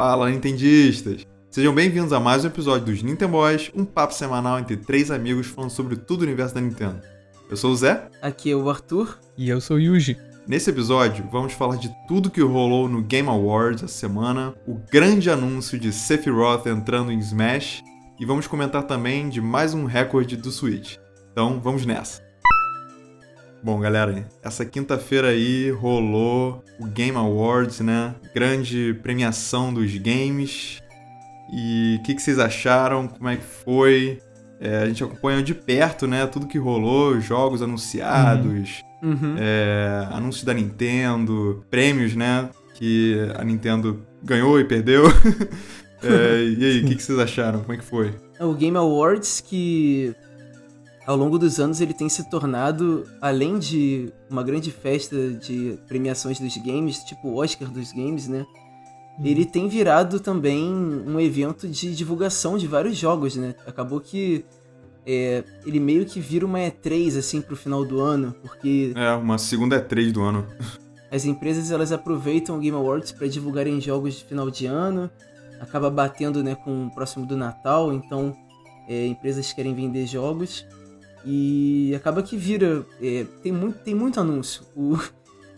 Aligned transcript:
Fala, 0.00 0.30
Nintendistas! 0.30 1.26
Sejam 1.50 1.74
bem-vindos 1.74 2.12
a 2.12 2.20
mais 2.20 2.44
um 2.44 2.46
episódio 2.46 2.86
dos 2.86 3.02
Nintendo 3.02 3.32
Boys, 3.32 3.68
um 3.74 3.84
papo 3.84 4.14
semanal 4.14 4.56
entre 4.60 4.76
três 4.76 5.10
amigos 5.10 5.48
falando 5.48 5.72
sobre 5.72 5.96
tudo 5.96 6.20
o 6.20 6.22
universo 6.22 6.54
da 6.54 6.60
Nintendo. 6.60 7.02
Eu 7.50 7.56
sou 7.56 7.72
o 7.72 7.76
Zé. 7.76 8.08
Aqui 8.22 8.52
é 8.52 8.54
o 8.54 8.70
Arthur. 8.70 9.18
E 9.36 9.48
eu 9.48 9.60
sou 9.60 9.76
o 9.76 9.80
Yuji. 9.80 10.16
Nesse 10.46 10.70
episódio, 10.70 11.26
vamos 11.32 11.52
falar 11.52 11.78
de 11.78 11.92
tudo 12.06 12.30
que 12.30 12.40
rolou 12.40 12.88
no 12.88 13.02
Game 13.02 13.28
Awards 13.28 13.82
essa 13.82 13.92
semana, 13.92 14.54
o 14.68 14.80
grande 14.88 15.28
anúncio 15.30 15.76
de 15.76 15.92
Sephiroth 15.92 16.68
entrando 16.68 17.10
em 17.10 17.18
Smash, 17.18 17.82
e 18.20 18.24
vamos 18.24 18.46
comentar 18.46 18.84
também 18.84 19.28
de 19.28 19.40
mais 19.40 19.74
um 19.74 19.84
recorde 19.84 20.36
do 20.36 20.52
Switch. 20.52 20.94
Então, 21.32 21.58
vamos 21.60 21.84
nessa! 21.84 22.27
Bom, 23.62 23.80
galera, 23.80 24.28
essa 24.42 24.64
quinta-feira 24.64 25.28
aí 25.28 25.70
rolou 25.70 26.62
o 26.78 26.86
Game 26.86 27.16
Awards, 27.16 27.80
né? 27.80 28.14
Grande 28.32 28.96
premiação 29.02 29.74
dos 29.74 29.96
games. 29.96 30.80
E 31.52 31.96
o 31.98 32.02
que, 32.04 32.14
que, 32.14 32.22
vocês 32.22 32.38
acharam? 32.38 33.08
Como 33.08 33.28
é 33.28 33.36
que 33.36 33.44
foi? 33.44 34.20
É, 34.60 34.82
a 34.82 34.86
gente 34.86 35.02
acompanhou 35.02 35.42
de 35.42 35.54
perto, 35.54 36.06
né? 36.06 36.24
Tudo 36.26 36.46
que 36.46 36.58
rolou, 36.58 37.20
jogos 37.20 37.60
anunciados, 37.60 38.84
uhum. 39.02 39.10
Uhum. 39.10 39.34
É, 39.38 40.08
anúncios 40.12 40.44
da 40.44 40.54
Nintendo, 40.54 41.64
prêmios, 41.68 42.14
né? 42.14 42.48
Que 42.74 43.16
a 43.36 43.42
Nintendo 43.42 44.06
ganhou 44.22 44.60
e 44.60 44.64
perdeu. 44.64 45.04
é, 46.02 46.44
e 46.44 46.64
aí, 46.64 46.80
o 46.84 46.86
que, 46.86 46.94
que, 46.94 47.02
vocês 47.02 47.18
acharam? 47.18 47.60
Como 47.60 47.72
é 47.72 47.76
que 47.76 47.84
foi? 47.84 48.14
É 48.38 48.44
o 48.44 48.54
Game 48.54 48.76
Awards 48.76 49.40
que 49.40 50.14
ao 51.08 51.16
longo 51.16 51.38
dos 51.38 51.58
anos 51.58 51.80
ele 51.80 51.94
tem 51.94 52.06
se 52.06 52.28
tornado, 52.28 53.06
além 53.18 53.58
de 53.58 54.12
uma 54.28 54.42
grande 54.42 54.70
festa 54.70 55.16
de 55.30 55.78
premiações 55.88 56.38
dos 56.38 56.54
games, 56.58 57.02
tipo 57.02 57.28
o 57.28 57.36
Oscar 57.36 57.70
dos 57.70 57.92
games, 57.92 58.28
né? 58.28 58.44
Uhum. 59.18 59.24
Ele 59.24 59.46
tem 59.46 59.68
virado 59.68 60.20
também 60.20 60.62
um 60.70 61.18
evento 61.18 61.66
de 61.66 61.96
divulgação 61.96 62.58
de 62.58 62.66
vários 62.66 62.94
jogos, 62.94 63.36
né? 63.36 63.54
Acabou 63.66 64.02
que 64.02 64.44
é, 65.06 65.42
ele 65.64 65.80
meio 65.80 66.04
que 66.04 66.20
vira 66.20 66.44
uma 66.44 66.58
E3 66.58 67.18
assim 67.18 67.40
pro 67.40 67.56
final 67.56 67.86
do 67.86 68.00
ano, 68.00 68.34
porque 68.42 68.92
é 68.94 69.10
uma 69.12 69.38
segunda 69.38 69.82
E3 69.82 70.12
do 70.12 70.20
ano. 70.20 70.46
As 71.10 71.24
empresas 71.24 71.70
elas 71.70 71.90
aproveitam 71.90 72.58
o 72.58 72.60
Game 72.60 72.76
Awards 72.76 73.12
para 73.12 73.26
divulgarem 73.26 73.80
jogos 73.80 74.16
de 74.16 74.24
final 74.24 74.50
de 74.50 74.66
ano, 74.66 75.10
acaba 75.58 75.88
batendo 75.88 76.44
né 76.44 76.54
com 76.54 76.88
o 76.88 76.94
próximo 76.94 77.24
do 77.24 77.34
Natal, 77.34 77.94
então 77.94 78.36
é, 78.86 79.06
empresas 79.06 79.54
querem 79.54 79.74
vender 79.74 80.04
jogos. 80.04 80.66
E 81.24 81.92
acaba 81.94 82.22
que 82.22 82.36
vira. 82.36 82.84
É, 83.00 83.26
tem, 83.42 83.52
muito, 83.52 83.78
tem 83.80 83.94
muito 83.94 84.20
anúncio. 84.20 84.62
O, 84.74 84.98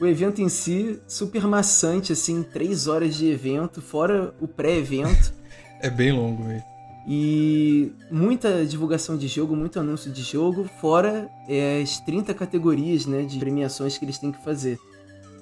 o 0.01 0.07
evento 0.07 0.41
em 0.41 0.49
si, 0.49 0.99
super 1.07 1.47
maçante, 1.47 2.13
assim, 2.13 2.43
três 2.43 2.87
horas 2.87 3.15
de 3.15 3.27
evento, 3.27 3.83
fora 3.83 4.35
o 4.41 4.49
pré-evento. 4.49 5.33
é 5.81 5.91
bem 5.91 6.13
longo 6.13 6.45
mesmo. 6.45 6.71
E 7.07 7.93
muita 8.11 8.65
divulgação 8.65 9.17
de 9.17 9.27
jogo, 9.27 9.57
muito 9.57 9.81
anúncio 9.81 10.11
de 10.11 10.23
jogo, 10.23 10.69
fora 10.81 11.29
é, 11.49 11.81
as 11.83 11.99
30 12.01 12.33
categorias 12.35 13.07
né, 13.07 13.23
de 13.23 13.39
premiações 13.39 13.97
que 13.97 14.05
eles 14.05 14.19
têm 14.19 14.31
que 14.31 14.43
fazer. 14.45 14.79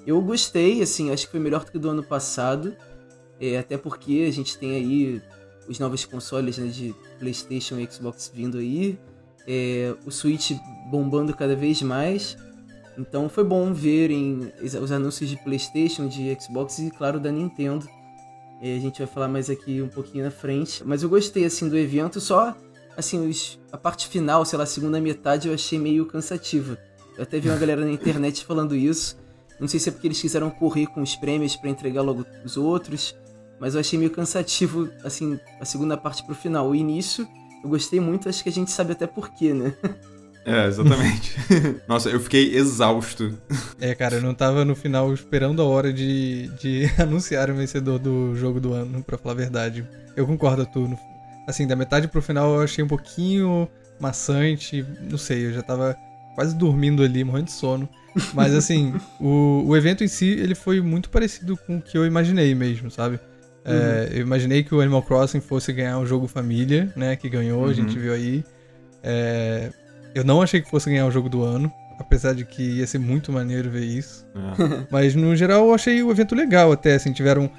Eu 0.06 0.20
gostei, 0.22 0.80
assim, 0.80 1.10
acho 1.10 1.26
que 1.26 1.32
foi 1.32 1.40
melhor 1.40 1.64
do 1.64 1.72
que 1.72 1.78
do 1.78 1.90
ano 1.90 2.02
passado. 2.02 2.74
É, 3.40 3.58
até 3.58 3.76
porque 3.76 4.24
a 4.26 4.32
gente 4.32 4.56
tem 4.56 4.74
aí 4.74 5.22
os 5.68 5.78
novos 5.78 6.04
consoles 6.04 6.58
né, 6.58 6.66
de 6.68 6.94
PlayStation 7.18 7.78
e 7.78 7.86
Xbox 7.90 8.32
vindo 8.34 8.58
aí 8.58 8.98
é, 9.48 9.94
o 10.04 10.10
Switch 10.10 10.52
bombando 10.90 11.34
cada 11.34 11.56
vez 11.56 11.80
mais. 11.80 12.36
Então 12.98 13.28
foi 13.28 13.44
bom 13.44 13.72
verem 13.72 14.52
os 14.60 14.92
anúncios 14.92 15.30
de 15.30 15.36
PlayStation, 15.36 16.06
de 16.06 16.36
Xbox 16.38 16.78
e, 16.78 16.90
claro, 16.90 17.18
da 17.18 17.32
Nintendo. 17.32 17.88
A 18.60 18.66
gente 18.80 18.98
vai 18.98 19.06
falar 19.06 19.28
mais 19.28 19.48
aqui 19.48 19.80
um 19.80 19.88
pouquinho 19.88 20.24
na 20.24 20.30
frente. 20.30 20.82
Mas 20.84 21.02
eu 21.02 21.08
gostei, 21.08 21.44
assim, 21.44 21.68
do 21.68 21.78
evento. 21.78 22.20
Só, 22.20 22.54
assim, 22.96 23.26
os, 23.26 23.58
a 23.70 23.78
parte 23.78 24.08
final, 24.08 24.44
sei 24.44 24.58
lá, 24.58 24.64
a 24.64 24.66
segunda 24.66 25.00
metade 25.00 25.48
eu 25.48 25.54
achei 25.54 25.78
meio 25.78 26.04
cansativa. 26.06 26.76
Eu 27.16 27.22
até 27.22 27.38
vi 27.38 27.48
uma 27.48 27.56
galera 27.56 27.84
na 27.84 27.92
internet 27.92 28.44
falando 28.44 28.74
isso. 28.74 29.16
Não 29.60 29.68
sei 29.68 29.78
se 29.78 29.88
é 29.88 29.92
porque 29.92 30.08
eles 30.08 30.20
quiseram 30.20 30.50
correr 30.50 30.86
com 30.86 31.00
os 31.00 31.14
prêmios 31.14 31.56
para 31.56 31.70
entregar 31.70 32.02
logo 32.02 32.26
os 32.44 32.56
outros. 32.56 33.16
Mas 33.60 33.74
eu 33.74 33.80
achei 33.80 33.98
meio 33.98 34.10
cansativo, 34.10 34.90
assim, 35.04 35.38
a 35.60 35.64
segunda 35.64 35.96
parte 35.96 36.24
pro 36.24 36.34
final. 36.34 36.68
O 36.68 36.74
início 36.74 37.28
eu 37.62 37.70
gostei 37.70 38.00
muito, 38.00 38.28
acho 38.28 38.42
que 38.42 38.48
a 38.48 38.52
gente 38.52 38.70
sabe 38.70 38.92
até 38.92 39.06
porquê, 39.06 39.52
né? 39.52 39.74
É, 40.48 40.66
exatamente. 40.66 41.36
Nossa, 41.86 42.08
eu 42.08 42.18
fiquei 42.18 42.56
exausto. 42.56 43.38
É, 43.78 43.94
cara, 43.94 44.14
eu 44.14 44.22
não 44.22 44.34
tava 44.34 44.64
no 44.64 44.74
final 44.74 45.12
esperando 45.12 45.60
a 45.60 45.64
hora 45.66 45.92
de, 45.92 46.48
de 46.58 46.90
anunciar 46.98 47.50
o 47.50 47.54
vencedor 47.54 47.98
do 47.98 48.34
jogo 48.34 48.58
do 48.58 48.72
ano, 48.72 49.02
pra 49.02 49.18
falar 49.18 49.34
a 49.34 49.36
verdade. 49.36 49.86
Eu 50.16 50.26
concordo, 50.26 50.64
tu. 50.64 50.98
Assim, 51.46 51.66
da 51.66 51.76
metade 51.76 52.08
pro 52.08 52.22
final 52.22 52.54
eu 52.54 52.62
achei 52.62 52.82
um 52.82 52.88
pouquinho 52.88 53.68
maçante. 54.00 54.86
Não 55.10 55.18
sei, 55.18 55.46
eu 55.46 55.52
já 55.52 55.62
tava 55.62 55.94
quase 56.34 56.54
dormindo 56.54 57.02
ali, 57.02 57.22
morrendo 57.24 57.46
de 57.46 57.52
sono. 57.52 57.86
Mas 58.32 58.54
assim, 58.54 58.94
o, 59.20 59.64
o 59.66 59.76
evento 59.76 60.02
em 60.02 60.08
si, 60.08 60.28
ele 60.28 60.54
foi 60.54 60.80
muito 60.80 61.10
parecido 61.10 61.58
com 61.58 61.76
o 61.76 61.82
que 61.82 61.98
eu 61.98 62.06
imaginei 62.06 62.54
mesmo, 62.54 62.90
sabe? 62.90 63.20
É, 63.68 64.08
eu 64.12 64.20
imaginei 64.22 64.62
que 64.62 64.74
o 64.74 64.80
Animal 64.80 65.02
Crossing 65.02 65.40
fosse 65.40 65.72
ganhar 65.72 65.98
um 65.98 66.06
jogo 66.06 66.26
família, 66.26 66.92
né? 66.96 67.16
Que 67.16 67.28
ganhou, 67.28 67.64
uhum. 67.64 67.70
a 67.70 67.72
gente 67.72 67.96
uhum. 67.96 68.02
viu 68.02 68.12
aí. 68.12 68.44
É, 69.02 69.70
eu 70.14 70.24
não 70.24 70.42
achei 70.42 70.60
que 70.60 70.68
fosse 70.68 70.90
ganhar 70.90 71.06
o 71.06 71.10
jogo 71.10 71.28
do 71.28 71.42
ano, 71.42 71.72
apesar 71.98 72.34
de 72.34 72.44
que 72.44 72.62
ia 72.62 72.86
ser 72.86 72.98
muito 72.98 73.32
maneiro 73.32 73.70
ver 73.70 73.84
isso. 73.84 74.26
É. 74.34 74.86
Mas 74.90 75.14
no 75.14 75.34
geral 75.36 75.66
eu 75.66 75.74
achei 75.74 76.02
o 76.02 76.10
evento 76.10 76.34
legal 76.34 76.72
até, 76.72 76.94
assim, 76.94 77.12
tiveram 77.12 77.50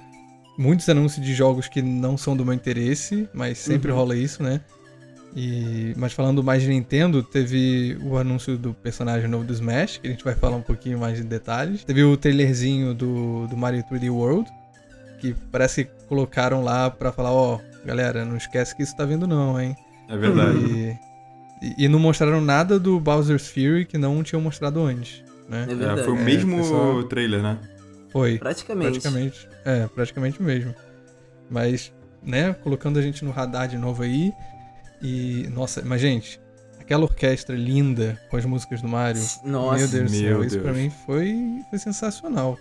muitos 0.58 0.90
anúncios 0.90 1.26
de 1.26 1.34
jogos 1.34 1.68
que 1.68 1.82
não 1.82 2.18
são 2.18 2.36
do 2.36 2.44
meu 2.44 2.54
interesse, 2.54 3.30
mas 3.34 3.58
sempre 3.60 3.92
uhum. 3.92 3.98
rola 3.98 4.14
isso, 4.14 4.44
né? 4.44 4.60
E, 5.34 5.94
mas 5.96 6.12
falando 6.12 6.44
mais 6.44 6.62
de 6.62 6.70
Nintendo, 6.70 7.24
teve 7.24 7.98
o 8.04 8.18
anúncio 8.18 8.58
do 8.58 8.74
personagem 8.74 9.30
novo 9.30 9.46
do 9.46 9.54
Smash, 9.54 10.00
que 10.00 10.08
a 10.08 10.12
gente 10.12 10.24
vai 10.24 10.36
falar 10.36 10.58
um 10.58 10.62
pouquinho 10.62 11.00
mais 11.00 11.18
de 11.18 11.24
detalhes. 11.24 11.84
Teve 11.86 12.04
o 12.04 12.18
trailerzinho 12.18 12.94
do, 12.94 13.48
do 13.48 13.56
Mario 13.56 13.84
3D 13.84 14.12
World, 14.12 14.50
que 15.20 15.36
parece 15.52 15.86
que 15.86 15.92
colocaram 16.08 16.64
lá 16.64 16.90
pra 16.90 17.12
falar, 17.12 17.32
ó, 17.32 17.56
oh, 17.56 17.86
galera, 17.86 18.26
não 18.26 18.38
esquece 18.38 18.76
que 18.76 18.84
isso 18.84 18.96
tá 18.96 19.06
vindo 19.06 19.28
não, 19.28 19.60
hein? 19.60 19.76
É 20.08 20.18
verdade. 20.18 20.58
E, 20.58 20.98
e, 21.62 21.86
e 21.86 21.88
não 21.88 22.00
mostraram 22.00 22.42
nada 22.42 22.80
do 22.80 23.00
Bowser's 23.00 23.48
Fury 23.48 23.86
que 23.86 23.98
não 23.98 24.24
tinham 24.24 24.42
mostrado 24.42 24.82
antes, 24.82 25.24
né? 25.48 25.64
É 25.64 25.76
verdade. 25.76 26.02
É, 26.02 26.04
foi 26.04 26.14
o 26.14 26.18
mesmo 26.18 26.56
é, 26.56 26.58
pessoal... 26.58 27.04
trailer, 27.04 27.44
né? 27.44 27.60
Foi. 28.12 28.40
Praticamente. 28.40 29.00
Praticamente. 29.00 29.50
É, 29.66 29.88
praticamente 29.88 30.42
mesmo. 30.42 30.74
Mas, 31.50 31.94
né, 32.24 32.54
colocando 32.54 32.98
a 32.98 33.02
gente 33.02 33.24
no 33.24 33.32
radar 33.32 33.68
de 33.68 33.78
novo 33.78 34.04
aí. 34.04 34.32
E, 35.02 35.48
nossa, 35.54 35.82
mas 35.86 36.02
gente, 36.02 36.42
aquela 36.80 37.04
orquestra 37.04 37.56
linda 37.56 38.20
com 38.30 38.38
as 38.38 38.46
músicas 38.46 38.82
do 38.82 38.88
Mario. 38.88 39.22
Nossa, 39.44 39.78
meu 39.78 39.88
Deus 39.88 40.12
do 40.12 40.18
céu, 40.18 40.44
isso 40.44 40.60
pra 40.60 40.74
mim 40.74 40.90
foi, 41.06 41.62
foi 41.70 41.80
sensacional 41.80 42.58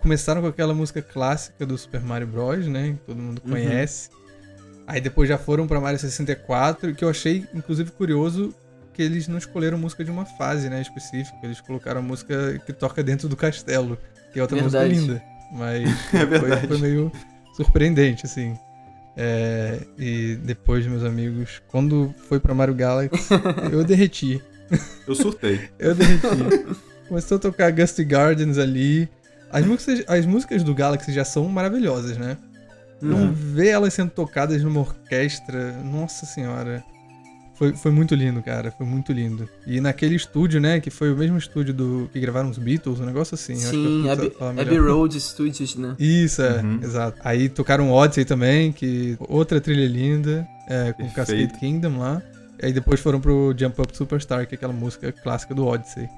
começaram 0.00 0.40
com 0.40 0.48
aquela 0.48 0.74
música 0.74 1.02
clássica 1.02 1.66
do 1.66 1.76
Super 1.76 2.00
Mario 2.00 2.26
Bros, 2.26 2.66
né? 2.66 2.92
Que 2.92 3.06
todo 3.06 3.18
mundo 3.18 3.42
uhum. 3.44 3.52
conhece. 3.52 4.10
Uhum. 4.10 4.18
Aí 4.86 5.00
depois 5.00 5.28
já 5.28 5.36
foram 5.36 5.66
para 5.66 5.80
Mario 5.80 5.98
64, 5.98 6.94
que 6.94 7.04
eu 7.04 7.10
achei, 7.10 7.46
inclusive, 7.54 7.90
curioso 7.90 8.54
que 8.98 9.02
eles 9.02 9.28
não 9.28 9.38
escolheram 9.38 9.78
música 9.78 10.02
de 10.02 10.10
uma 10.10 10.24
fase, 10.24 10.68
né, 10.68 10.82
específica. 10.82 11.38
Eles 11.44 11.60
colocaram 11.60 12.00
a 12.00 12.02
música 12.02 12.60
que 12.66 12.72
toca 12.72 13.00
dentro 13.00 13.28
do 13.28 13.36
castelo, 13.36 13.96
que 14.32 14.40
é 14.40 14.42
outra 14.42 14.60
verdade. 14.60 14.92
música 14.92 15.12
linda. 15.12 15.22
Mas 15.52 15.88
é 16.12 16.38
foi, 16.38 16.68
foi, 16.68 16.78
meio 16.78 17.12
surpreendente, 17.54 18.26
assim. 18.26 18.58
É, 19.16 19.78
e 19.96 20.36
depois, 20.42 20.84
meus 20.86 21.04
amigos, 21.04 21.62
quando 21.68 22.12
foi 22.28 22.40
para 22.40 22.52
Mario 22.54 22.74
Galaxy, 22.74 23.28
eu 23.70 23.84
derreti. 23.84 24.42
Eu 25.06 25.14
surtei. 25.14 25.68
eu 25.78 25.94
derreti. 25.94 26.76
Começou 27.08 27.36
a 27.36 27.40
tocar 27.40 27.70
Gusty 27.70 28.02
Gardens 28.04 28.58
ali. 28.58 29.08
As 29.50 29.64
músicas, 29.64 30.04
as 30.06 30.26
músicas 30.26 30.62
do 30.62 30.74
Galaxy 30.74 31.12
já 31.12 31.24
são 31.24 31.48
maravilhosas, 31.48 32.16
né? 32.16 32.36
Não 33.00 33.26
uhum. 33.26 33.32
ver 33.32 33.68
elas 33.68 33.94
sendo 33.94 34.10
tocadas 34.10 34.62
numa 34.62 34.80
orquestra, 34.80 35.72
nossa 35.82 36.26
senhora. 36.26 36.82
Foi, 37.54 37.74
foi 37.74 37.90
muito 37.90 38.14
lindo, 38.14 38.40
cara. 38.40 38.70
Foi 38.70 38.86
muito 38.86 39.12
lindo. 39.12 39.48
E 39.66 39.80
naquele 39.80 40.14
estúdio, 40.14 40.60
né? 40.60 40.78
Que 40.78 40.90
foi 40.90 41.12
o 41.12 41.16
mesmo 41.16 41.36
estúdio 41.36 41.74
do 41.74 42.08
que 42.12 42.20
gravaram 42.20 42.48
os 42.48 42.58
Beatles, 42.58 43.00
um 43.00 43.04
negócio 43.04 43.34
assim. 43.34 43.56
Sim, 43.56 44.08
Abbey, 44.08 44.32
Abbey 44.40 44.78
Road 44.78 45.20
Studios, 45.20 45.74
né? 45.74 45.96
Isso, 45.98 46.40
é, 46.40 46.60
uhum. 46.60 46.80
exato. 46.82 47.20
Aí 47.24 47.48
tocaram 47.48 47.90
Odyssey 47.90 48.24
também, 48.24 48.70
que 48.70 49.16
outra 49.28 49.60
trilha 49.60 49.88
linda, 49.88 50.46
é, 50.68 50.92
com 50.92 51.10
Cascade 51.10 51.52
Kingdom 51.58 51.98
lá. 51.98 52.22
E 52.62 52.66
aí 52.66 52.72
depois 52.72 53.00
foram 53.00 53.20
pro 53.20 53.52
Jump 53.56 53.80
Up 53.80 53.96
Superstar, 53.96 54.46
que 54.46 54.54
é 54.54 54.56
aquela 54.56 54.72
música 54.72 55.10
clássica 55.10 55.52
do 55.52 55.66
Odyssey. 55.66 56.08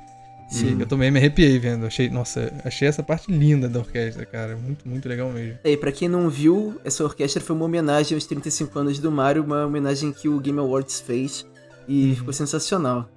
Sim. 0.50 0.76
Eu 0.80 0.86
também 0.86 1.10
me 1.10 1.18
arrepiei 1.18 1.58
vendo. 1.58 1.86
Achei, 1.86 2.10
nossa, 2.10 2.52
achei 2.64 2.88
essa 2.88 3.02
parte 3.02 3.30
linda 3.30 3.68
da 3.68 3.78
orquestra, 3.78 4.26
cara. 4.26 4.56
Muito, 4.56 4.86
muito 4.86 5.08
legal 5.08 5.30
mesmo. 5.30 5.58
E 5.64 5.76
pra 5.76 5.92
quem 5.92 6.08
não 6.08 6.28
viu, 6.28 6.80
essa 6.84 7.04
orquestra 7.04 7.40
foi 7.40 7.54
uma 7.54 7.64
homenagem 7.64 8.16
aos 8.16 8.26
35 8.26 8.76
anos 8.78 8.98
do 8.98 9.12
Mario, 9.12 9.44
uma 9.44 9.64
homenagem 9.64 10.12
que 10.12 10.28
o 10.28 10.40
Game 10.40 10.58
Awards 10.58 11.00
fez. 11.00 11.46
E 11.86 12.10
uhum. 12.10 12.16
ficou 12.16 12.32
sensacional. 12.32 13.08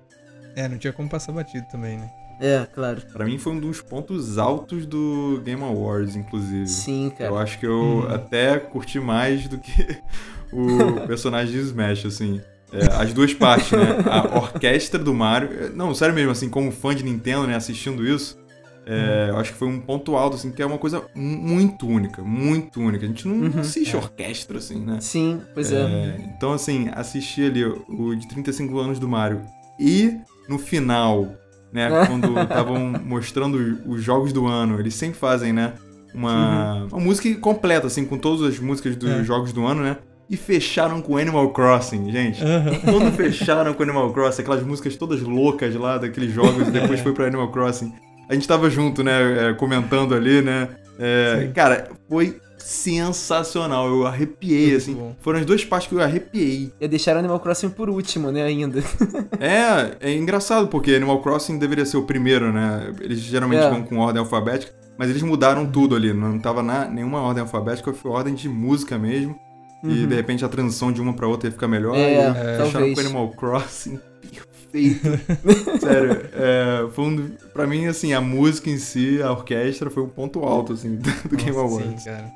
É, 0.56 0.70
não 0.70 0.78
tinha 0.78 0.94
como 0.94 1.10
passar 1.10 1.32
batido 1.32 1.66
também, 1.72 1.98
né? 1.98 2.10
É, 2.40 2.66
claro. 2.74 3.02
Pra 3.12 3.26
mim 3.26 3.38
foi 3.38 3.54
um 3.54 3.60
dos 3.60 3.82
pontos 3.82 4.38
altos 4.38 4.86
do 4.86 5.42
Game 5.44 5.64
Awards, 5.64 6.16
inclusive. 6.16 6.68
Sim, 6.68 7.12
cara. 7.18 7.32
Eu 7.32 7.38
acho 7.38 7.60
que 7.60 7.66
eu 7.66 8.08
até 8.10 8.60
curti 8.60 9.00
mais 9.00 9.48
do 9.48 9.58
que 9.58 9.98
o 10.52 11.08
personagem 11.08 11.54
de 11.54 11.60
Smash, 11.60 12.06
assim. 12.06 12.42
É, 12.74 13.02
as 13.02 13.14
duas 13.14 13.34
partes, 13.34 13.72
né? 13.72 13.98
A 14.10 14.38
orquestra 14.38 15.00
do 15.00 15.14
Mario. 15.14 15.72
Não, 15.76 15.94
sério 15.94 16.14
mesmo, 16.16 16.32
assim, 16.32 16.50
como 16.50 16.72
fã 16.72 16.96
de 16.96 17.04
Nintendo, 17.04 17.46
né, 17.48 17.56
assistindo 17.56 18.06
isso, 18.08 18.38
é, 18.86 19.28
eu 19.30 19.38
acho 19.38 19.54
que 19.54 19.58
foi 19.60 19.68
um 19.68 19.80
ponto 19.80 20.16
alto, 20.16 20.36
assim, 20.36 20.52
que 20.52 20.62
é 20.62 20.66
uma 20.66 20.78
coisa 20.78 21.04
muito 21.16 21.88
única, 21.88 22.22
muito 22.24 22.82
única. 22.82 23.06
A 23.06 23.08
gente 23.08 23.28
não 23.28 23.36
Uhum. 23.52 23.60
assiste 23.60 23.96
É. 23.96 23.98
orquestra, 24.00 24.58
assim, 24.58 24.80
né? 24.84 24.98
Sim, 25.00 25.40
pois 25.54 25.72
é. 25.72 25.82
É, 25.82 26.18
então, 26.36 26.52
assim, 26.52 26.90
assistir 26.94 27.52
ali 27.52 27.64
o, 27.64 28.16
de 28.16 28.28
35 28.28 28.78
anos 28.80 29.00
do 29.00 29.08
Mario 29.08 29.42
e 29.80 30.18
no 30.50 30.58
final, 30.60 31.28
né, 31.72 31.88
quando 32.08 32.38
estavam 32.42 32.92
mostrando 33.06 33.80
os 33.88 34.04
jogos 34.04 34.34
do 34.34 34.48
ano, 34.48 34.80
eles 34.80 34.96
sempre 34.96 35.18
fazem, 35.20 35.54
né, 35.54 35.74
uma, 36.14 36.86
uma 36.92 37.00
música 37.00 37.34
completa, 37.40 37.88
assim, 37.88 38.04
com 38.06 38.18
todas 38.18 38.42
as 38.42 38.60
músicas 38.60 38.96
dos 38.96 39.10
É. 39.10 39.24
jogos 39.24 39.54
do 39.54 39.66
ano, 39.66 39.82
né, 39.84 39.98
e 40.30 40.38
fecharam 40.38 41.02
com 41.02 41.18
Animal 41.18 41.50
Crossing, 41.52 42.10
gente. 42.12 42.44
Aham. 42.44 42.80
Quando 42.84 43.12
fecharam 43.14 43.74
com 43.74 43.84
Animal 43.84 44.12
Crossing, 44.14 44.42
aquelas 44.42 44.64
músicas 44.64 44.96
todas 44.96 45.22
loucas 45.22 45.76
lá 45.76 45.98
daqueles 45.98 46.32
jogos, 46.32 46.68
e 46.68 46.72
depois 46.72 47.00
foi 47.02 47.14
pra 47.14 47.26
Animal 47.28 47.52
Crossing, 47.52 47.94
a 48.30 48.34
gente 48.34 48.48
tava 48.48 48.70
junto, 48.70 49.04
né, 49.04 49.50
é, 49.50 49.54
comentando 49.54 50.16
ali, 50.16 50.42
né, 50.42 50.70
é, 50.98 51.52
cara, 51.54 51.90
foi 52.10 52.38
sensacional, 52.58 53.88
eu 53.90 54.08
arrepiei, 54.08 54.68
Muito 54.68 54.78
assim, 54.78 54.94
bom. 54.94 55.16
foram 55.20 55.40
as 55.40 55.46
duas 55.46 55.66
partes 55.66 55.90
que 55.90 55.96
eu 55.96 56.02
arrepiei. 56.02 56.72
Ia 56.80 56.88
deixar 56.88 57.18
Animal 57.18 57.40
Crossing 57.40 57.70
por 57.70 57.90
último, 57.90 58.32
né, 58.32 58.44
ainda. 58.44 58.82
É, 59.40 59.98
é 60.10 60.14
engraçado, 60.16 60.68
porque 60.68 60.96
Animal 60.96 61.22
Crossing 61.22 61.58
deveria 61.58 61.86
ser 61.86 61.98
o 61.98 62.04
primeiro, 62.04 62.52
né, 62.54 62.94
eles 63.02 63.20
geralmente 63.20 63.64
É. 63.64 63.70
vão 63.70 63.84
com 63.84 63.98
ordem 63.98 64.20
alfabética, 64.22 64.72
mas 64.98 65.10
eles 65.10 65.22
mudaram 65.22 65.66
tudo 65.66 65.96
ali, 65.96 66.14
não 66.14 66.40
tava 66.40 66.64
na, 66.64 66.86
nenhuma 66.86 67.20
ordem 67.22 67.42
alfabética, 67.42 67.92
foi 67.94 68.12
ordem 68.12 68.34
de 68.34 68.48
música 68.48 68.98
mesmo, 68.98 69.36
e 69.84 69.88
Uhum. 69.88 70.08
de 70.08 70.16
repente 70.16 70.46
a 70.46 70.50
transição 70.50 70.92
de 70.92 71.02
uma 71.02 71.14
pra 71.14 71.28
outra 71.28 71.48
ia 71.48 71.52
ficar 71.52 71.68
melhor, 71.68 71.96
É, 71.96 72.14
e 72.14 72.16
é, 72.18 72.58
fecharam 72.64 72.94
com 72.94 73.00
Animal 73.00 73.30
Crossing, 73.32 74.00
perfeito. 74.72 75.08
Sério, 75.80 76.30
é, 76.34 76.88
foi 76.92 77.06
um, 77.06 77.30
pra 77.54 77.68
mim, 77.68 77.86
assim, 77.86 78.14
a 78.14 78.22
música 78.22 78.70
em 78.70 78.78
si, 78.78 79.22
a 79.22 79.32
orquestra, 79.32 79.90
foi 79.90 80.04
um 80.04 80.10
ponto 80.10 80.40
alto, 80.44 80.74
assim, 80.74 80.96
do 81.30 81.36
Game 81.38 81.52
Nossa, 81.52 81.60
Awards. 81.76 82.04
Sim, 82.04 82.10
cara. 82.10 82.32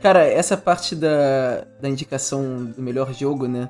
Cara, 0.00 0.24
essa 0.26 0.56
parte 0.56 0.94
da, 0.96 1.66
da 1.80 1.88
indicação 1.88 2.64
do 2.64 2.80
melhor 2.80 3.12
jogo, 3.12 3.46
né? 3.46 3.68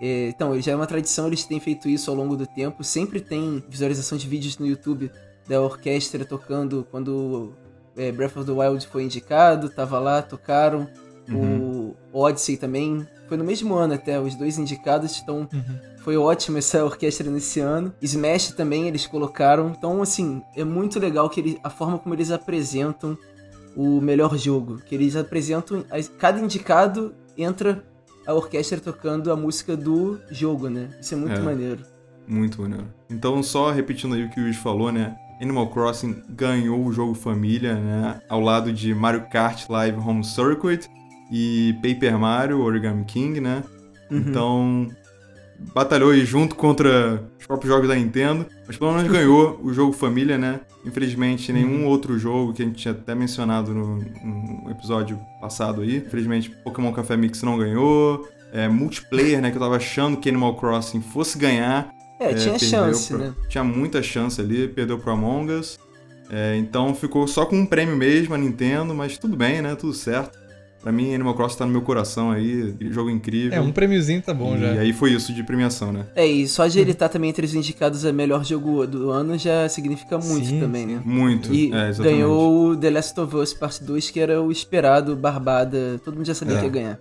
É, 0.00 0.28
então, 0.28 0.60
já 0.60 0.72
é 0.72 0.76
uma 0.76 0.86
tradição, 0.86 1.26
eles 1.26 1.44
têm 1.44 1.58
feito 1.58 1.88
isso 1.88 2.10
ao 2.10 2.16
longo 2.16 2.36
do 2.36 2.46
tempo. 2.46 2.84
Sempre 2.84 3.20
tem 3.20 3.64
visualização 3.68 4.18
de 4.18 4.28
vídeos 4.28 4.58
no 4.58 4.66
YouTube 4.66 5.10
da 5.48 5.60
orquestra 5.62 6.24
tocando 6.26 6.86
quando 6.90 7.54
é, 7.96 8.12
Breath 8.12 8.36
of 8.36 8.46
the 8.46 8.52
Wild 8.52 8.86
foi 8.86 9.02
indicado, 9.04 9.70
tava 9.70 9.98
lá, 9.98 10.20
tocaram. 10.20 10.86
Uhum. 11.28 11.70
O 11.70 11.77
Odyssey 12.12 12.56
também. 12.56 13.06
Foi 13.28 13.36
no 13.36 13.44
mesmo 13.44 13.74
ano 13.74 13.94
até, 13.94 14.18
os 14.18 14.34
dois 14.34 14.58
indicados, 14.58 15.20
então 15.22 15.48
Uhum. 15.52 15.78
foi 16.02 16.16
ótimo 16.16 16.56
essa 16.58 16.82
orquestra 16.84 17.30
nesse 17.30 17.60
ano. 17.60 17.92
Smash 18.00 18.52
também 18.52 18.88
eles 18.88 19.06
colocaram. 19.06 19.68
Então, 19.76 20.00
assim, 20.00 20.42
é 20.56 20.64
muito 20.64 20.98
legal 20.98 21.28
que 21.28 21.40
ele, 21.40 21.58
a 21.62 21.68
forma 21.70 21.98
como 21.98 22.14
eles 22.14 22.30
apresentam 22.30 23.16
o 23.76 24.00
melhor 24.00 24.36
jogo. 24.38 24.78
Que 24.78 24.94
eles 24.94 25.14
apresentam. 25.14 25.84
Cada 26.18 26.40
indicado 26.40 27.14
entra 27.36 27.84
a 28.26 28.32
orquestra 28.34 28.80
tocando 28.80 29.30
a 29.30 29.36
música 29.36 29.76
do 29.76 30.18
jogo, 30.30 30.68
né? 30.68 30.88
Isso 31.00 31.14
é 31.14 31.16
muito 31.16 31.36
É. 31.36 31.40
maneiro. 31.40 31.82
Muito 32.26 32.60
maneiro. 32.62 32.86
Então, 33.10 33.42
só 33.42 33.70
repetindo 33.70 34.14
aí 34.14 34.24
o 34.24 34.30
que 34.30 34.40
o 34.40 34.42
Luiz 34.44 34.56
falou, 34.56 34.90
né? 34.92 35.16
Animal 35.40 35.68
Crossing 35.68 36.22
ganhou 36.30 36.84
o 36.84 36.92
jogo 36.92 37.14
família, 37.14 37.74
né? 37.76 38.20
Ao 38.28 38.40
lado 38.40 38.72
de 38.72 38.92
Mario 38.94 39.26
Kart 39.30 39.68
Live 39.68 39.98
Home 39.98 40.24
Circuit 40.24 40.88
e 41.30 41.74
Paper 41.82 42.18
Mario 42.18 42.60
Origami 42.60 43.04
King, 43.04 43.40
né? 43.40 43.62
Uhum. 44.10 44.18
Então, 44.18 44.88
batalhou 45.74 46.10
aí 46.10 46.24
junto 46.24 46.54
contra 46.54 47.22
os 47.38 47.46
próprios 47.46 47.72
jogos 47.72 47.88
da 47.88 47.94
Nintendo, 47.94 48.46
mas 48.66 48.76
pelo 48.76 48.92
menos 48.92 49.10
ganhou 49.10 49.58
o 49.62 49.72
jogo 49.72 49.92
família, 49.92 50.38
né? 50.38 50.60
Infelizmente, 50.86 51.52
nenhum 51.52 51.86
outro 51.86 52.18
jogo 52.18 52.52
que 52.54 52.62
a 52.62 52.64
gente 52.64 52.76
tinha 52.76 52.92
até 52.92 53.14
mencionado 53.14 53.74
no, 53.74 53.96
no 53.96 54.70
episódio 54.70 55.18
passado 55.40 55.82
aí. 55.82 55.96
Infelizmente, 55.98 56.50
Pokémon 56.64 56.92
Café 56.92 57.16
Mix 57.16 57.42
não 57.42 57.58
ganhou. 57.58 58.26
É, 58.50 58.66
multiplayer, 58.66 59.42
né? 59.42 59.50
Que 59.50 59.58
eu 59.58 59.60
tava 59.60 59.76
achando 59.76 60.16
que 60.16 60.28
Animal 60.28 60.54
Crossing 60.54 61.02
fosse 61.02 61.36
ganhar. 61.36 61.90
É, 62.18 62.32
tinha 62.32 62.58
perdeu 62.58 62.68
chance, 62.68 63.08
pro- 63.08 63.18
né? 63.18 63.34
Tinha 63.48 63.62
muita 63.62 64.02
chance 64.02 64.40
ali, 64.40 64.66
perdeu 64.68 64.98
pro 64.98 65.12
Among 65.12 65.52
Us. 65.52 65.78
É, 66.30 66.56
então 66.56 66.94
ficou 66.94 67.26
só 67.28 67.44
com 67.44 67.56
um 67.56 67.66
prêmio 67.66 67.96
mesmo 67.96 68.34
a 68.34 68.38
Nintendo, 68.38 68.94
mas 68.94 69.18
tudo 69.18 69.36
bem, 69.36 69.60
né? 69.60 69.74
Tudo 69.74 69.92
certo. 69.92 70.38
Pra 70.80 70.92
mim, 70.92 71.12
Animal 71.12 71.34
Crossing 71.34 71.58
tá 71.58 71.66
no 71.66 71.72
meu 71.72 71.82
coração 71.82 72.30
aí, 72.30 72.72
jogo 72.90 73.10
incrível. 73.10 73.52
É, 73.58 73.60
um 73.60 73.72
prêmiozinho 73.72 74.22
tá 74.22 74.32
bom 74.32 74.56
e 74.56 74.60
já. 74.60 74.70
aí 74.80 74.92
foi 74.92 75.12
isso 75.12 75.32
de 75.32 75.42
premiação, 75.42 75.92
né? 75.92 76.06
É, 76.14 76.24
e 76.24 76.46
só 76.46 76.66
de 76.68 76.78
ele 76.78 76.92
estar 76.92 77.08
também 77.08 77.30
entre 77.30 77.44
os 77.44 77.52
indicados 77.52 78.04
a 78.04 78.12
melhor 78.12 78.44
jogo 78.44 78.86
do 78.86 79.10
ano 79.10 79.36
já 79.36 79.68
significa 79.68 80.18
muito 80.18 80.46
Sim, 80.46 80.60
também, 80.60 80.86
sim. 80.86 80.94
né? 80.94 81.02
Muito. 81.04 81.52
E 81.52 81.72
é, 81.74 81.92
ganhou 81.94 82.68
o 82.70 82.76
The 82.76 82.90
Last 82.90 83.18
of 83.20 83.34
Us 83.36 83.52
Part 83.52 83.82
2, 83.82 84.10
que 84.10 84.20
era 84.20 84.40
o 84.40 84.52
esperado, 84.52 85.16
Barbada. 85.16 86.00
Todo 86.04 86.14
mundo 86.14 86.26
já 86.26 86.34
sabia 86.34 86.54
É. 86.56 86.58
que 86.60 86.66
ia 86.66 86.70
ganhar. 86.70 87.00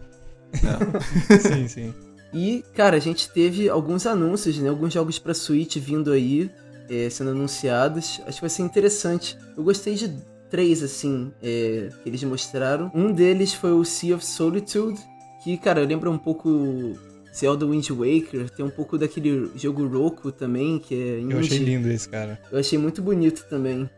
É. 0.54 1.38
sim, 1.40 1.68
sim. 1.68 1.94
E, 2.34 2.64
cara, 2.76 2.98
a 2.98 3.00
gente 3.00 3.30
teve 3.30 3.70
alguns 3.70 4.06
anúncios, 4.08 4.58
né? 4.58 4.70
Alguns 4.70 4.92
jogos 4.92 5.20
pra 5.20 5.34
Switch 5.36 5.78
vindo 5.78 6.12
aí, 6.12 6.50
é, 6.90 7.10
sendo 7.12 7.30
anunciados. 7.30 8.20
Acho 8.26 8.38
que 8.38 8.42
vai 8.42 8.50
ser 8.50 8.64
interessante. 8.64 9.38
Eu 9.56 9.64
gostei 9.64 9.94
de 9.96 10.10
três, 10.50 10.84
assim, 10.84 11.32
é, 11.42 11.90
que 12.02 12.10
eles 12.10 12.24
mostraram. 12.24 12.92
Um 12.94 13.12
deles 13.12 13.54
foi 13.54 13.72
o 13.72 13.84
Sea 13.84 14.16
of 14.16 14.26
Solitude, 14.26 15.00
que, 15.44 15.58
cara, 15.58 15.82
lembra 15.84 16.10
um 16.10 16.18
pouco 16.18 16.94
Zelda 17.36 17.66
Wind 17.66 17.90
Waker. 17.90 18.50
Tem 18.50 18.66
um 18.66 18.70
pouco 18.70 18.98
daquele 18.98 19.52
jogo 19.56 19.88
Roku 19.88 20.32
também, 20.32 20.80
que 20.80 20.96
é 20.96 21.20
indie. 21.20 21.34
Eu 21.34 21.40
achei 21.40 21.58
lindo 21.60 21.90
esse, 21.90 22.10
cara. 22.10 22.40
Eu 22.52 22.60
achei 22.60 22.78
muito 22.78 23.02
bonito 23.02 23.46
também. 23.50 23.90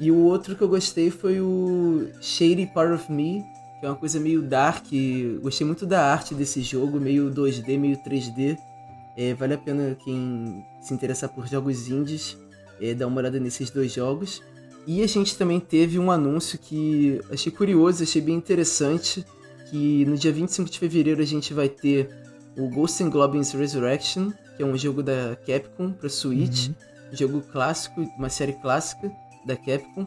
E 0.00 0.10
o 0.10 0.16
outro 0.16 0.56
que 0.56 0.62
eu 0.62 0.68
gostei 0.68 1.10
foi 1.10 1.40
o 1.40 2.08
Shady 2.20 2.66
Part 2.74 2.92
of 2.92 3.12
Me, 3.12 3.44
que 3.80 3.86
é 3.86 3.88
uma 3.88 3.96
coisa 3.96 4.18
meio 4.18 4.42
dark. 4.42 4.86
Gostei 5.40 5.66
muito 5.66 5.86
da 5.86 6.04
arte 6.04 6.34
desse 6.34 6.60
jogo, 6.62 7.00
meio 7.00 7.30
2D, 7.30 7.78
meio 7.78 7.96
3D. 7.98 8.58
É, 9.16 9.34
vale 9.34 9.54
a 9.54 9.58
pena 9.58 9.96
quem 10.02 10.64
se 10.80 10.92
interessar 10.92 11.28
por 11.28 11.46
jogos 11.46 11.88
indies 11.88 12.36
é, 12.82 12.94
dar 12.94 13.06
uma 13.06 13.18
olhada 13.18 13.38
nesses 13.38 13.70
dois 13.70 13.92
jogos. 13.92 14.42
E 14.86 15.02
a 15.02 15.06
gente 15.06 15.36
também 15.36 15.60
teve 15.60 15.98
um 15.98 16.10
anúncio 16.10 16.58
que 16.58 17.20
achei 17.30 17.52
curioso, 17.52 18.02
achei 18.02 18.20
bem 18.20 18.34
interessante, 18.34 19.24
que 19.70 20.04
no 20.06 20.16
dia 20.16 20.32
25 20.32 20.68
de 20.68 20.78
fevereiro 20.78 21.22
a 21.22 21.26
gente 21.26 21.54
vai 21.54 21.68
ter 21.68 22.10
o 22.56 22.68
Ghosts 22.68 23.00
and 23.00 23.10
Goblins 23.10 23.52
Resurrection, 23.52 24.32
que 24.56 24.62
é 24.62 24.66
um 24.66 24.76
jogo 24.76 25.02
da 25.02 25.36
Capcom 25.46 25.92
para 25.92 26.08
Switch 26.08 26.68
Uhum. 26.68 26.74
jogo 27.12 27.42
clássico, 27.42 28.00
uma 28.18 28.28
série 28.28 28.54
clássica 28.54 29.10
da 29.46 29.56
Capcom. 29.56 30.06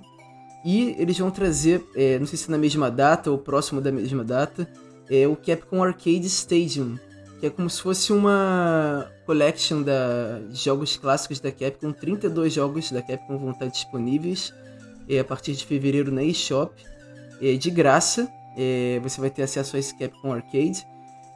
E 0.65 0.95
eles 0.97 1.17
vão 1.17 1.31
trazer, 1.31 1.83
é, 1.95 2.19
não 2.19 2.25
sei 2.25 2.37
se 2.37 2.49
na 2.49 2.57
mesma 2.57 2.89
data 2.89 3.31
ou 3.31 3.37
próximo 3.37 3.79
da 3.79 3.91
mesma 3.91 4.23
data, 4.23 4.67
é 5.09 5.27
o 5.27 5.35
Capcom 5.35 5.83
Arcade 5.83 6.25
Stadium, 6.25 6.97
que 7.39 7.45
é 7.45 7.49
como 7.49 7.69
se 7.69 7.81
fosse 7.81 8.11
uma 8.11 9.09
collection 9.25 9.83
da, 9.83 10.39
de 10.49 10.55
jogos 10.57 10.97
clássicos 10.97 11.39
da 11.39 11.51
Capcom. 11.51 11.93
32 11.93 12.51
jogos 12.51 12.91
da 12.91 13.01
Capcom 13.01 13.37
vão 13.37 13.51
estar 13.51 13.67
disponíveis 13.67 14.51
é, 14.51 14.64
a 15.19 15.23
partir 15.23 15.53
de 15.53 15.65
fevereiro 15.65 16.11
na 16.11 16.23
eShop, 16.23 16.73
é, 17.41 17.53
de 17.53 17.69
graça. 17.69 18.29
É, 18.57 18.99
você 19.03 19.19
vai 19.19 19.29
ter 19.29 19.43
acesso 19.43 19.75
a 19.75 19.79
esse 19.79 19.93
Capcom 19.97 20.31
Arcade, 20.31 20.85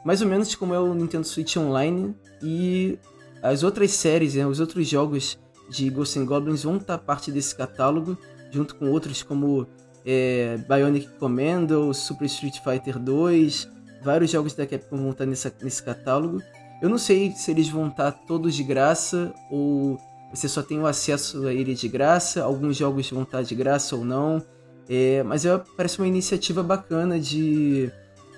mais 0.04 0.22
ou 0.22 0.28
menos 0.28 0.54
como 0.54 0.74
é 0.74 0.80
o 0.80 0.94
Nintendo 0.94 1.26
Switch 1.26 1.56
Online. 1.56 2.14
E 2.42 2.98
as 3.42 3.62
outras 3.62 3.90
séries, 3.92 4.34
né, 4.34 4.46
os 4.46 4.60
outros 4.60 4.88
jogos 4.88 5.38
de 5.68 5.88
Ghosts 5.88 6.16
and 6.16 6.26
Goblins 6.26 6.64
vão 6.64 6.76
estar 6.76 6.98
parte 6.98 7.30
desse 7.30 7.54
catálogo, 7.54 8.18
junto 8.50 8.74
com 8.74 8.90
outros 8.90 9.22
como 9.22 9.66
é, 10.04 10.58
Bionic 10.68 11.08
Commando, 11.18 11.92
Super 11.94 12.24
Street 12.26 12.58
Fighter 12.64 12.98
2, 12.98 13.68
vários 14.02 14.30
jogos 14.30 14.54
da 14.54 14.66
Capcom 14.66 14.96
vão 14.96 15.10
estar 15.10 15.26
nessa, 15.26 15.54
nesse 15.62 15.82
catálogo. 15.82 16.42
Eu 16.82 16.88
não 16.88 16.98
sei 16.98 17.32
se 17.32 17.50
eles 17.50 17.68
vão 17.68 17.88
estar 17.88 18.10
todos 18.12 18.54
de 18.54 18.62
graça 18.62 19.32
ou 19.50 19.98
você 20.32 20.48
só 20.48 20.62
tem 20.62 20.78
o 20.80 20.86
acesso 20.86 21.46
a 21.46 21.52
ele 21.52 21.74
de 21.74 21.88
graça, 21.88 22.42
alguns 22.42 22.76
jogos 22.76 23.10
vão 23.10 23.22
estar 23.22 23.42
de 23.42 23.54
graça 23.54 23.96
ou 23.96 24.04
não. 24.04 24.42
É, 24.88 25.22
mas 25.22 25.44
é, 25.44 25.60
parece 25.76 25.98
uma 25.98 26.08
iniciativa 26.08 26.62
bacana 26.62 27.18
de. 27.18 27.90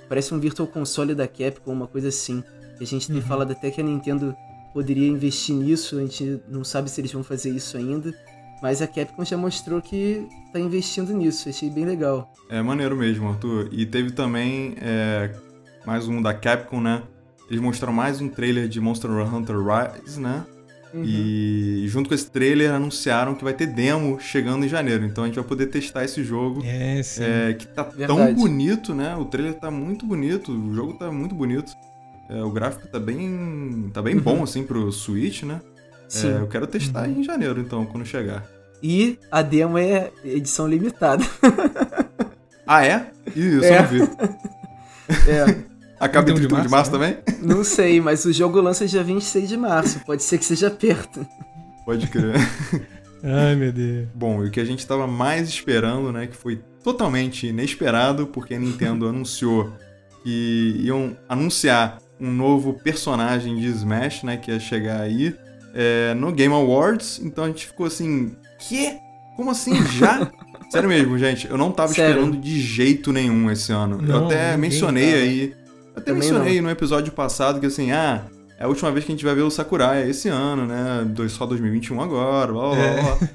Parece 0.08 0.34
um 0.34 0.38
Virtual 0.38 0.68
Console 0.68 1.14
da 1.14 1.26
Capcom, 1.26 1.72
uma 1.72 1.86
coisa 1.86 2.08
assim. 2.08 2.42
A 2.80 2.84
gente 2.84 3.06
tem 3.06 3.16
Uhum. 3.16 3.22
falado 3.22 3.52
até 3.52 3.70
que 3.70 3.80
a 3.80 3.84
Nintendo 3.84 4.34
poderia 4.74 5.08
investir 5.08 5.54
nisso, 5.54 5.98
a 5.98 6.00
gente 6.02 6.40
não 6.48 6.64
sabe 6.64 6.90
se 6.90 7.00
eles 7.00 7.12
vão 7.12 7.22
fazer 7.22 7.50
isso 7.50 7.76
ainda. 7.76 8.12
Mas 8.62 8.80
a 8.80 8.86
Capcom 8.86 9.24
já 9.24 9.36
mostrou 9.36 9.80
que 9.82 10.26
tá 10.52 10.60
investindo 10.60 11.12
nisso, 11.12 11.48
achei 11.48 11.68
bem 11.70 11.84
legal. 11.84 12.32
É 12.48 12.62
maneiro 12.62 12.96
mesmo, 12.96 13.28
Arthur. 13.28 13.68
E 13.72 13.84
teve 13.86 14.12
também 14.12 14.74
é, 14.80 15.34
mais 15.84 16.06
um 16.06 16.20
da 16.22 16.32
Capcom, 16.32 16.80
né? 16.80 17.02
Eles 17.50 17.60
mostraram 17.60 17.92
mais 17.92 18.20
um 18.20 18.28
trailer 18.28 18.68
de 18.68 18.80
Monster 18.80 19.10
Hunter 19.10 19.56
Rise, 19.58 20.20
né? 20.20 20.44
Uhum. 20.94 21.02
E 21.04 21.84
junto 21.88 22.08
com 22.08 22.14
esse 22.14 22.30
trailer 22.30 22.70
anunciaram 22.72 23.34
que 23.34 23.42
vai 23.42 23.52
ter 23.54 23.66
demo 23.66 24.18
chegando 24.20 24.64
em 24.66 24.68
janeiro. 24.68 25.04
Então 25.04 25.24
a 25.24 25.26
gente 25.26 25.36
vai 25.36 25.44
poder 25.44 25.66
testar 25.68 26.04
esse 26.04 26.22
jogo. 26.22 26.62
É, 26.64 27.02
sim. 27.02 27.22
é, 27.24 27.54
que 27.54 27.66
tá 27.66 27.84
tão 27.84 28.16
Verdade. 28.16 28.34
bonito, 28.34 28.94
né? 28.94 29.16
O 29.16 29.24
trailer 29.24 29.54
tá 29.54 29.70
muito 29.70 30.04
bonito, 30.04 30.52
o 30.52 30.74
jogo 30.74 30.92
tá 30.94 31.10
muito 31.10 31.34
bonito. 31.34 31.72
É, 32.28 32.42
o 32.42 32.50
gráfico 32.50 32.86
tá 32.88 32.98
bem. 33.00 33.90
tá 33.92 34.00
bem 34.02 34.16
Uhum. 34.16 34.20
bom, 34.22 34.42
assim, 34.42 34.62
pro 34.64 34.90
Switch, 34.92 35.42
né? 35.44 35.60
Sim. 36.08 36.28
É, 36.30 36.36
eu 36.40 36.46
quero 36.46 36.66
testar 36.66 37.08
em 37.08 37.22
janeiro, 37.24 37.58
então, 37.60 37.86
quando 37.86 38.04
chegar. 38.04 38.44
E 38.82 39.18
a 39.30 39.40
demo 39.42 39.78
é 39.78 40.10
edição 40.24 40.66
limitada. 40.68 41.24
Ah, 42.66 42.84
é? 42.86 43.06
Ih, 43.34 43.56
isso 43.58 43.64
É. 43.64 43.78
eu 43.78 43.82
não 43.82 43.88
vi. 43.88 44.00
É, 45.28 45.71
Acaba 46.04 46.30
em 46.30 46.34
31 46.34 46.40
de 46.40 46.48
31 46.48 46.62
de 46.64 46.68
março 46.70 46.70
março, 46.70 46.90
também? 46.90 47.18
não 47.40 47.62
sei, 47.64 48.00
mas 48.00 48.24
o 48.24 48.32
jogo 48.32 48.60
lança 48.60 48.86
dia 48.86 49.02
26 49.04 49.48
de 49.48 49.56
março. 49.56 50.00
Pode 50.00 50.22
ser 50.22 50.38
que 50.38 50.44
seja 50.44 50.70
perto. 50.70 51.26
Pode 51.84 52.06
crer. 52.08 52.34
Ai, 53.22 53.54
meu 53.54 53.72
Deus. 53.72 54.08
Bom, 54.14 54.44
e 54.44 54.48
o 54.48 54.50
que 54.50 54.58
a 54.60 54.64
gente 54.64 54.84
tava 54.86 55.06
mais 55.06 55.48
esperando, 55.48 56.10
né, 56.12 56.26
que 56.26 56.36
foi 56.36 56.60
totalmente 56.82 57.46
inesperado, 57.46 58.26
porque 58.26 58.54
a 58.54 58.58
Nintendo 58.58 59.06
anunciou 59.08 59.72
que 60.24 60.76
iam 60.80 61.16
anunciar 61.28 61.98
um 62.20 62.30
novo 62.32 62.74
personagem 62.74 63.56
de 63.56 63.66
Smash, 63.68 64.22
né, 64.24 64.36
que 64.36 64.50
ia 64.50 64.58
chegar 64.58 65.00
aí 65.00 65.34
é, 65.74 66.14
no 66.14 66.32
Game 66.32 66.52
Awards. 66.54 67.20
Então 67.22 67.44
a 67.44 67.46
gente 67.46 67.66
ficou 67.66 67.86
assim, 67.86 68.34
quê? 68.58 68.96
Como 69.36 69.50
assim 69.50 69.74
já? 69.86 70.30
Sério 70.70 70.88
mesmo, 70.88 71.18
gente, 71.18 71.48
eu 71.48 71.58
não 71.58 71.70
tava 71.70 71.92
Sério. 71.92 72.10
esperando 72.12 72.36
de 72.40 72.60
jeito 72.60 73.12
nenhum 73.12 73.50
esse 73.50 73.72
ano. 73.72 73.98
eu 74.00 74.06
Não, 74.20 74.26
até 74.26 74.56
ninguém 74.56 74.58
mencionei 74.58 75.10
tava. 75.12 75.22
aí, 75.22 75.54
eu 75.94 76.00
até 76.00 76.12
Também 76.12 76.20
mencionei 76.28 76.60
no 76.60 76.70
episódio 76.70 77.12
passado 77.12 77.60
que 77.60 77.66
assim, 77.66 77.92
ah, 77.92 78.22
é 78.58 78.64
a 78.64 78.68
última 78.68 78.90
vez 78.90 79.04
que 79.04 79.12
a 79.12 79.14
gente 79.14 79.24
vai 79.24 79.34
ver 79.34 79.42
o 79.42 79.50
Sakurai 79.50 80.08
esse 80.08 80.28
ano, 80.28 80.66
né? 80.66 81.04
Só 81.28 81.46
2021 81.46 82.00
agora, 82.00 82.52
blá 82.52 82.62
blá 82.68 82.74
blá. 82.74 82.84
É. 82.84 83.02
blá. 83.02 83.28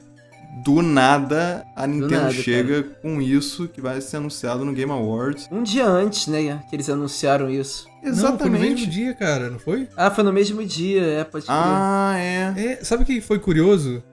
Do 0.65 0.81
nada, 0.81 1.63
a 1.75 1.85
Nintendo 1.85 2.15
nada, 2.23 2.31
chega 2.33 2.81
com 2.81 3.21
isso 3.21 3.67
que 3.67 3.79
vai 3.79 4.01
ser 4.01 4.17
anunciado 4.17 4.65
no 4.65 4.73
Game 4.73 4.91
Awards. 4.91 5.47
Um 5.51 5.61
dia 5.61 5.85
antes, 5.85 6.25
né, 6.27 6.59
que 6.67 6.75
eles 6.75 6.89
anunciaram 6.89 7.47
isso. 7.47 7.85
Não, 7.87 8.01
foi 8.01 8.09
no 8.11 8.17
Exatamente. 8.17 8.61
mesmo 8.71 8.87
dia, 8.87 9.13
cara, 9.13 9.51
não 9.51 9.59
foi? 9.59 9.87
Ah, 9.95 10.09
foi 10.09 10.23
no 10.23 10.33
mesmo 10.33 10.65
dia, 10.65 11.03
é, 11.03 11.23
pode 11.23 11.45
crer. 11.45 11.55
ah, 11.55 12.15
é. 12.17 12.53
É, 12.57 12.83
sabe 12.83 13.03
o 13.03 13.05
que 13.05 13.21
foi 13.21 13.37
curioso? 13.37 14.03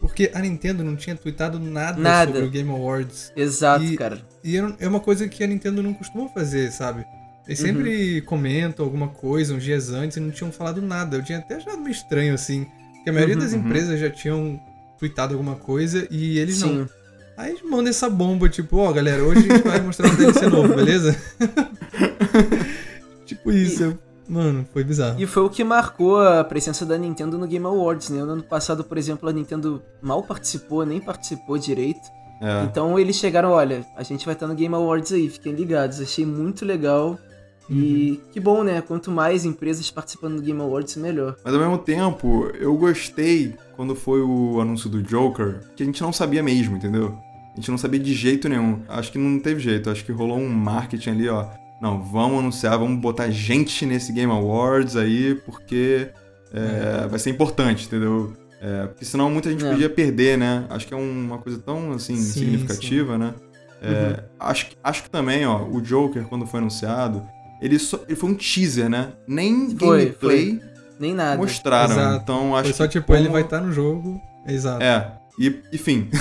Porque 0.00 0.32
a 0.34 0.40
Nintendo 0.40 0.82
não 0.82 0.96
tinha 0.96 1.14
tweetado 1.14 1.60
nada, 1.60 2.00
Nada. 2.00 2.32
sobre 2.32 2.48
o 2.48 2.50
Game 2.50 2.70
Awards. 2.70 3.32
Exato, 3.36 3.84
E- 3.84 3.96
cara. 3.96 4.20
E 4.42 4.56
é 4.58 4.74
é 4.80 4.88
uma 4.88 4.98
coisa 4.98 5.28
que 5.28 5.44
a 5.44 5.46
Nintendo 5.46 5.84
não 5.84 5.94
costuma 5.94 6.28
fazer, 6.30 6.72
sabe? 6.72 7.04
Eles 7.46 7.58
sempre 7.58 8.20
comentam 8.22 8.84
alguma 8.84 9.08
coisa 9.08 9.52
uns 9.54 9.64
dias 9.64 9.90
antes 9.90 10.16
e 10.16 10.20
não 10.20 10.30
tinham 10.30 10.52
falado 10.52 10.80
nada. 10.80 11.16
Eu 11.16 11.24
tinha 11.24 11.38
até 11.38 11.56
achado 11.56 11.78
meio 11.78 11.90
estranho, 11.90 12.34
assim. 12.34 12.66
Porque 12.94 13.10
a 13.10 13.12
maioria 13.12 13.34
Uhum, 13.34 13.40
das 13.42 13.52
uhum. 13.52 13.58
empresas 13.60 13.98
já 13.98 14.08
tinham 14.10 14.60
tweetado 14.98 15.34
alguma 15.34 15.56
coisa 15.56 16.06
e 16.10 16.38
eles 16.38 16.60
não. 16.60 16.68
Sim. 16.84 16.88
Aí 17.36 17.50
eles 17.50 17.62
mandam 17.62 17.88
essa 17.88 18.08
bomba, 18.08 18.48
tipo, 18.48 18.76
ó, 18.76 18.92
galera, 18.92 19.24
hoje 19.24 19.40
a 19.50 19.54
gente 19.56 19.66
vai 19.66 19.80
mostrar 19.80 20.08
um 20.10 20.14
DLC 20.14 20.46
novo, 20.48 20.68
beleza? 20.76 21.16
tipo 23.26 23.50
isso. 23.52 23.82
eu- 23.84 23.98
Mano, 24.28 24.64
foi 24.72 24.84
bizarro. 24.84 25.20
E 25.20 25.26
foi 25.26 25.42
o 25.42 25.50
que 25.50 25.62
marcou 25.64 26.20
a 26.20 26.44
presença 26.44 26.86
da 26.86 26.96
Nintendo 26.96 27.36
no 27.36 27.46
Game 27.46 27.66
Awards, 27.66 28.08
né? 28.08 28.22
No 28.22 28.32
ano 28.32 28.42
passado, 28.42 28.82
por 28.84 28.96
exemplo, 28.96 29.28
a 29.28 29.32
Nintendo 29.32 29.82
mal 30.00 30.22
participou, 30.22 30.86
nem 30.86 31.00
participou 31.00 31.58
direito. 31.58 32.00
É. 32.40 32.62
Então 32.64 32.98
eles 32.98 33.16
chegaram, 33.16 33.50
olha, 33.50 33.84
a 33.96 34.02
gente 34.02 34.24
vai 34.24 34.34
estar 34.34 34.46
no 34.46 34.54
Game 34.54 34.74
Awards 34.74 35.12
aí, 35.12 35.28
fiquem 35.28 35.52
ligados. 35.52 36.00
Achei 36.00 36.24
muito 36.24 36.64
legal. 36.64 37.18
E 37.70 38.20
que 38.32 38.40
bom, 38.40 38.62
né? 38.62 38.80
Quanto 38.80 39.10
mais 39.10 39.44
empresas 39.44 39.90
participando 39.90 40.36
do 40.36 40.42
Game 40.42 40.60
Awards, 40.60 40.96
melhor. 40.96 41.36
Mas 41.44 41.54
ao 41.54 41.60
mesmo 41.60 41.78
tempo, 41.78 42.50
eu 42.58 42.76
gostei 42.76 43.54
quando 43.76 43.94
foi 43.94 44.20
o 44.20 44.60
anúncio 44.60 44.90
do 44.90 45.02
Joker, 45.02 45.60
que 45.74 45.82
a 45.82 45.86
gente 45.86 46.02
não 46.02 46.12
sabia 46.12 46.42
mesmo, 46.42 46.76
entendeu? 46.76 47.18
A 47.52 47.56
gente 47.56 47.70
não 47.70 47.78
sabia 47.78 48.00
de 48.00 48.12
jeito 48.14 48.48
nenhum. 48.48 48.82
Acho 48.88 49.12
que 49.12 49.18
não 49.18 49.38
teve 49.38 49.60
jeito. 49.60 49.88
Acho 49.90 50.04
que 50.04 50.12
rolou 50.12 50.38
um 50.38 50.48
marketing 50.48 51.10
ali, 51.10 51.28
ó. 51.28 51.46
Não, 51.80 52.02
vamos 52.02 52.38
anunciar, 52.38 52.78
vamos 52.78 53.00
botar 53.00 53.28
gente 53.30 53.84
nesse 53.86 54.12
Game 54.12 54.30
Awards 54.32 54.96
aí, 54.96 55.34
porque 55.44 56.08
é, 56.52 57.06
vai 57.08 57.18
ser 57.18 57.30
importante, 57.30 57.86
entendeu? 57.86 58.32
É, 58.60 58.86
porque 58.86 59.04
senão 59.04 59.28
muita 59.30 59.50
gente 59.50 59.64
É. 59.64 59.70
podia 59.70 59.90
perder, 59.90 60.38
né? 60.38 60.64
Acho 60.70 60.86
que 60.86 60.94
é 60.94 60.96
uma 60.96 61.38
coisa 61.38 61.58
tão, 61.58 61.92
assim, 61.92 62.16
Sim, 62.16 62.22
significativa, 62.40 63.18
né? 63.18 63.34
É, 63.82 64.22
acho, 64.38 64.66
que- 64.70 64.76
acho 64.84 65.02
que 65.02 65.10
também, 65.10 65.44
ó, 65.44 65.64
o 65.64 65.80
Joker, 65.80 66.22
quando 66.28 66.46
foi 66.46 66.60
anunciado, 66.60 67.20
ele, 67.62 67.78
só, 67.78 68.00
ele 68.06 68.16
foi 68.16 68.30
um 68.30 68.34
teaser, 68.34 68.88
né? 68.90 69.12
Nem 69.26 69.76
Foi, 69.78 70.04
gameplay 70.06 70.60
Nem 70.98 71.14
nada. 71.14 71.36
mostraram. 71.38 71.92
Exato. 71.92 72.22
Então 72.22 72.56
acho 72.56 72.64
Foi 72.64 72.72
só 72.74 72.86
que 72.86 72.98
tipo, 73.00 73.12
ele 73.14 73.22
como- 73.24 73.32
vai 73.32 73.42
estar 73.42 73.60
no 73.60 73.72
jogo. 73.72 74.20
Exato. 74.46 74.82
É, 74.82 75.12
e 75.38 75.60
enfim. 75.72 76.08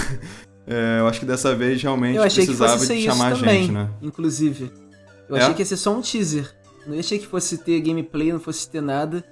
É, 0.67 1.00
eu 1.00 1.07
acho 1.07 1.19
que 1.19 1.25
dessa 1.25 1.53
vez 1.55 1.81
realmente 1.81 2.15
Eu 2.15 2.24
achei 2.24 2.45
que 2.45 2.53
precisava 2.55 2.86
de 2.86 2.93
isso 2.93 3.03
chamar 3.10 3.31
a 3.31 3.36
gente, 3.36 3.71
né? 3.71 3.89
inclusive. 4.01 4.71
Eu 5.27 5.36
É? 5.36 5.41
achei 5.41 5.53
que 5.55 5.62
ia 5.63 5.65
ser 5.65 5.75
só 5.75 5.93
um 5.93 6.01
teaser. 6.01 6.50
Não 6.88 6.98
achei 6.98 7.17
que 7.19 7.25
fosse 7.27 7.57
ter 7.57 7.81
gameplay, 7.81 8.31
não 8.31 8.39
fosse 8.39 8.69
ter 8.69 8.79
nada. 8.79 9.24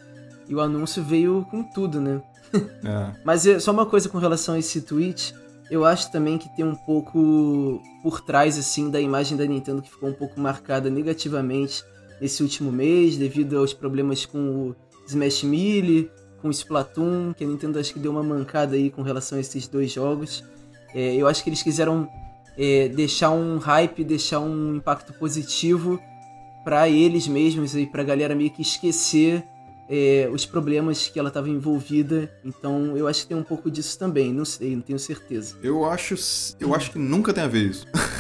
E 0.49 0.55
o 0.55 0.59
anúncio 0.59 1.03
veio 1.03 1.45
com 1.49 1.63
tudo, 1.63 2.01
né? 2.01 2.19
É. 2.83 3.11
Mas 3.23 3.45
é, 3.45 3.59
só 3.59 3.71
uma 3.71 3.85
coisa 3.85 4.09
com 4.09 4.17
relação 4.17 4.55
a 4.55 4.59
esse 4.59 4.81
tweet. 4.81 5.33
Eu 5.69 5.85
acho 5.85 6.11
também 6.11 6.37
que 6.39 6.49
tem 6.55 6.65
um 6.65 6.75
pouco 6.75 7.79
por 8.01 8.21
trás, 8.21 8.57
assim, 8.57 8.89
da 8.89 8.99
imagem 8.99 9.37
da 9.37 9.45
Nintendo 9.45 9.83
que 9.83 9.89
ficou 9.91 10.09
um 10.09 10.13
pouco 10.13 10.41
marcada 10.41 10.89
negativamente 10.89 11.83
nesse 12.21 12.43
último 12.43 12.71
mês, 12.71 13.17
devido 13.17 13.57
aos 13.57 13.73
problemas 13.73 14.25
com 14.25 14.39
o 14.39 14.75
Smash 15.07 15.43
Melee, 15.43 16.09
com 16.41 16.47
o 16.47 16.51
Splatoon, 16.51 17.33
que 17.33 17.43
a 17.43 17.47
Nintendo 17.47 17.79
acho 17.79 17.93
que 17.93 17.99
deu 17.99 18.11
uma 18.11 18.23
mancada 18.23 18.75
aí 18.75 18.89
com 18.89 19.01
relação 19.01 19.38
a 19.38 19.41
esses 19.41 19.67
dois 19.67 19.91
jogos. 19.91 20.43
É, 20.93 21.15
eu 21.15 21.27
acho 21.27 21.43
que 21.43 21.49
eles 21.49 21.61
quiseram 21.61 22.07
é, 22.57 22.88
deixar 22.89 23.31
um 23.31 23.57
hype, 23.57 24.03
deixar 24.03 24.39
um 24.39 24.75
impacto 24.75 25.13
positivo 25.13 25.99
pra 26.63 26.89
eles 26.89 27.27
mesmos 27.27 27.75
e 27.75 27.85
pra 27.85 28.03
galera 28.03 28.35
meio 28.35 28.51
que 28.51 28.61
esquecer 28.61 29.43
é, 29.89 30.29
os 30.31 30.45
problemas 30.45 31.07
que 31.07 31.17
ela 31.17 31.29
estava 31.29 31.49
envolvida. 31.49 32.31
Então 32.45 32.95
eu 32.95 33.07
acho 33.07 33.21
que 33.21 33.29
tem 33.29 33.38
um 33.38 33.43
pouco 33.43 33.71
disso 33.71 33.97
também. 33.97 34.31
Não 34.31 34.45
sei, 34.45 34.75
não 34.75 34.81
tenho 34.81 34.99
certeza. 34.99 35.55
Eu 35.63 35.85
acho, 35.85 36.15
eu 36.59 36.75
acho 36.75 36.91
que 36.91 36.99
nunca 36.99 37.33
tem 37.33 37.43
a 37.43 37.47
ver 37.47 37.69
isso. 37.69 37.88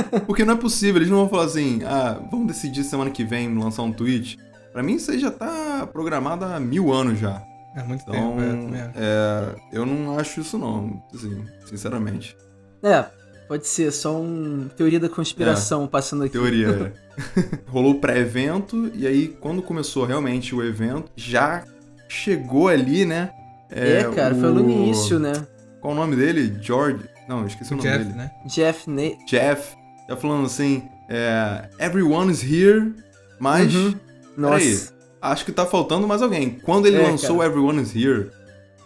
Porque 0.26 0.44
não 0.44 0.54
é 0.54 0.56
possível, 0.56 0.96
eles 1.00 1.08
não 1.10 1.18
vão 1.18 1.28
falar 1.28 1.44
assim, 1.44 1.80
ah, 1.84 2.20
vamos 2.30 2.46
decidir 2.48 2.84
semana 2.84 3.10
que 3.10 3.24
vem 3.24 3.52
lançar 3.56 3.82
um 3.82 3.92
tweet. 3.92 4.38
Pra 4.72 4.82
mim 4.82 4.94
isso 4.94 5.10
aí 5.10 5.18
já 5.18 5.30
tá 5.30 5.86
programado 5.92 6.44
há 6.44 6.58
mil 6.60 6.92
anos 6.92 7.18
já. 7.18 7.42
Há 7.76 7.84
muito 7.84 8.02
Então, 8.02 8.36
tempo, 8.36 8.74
é, 8.74 8.80
acho. 8.82 8.90
é, 8.96 9.54
eu 9.72 9.86
não 9.86 10.18
acho 10.18 10.40
isso 10.40 10.58
não, 10.58 11.02
assim, 11.14 11.42
sinceramente. 11.66 12.36
É, 12.82 13.04
pode 13.48 13.66
ser 13.66 13.90
só 13.92 14.20
uma 14.20 14.68
teoria 14.70 15.00
da 15.00 15.08
conspiração 15.08 15.86
passando 15.86 16.24
aqui. 16.24 16.32
Teoria. 16.32 16.92
é. 17.18 17.58
Rolou 17.70 17.92
o 17.92 18.00
pré-evento, 18.00 18.90
e 18.94 19.06
aí 19.06 19.28
quando 19.28 19.62
começou 19.62 20.04
realmente 20.04 20.54
o 20.54 20.62
evento, 20.62 21.10
já 21.16 21.64
chegou 22.08 22.68
ali, 22.68 23.04
né? 23.06 23.30
É, 23.70 24.04
cara, 24.14 24.34
foi 24.34 24.50
no 24.52 24.62
o- 24.66 24.70
início, 24.70 25.18
né? 25.18 25.32
Qual 25.80 25.94
o 25.94 25.96
nome 25.96 26.14
dele? 26.14 26.56
George? 26.60 27.04
Não, 27.28 27.46
esqueci 27.46 27.72
o, 27.72 27.74
O 27.74 27.76
nome 27.78 27.88
Jeff, 27.90 28.04
dele. 28.04 28.16
né? 28.18 28.30
Jeff 28.46 28.90
Ne 28.90 29.16
Jeff. 29.26 29.74
Já 30.12 30.16
falando 30.16 30.44
assim, 30.44 30.82
é, 31.08 31.68
everyone 31.78 32.30
is 32.30 32.42
here, 32.42 32.92
mas 33.40 33.74
Uhum. 33.74 33.94
Peraí. 34.36 34.70
Nossa. 34.74 34.92
acho 35.22 35.44
que 35.46 35.52
tá 35.52 35.64
faltando 35.64 36.06
mais 36.06 36.20
alguém. 36.20 36.58
Quando 36.62 36.86
ele 36.86 36.98
É, 36.98 37.02
lançou 37.02 37.38
cara. 37.38 37.48
Everyone 37.48 37.80
is 37.80 37.94
here, 37.96 38.30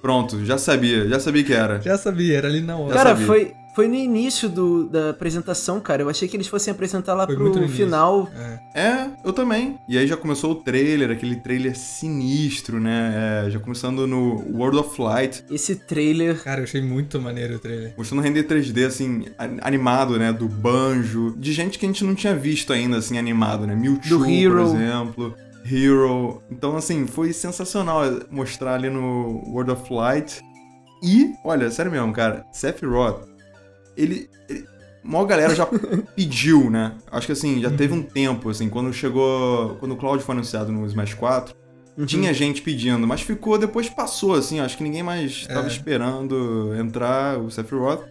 pronto, 0.00 0.44
já 0.44 0.56
sabia, 0.56 1.08
já 1.08 1.18
sabia 1.18 1.42
que 1.42 1.52
era. 1.52 1.80
Já 1.80 1.98
sabia, 1.98 2.38
era 2.38 2.46
ali 2.46 2.60
na 2.60 2.76
hora. 2.76 2.94
Cara, 2.94 3.16
foi, 3.16 3.52
foi 3.76 3.88
no 3.88 3.94
início 3.94 4.48
do, 4.48 4.88
da 4.88 5.10
apresentação, 5.10 5.78
cara. 5.80 6.00
Eu 6.00 6.08
achei 6.08 6.26
que 6.26 6.34
eles 6.34 6.46
fossem 6.46 6.72
apresentar 6.72 7.12
lá 7.12 7.26
Foi 7.26 7.36
pro 7.36 7.68
final. 7.68 8.26
É. 8.74 8.80
É, 8.80 9.10
eu 9.22 9.34
também. 9.34 9.78
E 9.86 9.98
aí 9.98 10.06
já 10.06 10.16
começou 10.16 10.52
o 10.52 10.54
trailer, 10.54 11.10
aquele 11.10 11.36
trailer 11.36 11.76
sinistro, 11.76 12.80
né? 12.80 13.44
É, 13.44 13.50
já 13.50 13.60
começando 13.60 14.06
no 14.06 14.42
World 14.56 14.78
of 14.78 14.98
Light, 14.98 15.44
Esse 15.50 15.76
trailer. 15.76 16.42
Cara, 16.42 16.60
eu 16.60 16.64
achei 16.64 16.80
muito 16.80 17.20
maneiro 17.20 17.56
o 17.56 17.58
trailer. 17.58 17.92
mostrando 17.98 18.22
render 18.22 18.44
3D, 18.44 18.86
assim, 18.86 19.26
animado, 19.60 20.18
né? 20.18 20.32
Do 20.32 20.48
banjo, 20.48 21.34
de 21.36 21.52
gente 21.52 21.78
que 21.78 21.84
a 21.84 21.88
gente 21.88 22.02
não 22.02 22.14
tinha 22.14 22.34
visto 22.34 22.72
ainda, 22.72 22.96
assim, 22.96 23.18
animado, 23.18 23.66
né? 23.66 23.74
Mewtwo, 23.76 24.08
Do 24.08 24.18
por 24.20 24.30
Hero. 24.30 24.62
exemplo. 24.62 25.34
Hero. 25.70 26.42
Então, 26.50 26.78
assim, 26.78 27.06
foi 27.06 27.30
sensacional 27.34 28.00
mostrar 28.30 28.72
ali 28.76 28.88
no 28.88 29.42
World 29.50 29.72
of 29.72 29.92
Light. 29.92 30.40
E, 31.02 31.34
olha, 31.44 31.70
sério 31.70 31.92
mesmo, 31.92 32.10
cara, 32.14 32.46
Sephiroth, 32.50 33.35
ele. 33.96 34.28
ele 34.48 34.64
maior 35.02 35.24
galera 35.24 35.54
já 35.54 35.66
pediu, 36.16 36.68
né? 36.70 36.94
Acho 37.12 37.26
que 37.26 37.32
assim, 37.32 37.60
já 37.60 37.70
teve 37.70 37.94
um 37.94 38.02
tempo, 38.02 38.50
assim, 38.50 38.68
quando 38.68 38.92
chegou. 38.92 39.76
Quando 39.80 39.92
o 39.92 39.96
Cloud 39.96 40.22
foi 40.22 40.34
anunciado 40.34 40.72
no 40.72 40.84
Smash 40.86 41.14
4, 41.14 41.54
Uhum. 41.96 42.04
tinha 42.04 42.34
gente 42.34 42.60
pedindo, 42.60 43.06
mas 43.06 43.22
ficou, 43.22 43.56
depois 43.56 43.88
passou, 43.88 44.34
assim, 44.34 44.60
acho 44.60 44.76
que 44.76 44.82
ninguém 44.82 45.02
mais 45.02 45.46
tava 45.46 45.66
É. 45.66 45.70
esperando 45.70 46.74
entrar 46.78 47.38
o 47.38 47.50
Sephiroth. 47.50 48.02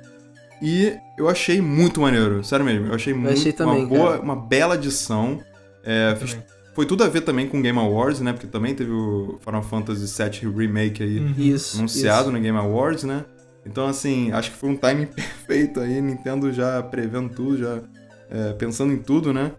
E 0.60 0.94
eu 1.20 1.30
achei 1.30 1.62
muito 1.62 2.02
maneiro, 2.02 2.44
sério 2.44 2.66
mesmo, 2.66 2.88
eu 2.88 2.96
achei 2.96 3.14
muito 3.14 3.34
achei 3.38 3.52
também, 3.52 3.82
uma 3.82 3.88
boa, 3.88 4.10
cara. 4.14 4.22
uma 4.24 4.36
bela 4.36 4.74
adição. 4.74 5.40
É, 5.84 6.14
Eu 6.14 6.16
fiz, 6.18 6.38
foi 6.74 6.86
tudo 6.88 7.04
a 7.04 7.08
ver 7.10 7.22
também 7.22 7.48
com 7.48 7.62
Game 7.62 7.78
Awards, 7.78 8.22
né? 8.22 8.34
Porque 8.34 8.48
também 8.48 8.74
teve 8.74 8.90
o 8.92 9.38
Final 9.44 9.62
Fantasy 9.62 10.08
VII 10.24 10.52
Remake 10.52 11.04
aí 11.04 11.20
Uhum. 11.20 11.34
Isso. 11.38 11.78
anunciado 11.78 12.24
isso. 12.24 12.32
no 12.32 12.40
Game 12.42 12.58
Awards, 12.58 13.04
né? 13.04 13.24
Então, 13.66 13.88
assim, 13.88 14.32
acho 14.32 14.52
que 14.52 14.58
foi 14.58 14.70
um 14.70 14.78
timing 14.78 15.08
perfeito 15.16 15.80
aí, 15.80 16.00
Nintendo 16.02 16.52
já 16.54 16.82
prevendo 16.84 17.30
tudo, 17.30 17.58
já 17.58 17.80
é, 18.30 18.54
pensando 18.54 18.94
em 18.94 18.98
tudo, 18.98 19.34
né? 19.34 19.52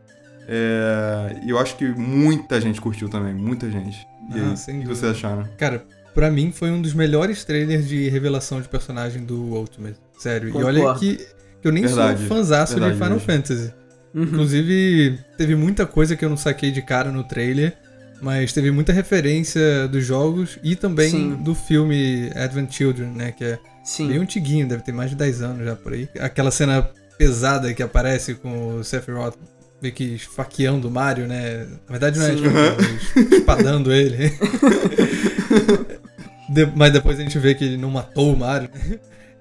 É, 0.49 1.41
e 1.45 1.51
eu 1.51 1.59
acho 1.59 1.77
que 1.77 1.85
muita 1.89 2.61
gente 2.61 2.81
curtiu 2.81 3.09
também, 3.09 3.35
muita 3.35 3.69
gente. 3.71 4.07
E 4.35 4.39
Ah, 4.39 4.51
aí, 4.51 4.57
sem 4.57 4.77
o 4.77 4.79
que 4.81 4.85
dúvida. 4.87 5.01
vocês 5.07 5.13
acharam? 5.17 5.49
Cara, 5.59 5.85
pra 6.15 6.31
mim 6.31 6.53
foi 6.53 6.71
um 6.71 6.81
dos 6.81 6.95
melhores 6.95 7.45
trailers 7.45 7.89
de 7.89 8.09
revelação 8.09 8.61
de 8.61 8.69
personagem 8.69 9.25
do 9.25 9.37
Ultimate. 9.55 9.97
Sério. 10.19 10.53
Concordo. 10.53 10.79
E 10.79 10.83
olha 10.83 10.99
que, 10.99 11.17
que 11.61 11.67
eu 11.69 11.73
nem 11.73 11.85
Verdade. 11.85 12.21
sou 12.21 12.29
fãzaço 12.29 12.75
de 12.81 12.93
Final 12.93 13.11
mesmo. 13.11 13.21
Fantasy. 13.21 13.73
Uhum. 14.15 14.23
Inclusive, 14.23 15.19
teve 15.37 15.55
muita 15.57 15.85
coisa 15.85 16.17
que 16.17 16.25
eu 16.25 16.31
não 16.31 16.37
saquei 16.37 16.71
de 16.71 16.81
cara 16.81 17.11
no 17.11 17.23
trailer, 17.25 17.77
mas 18.21 18.53
teve 18.53 18.71
muita 18.71 18.93
referência 18.93 19.87
dos 19.89 20.05
jogos 20.05 20.59
e 20.63 20.75
também 20.77 21.11
Sim. 21.11 21.35
do 21.37 21.55
filme 21.55 22.31
Advent 22.35 22.73
Children, 22.73 23.09
né? 23.11 23.33
Que 23.33 23.45
é 23.45 23.59
Sim. 23.85 24.09
bem 24.09 24.19
antiguinho, 24.19 24.67
deve 24.67 24.83
ter 24.83 24.93
mais 24.93 25.11
de 25.11 25.17
10 25.17 25.43
anos 25.43 25.65
já 25.65 25.77
por 25.77 25.93
aí. 25.93 26.09
Aquela 26.19 26.51
cena 26.51 26.89
pesada 27.19 27.73
que 27.73 27.83
aparece 27.83 28.35
com 28.35 28.77
o 28.77 28.85
Sephiroth 28.85 29.37
meio 29.81 29.95
que 29.95 30.05
esfaqueando 30.15 30.89
o 30.89 30.91
Mario, 30.91 31.27
né? 31.27 31.67
Na 31.87 31.99
verdade 31.99 32.19
não 32.19 32.27
é 32.27 32.37
Sim. 32.37 32.43
mas 33.17 33.33
espadando 33.33 33.93
ele. 33.93 34.33
De- 36.49 36.67
mas 36.77 36.93
depois 36.93 37.19
a 37.19 37.23
gente 37.23 37.39
vê 37.39 37.55
que 37.55 37.65
ele 37.65 37.77
não 37.77 37.91
matou 37.91 38.33
o 38.33 38.37
Mario. 38.37 38.71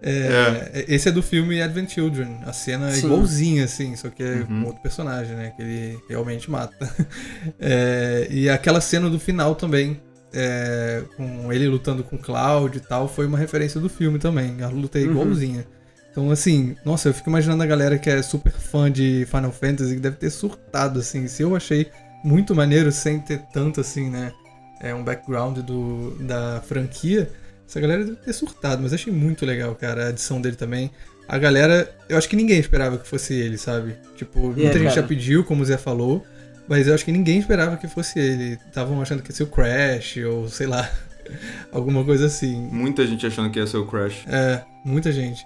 É, 0.07 0.85
Esse 0.87 1.09
é 1.09 1.11
do 1.11 1.23
filme 1.23 1.59
Advent 1.61 1.89
Children. 1.89 2.37
A 2.45 2.53
cena 2.53 2.89
é 2.89 2.93
Sim. 2.93 3.07
igualzinha, 3.07 3.65
assim, 3.65 3.95
só 3.95 4.09
que 4.09 4.21
é 4.21 4.33
Uhum. 4.35 4.45
com 4.61 4.67
outro 4.67 4.81
personagem, 4.81 5.35
né? 5.35 5.51
Que 5.55 5.61
ele 5.63 5.99
realmente 6.07 6.49
mata. 6.49 6.77
É, 7.59 8.27
e 8.29 8.49
aquela 8.49 8.79
cena 8.81 9.09
do 9.09 9.19
final 9.19 9.55
também, 9.55 9.99
é, 10.33 11.03
com 11.17 11.51
ele 11.51 11.67
lutando 11.67 12.03
com 12.03 12.15
o 12.15 12.19
Cloud 12.19 12.77
e 12.77 12.81
tal, 12.81 13.07
foi 13.07 13.25
uma 13.25 13.37
referência 13.37 13.79
do 13.79 13.89
filme 13.89 14.19
também. 14.19 14.61
A 14.61 14.67
luta 14.67 14.99
é 14.99 15.03
Uhum. 15.03 15.11
igualzinha. 15.11 15.65
Então, 16.11 16.31
assim, 16.31 16.75
nossa, 16.85 17.09
eu 17.09 17.13
fico 17.13 17.29
imaginando 17.29 17.61
a 17.63 17.65
galera 17.65 17.97
que 17.97 18.09
é 18.09 18.21
super 18.21 18.53
fã 18.53 18.89
de 18.91 19.25
Final 19.29 19.51
Fantasy 19.51 19.95
que 19.95 19.99
deve 19.99 20.15
ter 20.17 20.29
surtado, 20.29 20.99
assim. 20.99 21.27
Se 21.27 21.41
eu 21.43 21.55
achei 21.55 21.87
muito 22.23 22.55
maneiro 22.55 22.91
sem 22.91 23.19
ter 23.19 23.39
tanto, 23.53 23.81
assim, 23.81 24.09
né? 24.09 24.31
É 24.79 24.93
um 24.93 25.03
background 25.03 25.57
do, 25.59 26.15
da 26.23 26.61
franquia. 26.65 27.29
Essa 27.67 27.79
galera 27.79 28.03
deve 28.03 28.17
ter 28.17 28.33
surtado, 28.33 28.81
mas 28.83 28.93
achei 28.93 29.11
muito 29.11 29.45
legal, 29.45 29.73
cara, 29.75 30.05
a 30.05 30.07
adição 30.09 30.39
dele 30.41 30.55
também. 30.55 30.91
A 31.27 31.37
galera, 31.39 31.93
eu 32.07 32.17
acho 32.17 32.29
que 32.29 32.35
ninguém 32.35 32.59
esperava 32.59 32.97
que 32.99 33.07
fosse 33.07 33.33
ele, 33.33 33.57
sabe? 33.57 33.95
Tipo, 34.15 34.39
É, 34.39 34.41
muita 34.55 34.73
gente 34.73 34.83
cara. 34.83 34.95
já 35.01 35.03
pediu, 35.03 35.43
como 35.43 35.63
o 35.63 35.65
Zé 35.65 35.75
falou, 35.77 36.23
mas 36.67 36.87
eu 36.87 36.93
acho 36.93 37.03
que 37.03 37.11
ninguém 37.11 37.39
esperava 37.39 37.77
que 37.77 37.87
fosse 37.87 38.19
ele. 38.19 38.59
Estavam 38.67 39.01
achando 39.01 39.23
que 39.23 39.31
ia 39.31 39.35
ser 39.35 39.43
o 39.43 39.47
Crash, 39.47 40.17
ou 40.17 40.47
sei 40.47 40.67
lá, 40.67 40.87
alguma 41.71 42.03
coisa 42.05 42.27
assim. 42.27 42.55
Muita 42.71 43.05
gente 43.07 43.25
achando 43.25 43.49
que 43.49 43.59
ia 43.59 43.65
ser 43.65 43.77
o 43.77 43.85
Crash. 43.87 44.23
É, 44.27 44.61
muita 44.85 45.11
gente. 45.11 45.45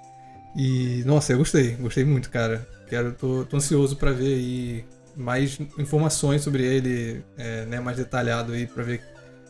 E, 0.55 1.03
nossa, 1.05 1.31
eu 1.31 1.37
gostei, 1.37 1.71
gostei 1.75 2.03
muito, 2.03 2.29
cara. 2.29 2.67
Quero, 2.89 3.13
tô, 3.13 3.45
tô 3.45 3.55
ansioso 3.57 3.95
pra 3.95 4.11
ver 4.11 4.33
aí 4.33 4.85
mais 5.15 5.59
informações 5.77 6.41
sobre 6.41 6.63
ele, 6.63 7.23
é, 7.37 7.65
né, 7.65 7.79
mais 7.79 7.97
detalhado 7.97 8.51
aí, 8.53 8.65
pra 8.67 8.83
ver 8.83 9.01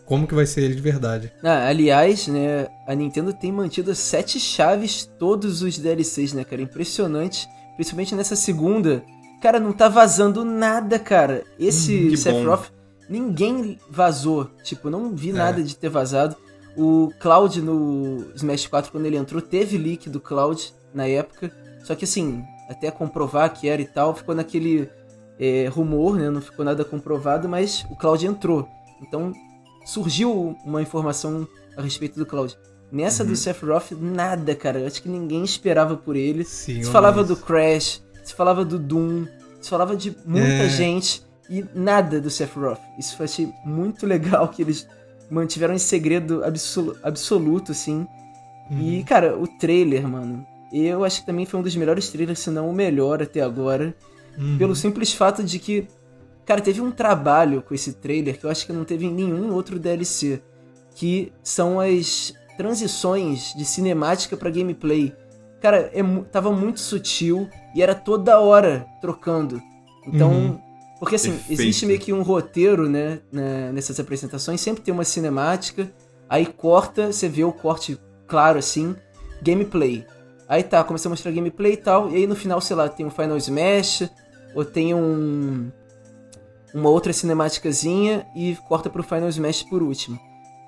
como 0.09 0.25
que 0.27 0.33
vai 0.33 0.45
ser 0.47 0.63
ele 0.63 0.73
de 0.75 0.81
verdade. 0.81 1.31
Ah, 1.43 1.67
aliás, 1.67 2.27
né, 2.27 2.67
a 2.87 2.95
Nintendo 2.95 3.31
tem 3.31 3.51
mantido 3.51 3.91
as 3.91 3.99
sete 3.99 4.39
chaves 4.39 5.05
todos 5.19 5.61
os 5.61 5.77
DLCs, 5.77 6.33
né, 6.33 6.43
cara? 6.43 6.61
Impressionante. 6.63 7.47
Principalmente 7.75 8.15
nessa 8.15 8.35
segunda. 8.35 9.03
Cara, 9.39 9.59
não 9.59 9.71
tá 9.71 9.87
vazando 9.87 10.43
nada, 10.43 10.97
cara. 10.97 11.43
Esse 11.59 12.09
Hum, 12.11 12.17
Sephiroth, 12.17 12.71
ninguém 13.07 13.77
vazou. 13.89 14.49
Tipo, 14.63 14.89
não 14.89 15.15
vi 15.15 15.29
É. 15.29 15.33
nada 15.33 15.63
de 15.63 15.77
ter 15.77 15.89
vazado. 15.89 16.35
O 16.75 17.11
Cloud 17.19 17.61
no 17.61 18.25
Smash 18.35 18.65
4, 18.67 18.91
quando 18.91 19.05
ele 19.05 19.15
entrou, 19.15 19.41
teve 19.41 19.77
leak 19.77 20.09
do 20.09 20.19
Cloud 20.19 20.73
na 20.93 21.07
época. 21.07 21.51
Só 21.83 21.93
que 21.95 22.03
assim, 22.05 22.43
até 22.67 22.89
comprovar 22.91 23.53
que 23.53 23.69
era 23.69 23.81
e 23.81 23.85
tal, 23.87 24.15
ficou 24.15 24.33
naquele 24.35 24.89
é, 25.39 25.67
rumor, 25.67 26.17
né? 26.17 26.29
Não 26.31 26.41
ficou 26.41 26.65
nada 26.65 26.83
comprovado, 26.83 27.47
mas 27.47 27.85
o 27.91 27.95
Cloud 27.95 28.25
entrou. 28.25 28.67
Então 29.01 29.31
surgiu 29.89 30.55
uma 30.65 30.81
informação 30.81 31.47
a 31.77 31.81
respeito 31.81 32.17
do 32.19 32.25
Cloud. 32.25 32.57
Nessa 32.91 33.23
Uhum. 33.23 33.29
do 33.29 33.35
Sephiroth, 33.35 33.91
nada, 33.99 34.55
cara. 34.55 34.85
Acho 34.85 35.01
que 35.01 35.09
ninguém 35.09 35.43
esperava 35.43 35.95
por 35.95 36.15
ele. 36.15 36.43
Sim, 36.43 36.83
Se 36.83 36.89
falava 36.91 37.23
do 37.23 37.35
Crash, 37.35 38.01
se 38.23 38.33
falava 38.33 38.65
do 38.65 38.79
Doom, 38.79 39.25
se 39.61 39.69
falava 39.69 39.95
de 39.95 40.15
muita 40.25 40.47
É. 40.47 40.69
gente 40.69 41.23
e 41.49 41.63
nada 41.75 42.19
do 42.19 42.29
Sephiroth. 42.29 42.79
Isso 42.97 43.15
eu 43.19 43.23
achei 43.25 43.51
muito 43.65 44.05
legal 44.07 44.47
que 44.47 44.61
eles 44.61 44.87
mantiveram 45.29 45.73
em 45.75 45.79
segredo 45.79 46.43
absolu- 46.43 46.97
absoluto, 47.03 47.71
assim. 47.71 48.07
Uhum. 48.71 48.81
E, 48.81 49.03
cara, 49.03 49.37
o 49.37 49.47
trailer, 49.47 50.07
mano, 50.07 50.45
eu 50.73 51.03
acho 51.03 51.21
que 51.21 51.25
também 51.27 51.45
foi 51.45 51.59
um 51.59 51.63
dos 51.63 51.75
melhores 51.75 52.09
trailers, 52.09 52.39
se 52.39 52.49
não 52.49 52.69
o 52.69 52.73
melhor 52.73 53.21
até 53.21 53.41
agora. 53.41 53.95
Uhum. 54.37 54.57
Pelo 54.57 54.75
simples 54.75 55.13
fato 55.13 55.43
de 55.43 55.59
que, 55.59 55.87
cara, 56.49 56.61
teve 56.61 56.81
um 56.81 56.89
trabalho 56.89 57.61
com 57.61 57.75
esse 57.75 57.93
trailer 57.93 58.39
que 58.39 58.43
eu 58.43 58.49
acho 58.49 58.65
que 58.65 58.73
não 58.73 58.83
teve 58.83 59.05
em 59.05 59.13
nenhum 59.13 59.53
outro 59.53 59.77
DLC. 59.77 60.41
Que 60.95 61.31
são 61.43 61.79
as 61.79 62.33
transições 62.57 63.53
de 63.55 63.63
cinemática 63.63 64.35
pra 64.35 64.49
gameplay. 64.49 65.13
Cara, 65.61 65.91
é, 65.93 66.01
tava 66.31 66.51
muito 66.51 66.79
sutil 66.79 67.47
e 67.75 67.83
era 67.83 67.93
toda 67.93 68.39
hora 68.39 68.87
trocando. 68.99 69.61
Então, 70.07 70.31
Uhum. 70.31 70.59
porque 70.99 71.17
assim, 71.17 71.33
Perfeito. 71.33 71.61
existe 71.61 71.85
meio 71.85 71.99
que 71.99 72.11
um 72.11 72.23
roteiro, 72.23 72.89
né, 72.89 73.19
né, 73.31 73.71
nessas 73.71 73.99
apresentações, 73.99 74.59
sempre 74.59 74.81
tem 74.81 74.91
uma 74.91 75.03
cinemática, 75.03 75.91
aí 76.27 76.47
corta, 76.47 77.11
você 77.13 77.29
vê 77.29 77.43
o 77.43 77.51
corte 77.53 77.95
claro 78.25 78.57
assim, 78.57 78.95
gameplay. 79.39 80.03
Aí 80.47 80.63
tá, 80.63 80.83
começa 80.83 81.07
a 81.07 81.11
mostrar 81.11 81.31
gameplay 81.31 81.73
e 81.73 81.77
tal, 81.77 82.09
e 82.09 82.15
aí 82.15 82.25
no 82.25 82.35
final, 82.35 82.59
sei 82.59 82.75
lá, 82.75 82.89
tem 82.89 83.05
um 83.05 83.11
Final 83.11 83.37
Smash, 83.37 84.09
ou 84.55 84.65
tem 84.65 84.95
um 84.95 85.69
uma 86.73 86.89
outra 86.89 87.13
cinemáticazinha 87.13 88.25
e 88.35 88.57
corta 88.67 88.89
pro 88.89 89.03
Final 89.03 89.29
Smash 89.29 89.63
por 89.63 89.81
último. 89.81 90.19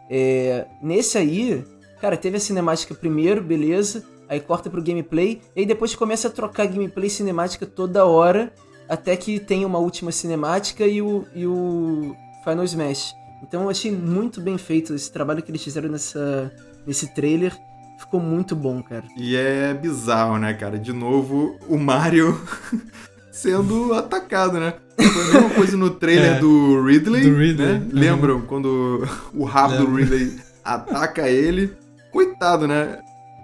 É, 0.10 0.66
nesse 0.82 1.18
aí, 1.18 1.64
cara, 2.00 2.18
teve 2.18 2.38
a 2.38 2.40
cinemática 2.40 2.94
primeiro, 2.94 3.44
beleza, 3.44 4.04
aí 4.28 4.40
corta 4.40 4.70
pro 4.70 4.84
gameplay, 4.84 5.42
e 5.56 5.62
aí 5.62 5.66
depois 5.66 5.96
começa 5.96 6.28
a 6.28 6.32
trocar 6.32 6.68
gameplay 6.68 7.10
cinemática 7.10 7.66
toda 7.66 8.06
hora, 8.06 8.52
até 8.90 9.16
que 9.16 9.40
tem 9.40 9.64
uma 9.64 9.80
última 9.80 10.12
cinemática 10.12 10.86
e 10.86 11.02
o, 11.02 11.26
e 11.34 11.46
o 11.48 12.16
Final 12.44 12.66
Smash. 12.66 13.14
Então 13.42 13.64
eu 13.64 13.70
achei 13.70 13.92
muito 13.92 14.40
bem 14.40 14.58
feito 14.58 14.94
esse 14.94 15.12
trabalho 15.12 15.42
que 15.42 15.50
eles 15.50 15.64
fizeram 15.64 15.90
nessa, 15.90 16.52
nesse 16.86 17.14
trailer. 17.14 17.58
Ficou 17.98 18.20
muito 18.20 18.56
bom, 18.56 18.82
cara. 18.82 19.06
E 19.16 19.36
é 19.36 19.74
bizarro, 19.74 20.38
né, 20.38 20.54
cara? 20.54 20.78
De 20.78 20.92
novo, 20.92 21.58
o 21.68 21.78
Mario 21.78 22.40
sendo 23.32 23.94
atacado, 23.94 24.60
né? 24.60 24.74
Foi 25.10 25.22
a 25.24 25.34
mesma 25.34 25.50
coisa 25.52 25.78
no 25.78 25.90
trailer 25.90 26.36
É. 26.36 26.40
do 26.40 26.84
Ridley, 26.84 27.24
Do 27.30 27.36
Ridley, 27.38 27.68
né? 27.68 27.74
uhum. 27.84 27.90
Lembram 27.92 28.42
quando 28.42 29.08
o 29.34 29.44
rabo 29.44 29.76
do 29.78 29.84
Lembro. 29.84 29.96
Ridley 29.96 30.36
ataca 30.64 31.28
ele? 31.30 31.74
Coitado, 32.12 32.68
né? 32.68 32.98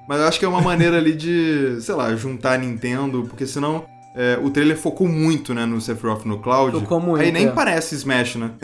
Mas 0.08 0.20
eu 0.22 0.28
acho 0.28 0.39
que 0.39 0.46
é 0.46 0.48
uma 0.48 0.62
maneira 0.62 0.98
ali 0.98 1.13
de, 1.13 1.78
sei 1.82 1.93
lá, 1.96 2.15
juntar 2.15 2.54
a 2.54 2.58
Nintendo, 2.58 3.26
porque 3.28 3.46
senão 3.46 3.86
é, 4.15 4.39
o 4.41 4.50
trailer 4.50 4.78
focou 4.78 5.08
muito, 5.08 5.54
né, 5.54 5.65
no 5.65 5.80
Sephiroth 5.82 6.26
no 6.26 6.39
Cloud. 6.39 6.80
Focou 6.80 7.00
muito, 7.00 7.22
Aí 7.22 7.32
nem 7.32 7.48
é. 7.48 7.52
parece 7.52 7.96
Smash, 7.96 8.36
né? 8.36 8.52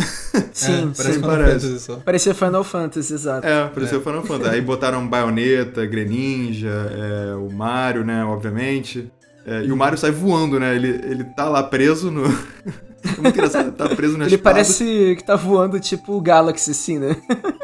Sim, 0.53 0.71
é, 0.71 0.95
parece 0.95 1.03
sim. 1.03 1.13
Final 1.13 1.29
parece. 1.29 1.65
Fantasy 1.67 1.79
só. 1.79 1.95
Parecia 1.97 2.33
Final 2.33 2.63
Fantasy, 2.63 3.13
exato. 3.13 3.45
É, 3.47 3.67
pareceu 3.67 4.01
Final 4.01 4.23
Fantasy. 4.23 4.55
Aí 4.55 4.61
botaram 4.61 5.07
Bayonetta, 5.07 5.85
Greninja, 5.85 6.69
é, 6.91 7.35
o 7.35 7.51
Mario, 7.51 8.03
né, 8.05 8.23
obviamente. 8.23 9.11
É, 9.45 9.63
e 9.65 9.71
o 9.71 9.77
Mario 9.77 9.97
sai 9.97 10.11
voando, 10.11 10.59
né? 10.59 10.75
Ele, 10.75 10.87
ele 10.87 11.23
tá 11.23 11.49
lá 11.49 11.63
preso 11.63 12.09
no. 12.09 12.25
é 13.03 13.21
muito 13.21 13.35
engraçado, 13.35 13.67
ele 13.67 13.75
tá 13.75 13.89
preso 13.89 14.17
na 14.17 14.25
Ele 14.25 14.35
espada. 14.35 14.53
parece 14.55 15.15
que 15.17 15.23
tá 15.23 15.35
voando 15.35 15.79
tipo 15.79 16.13
o 16.13 16.21
Galaxy, 16.21 16.71
assim, 16.71 16.99
né? 16.99 17.15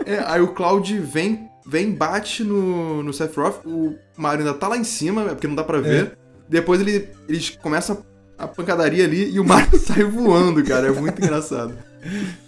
É, 0.05 0.19
aí 0.25 0.41
o 0.41 0.49
Cloud 0.49 0.97
vem, 0.99 1.49
vem 1.65 1.91
bate 1.91 2.43
no, 2.43 3.01
no 3.01 3.13
Sephiroth, 3.13 3.65
o 3.65 3.95
Mario 4.17 4.45
ainda 4.45 4.57
tá 4.57 4.67
lá 4.67 4.77
em 4.77 4.83
cima, 4.83 5.23
é 5.23 5.29
porque 5.29 5.47
não 5.47 5.55
dá 5.55 5.63
pra 5.63 5.79
ver. 5.79 6.17
Depois 6.49 6.81
ele, 6.81 7.09
eles 7.27 7.51
começam 7.51 8.03
a 8.37 8.47
pancadaria 8.47 9.05
ali 9.05 9.31
e 9.31 9.39
o 9.39 9.45
Mario 9.45 9.79
sai 9.79 10.03
voando, 10.03 10.63
cara. 10.63 10.87
É 10.87 10.91
muito 10.91 11.21
engraçado. 11.21 11.73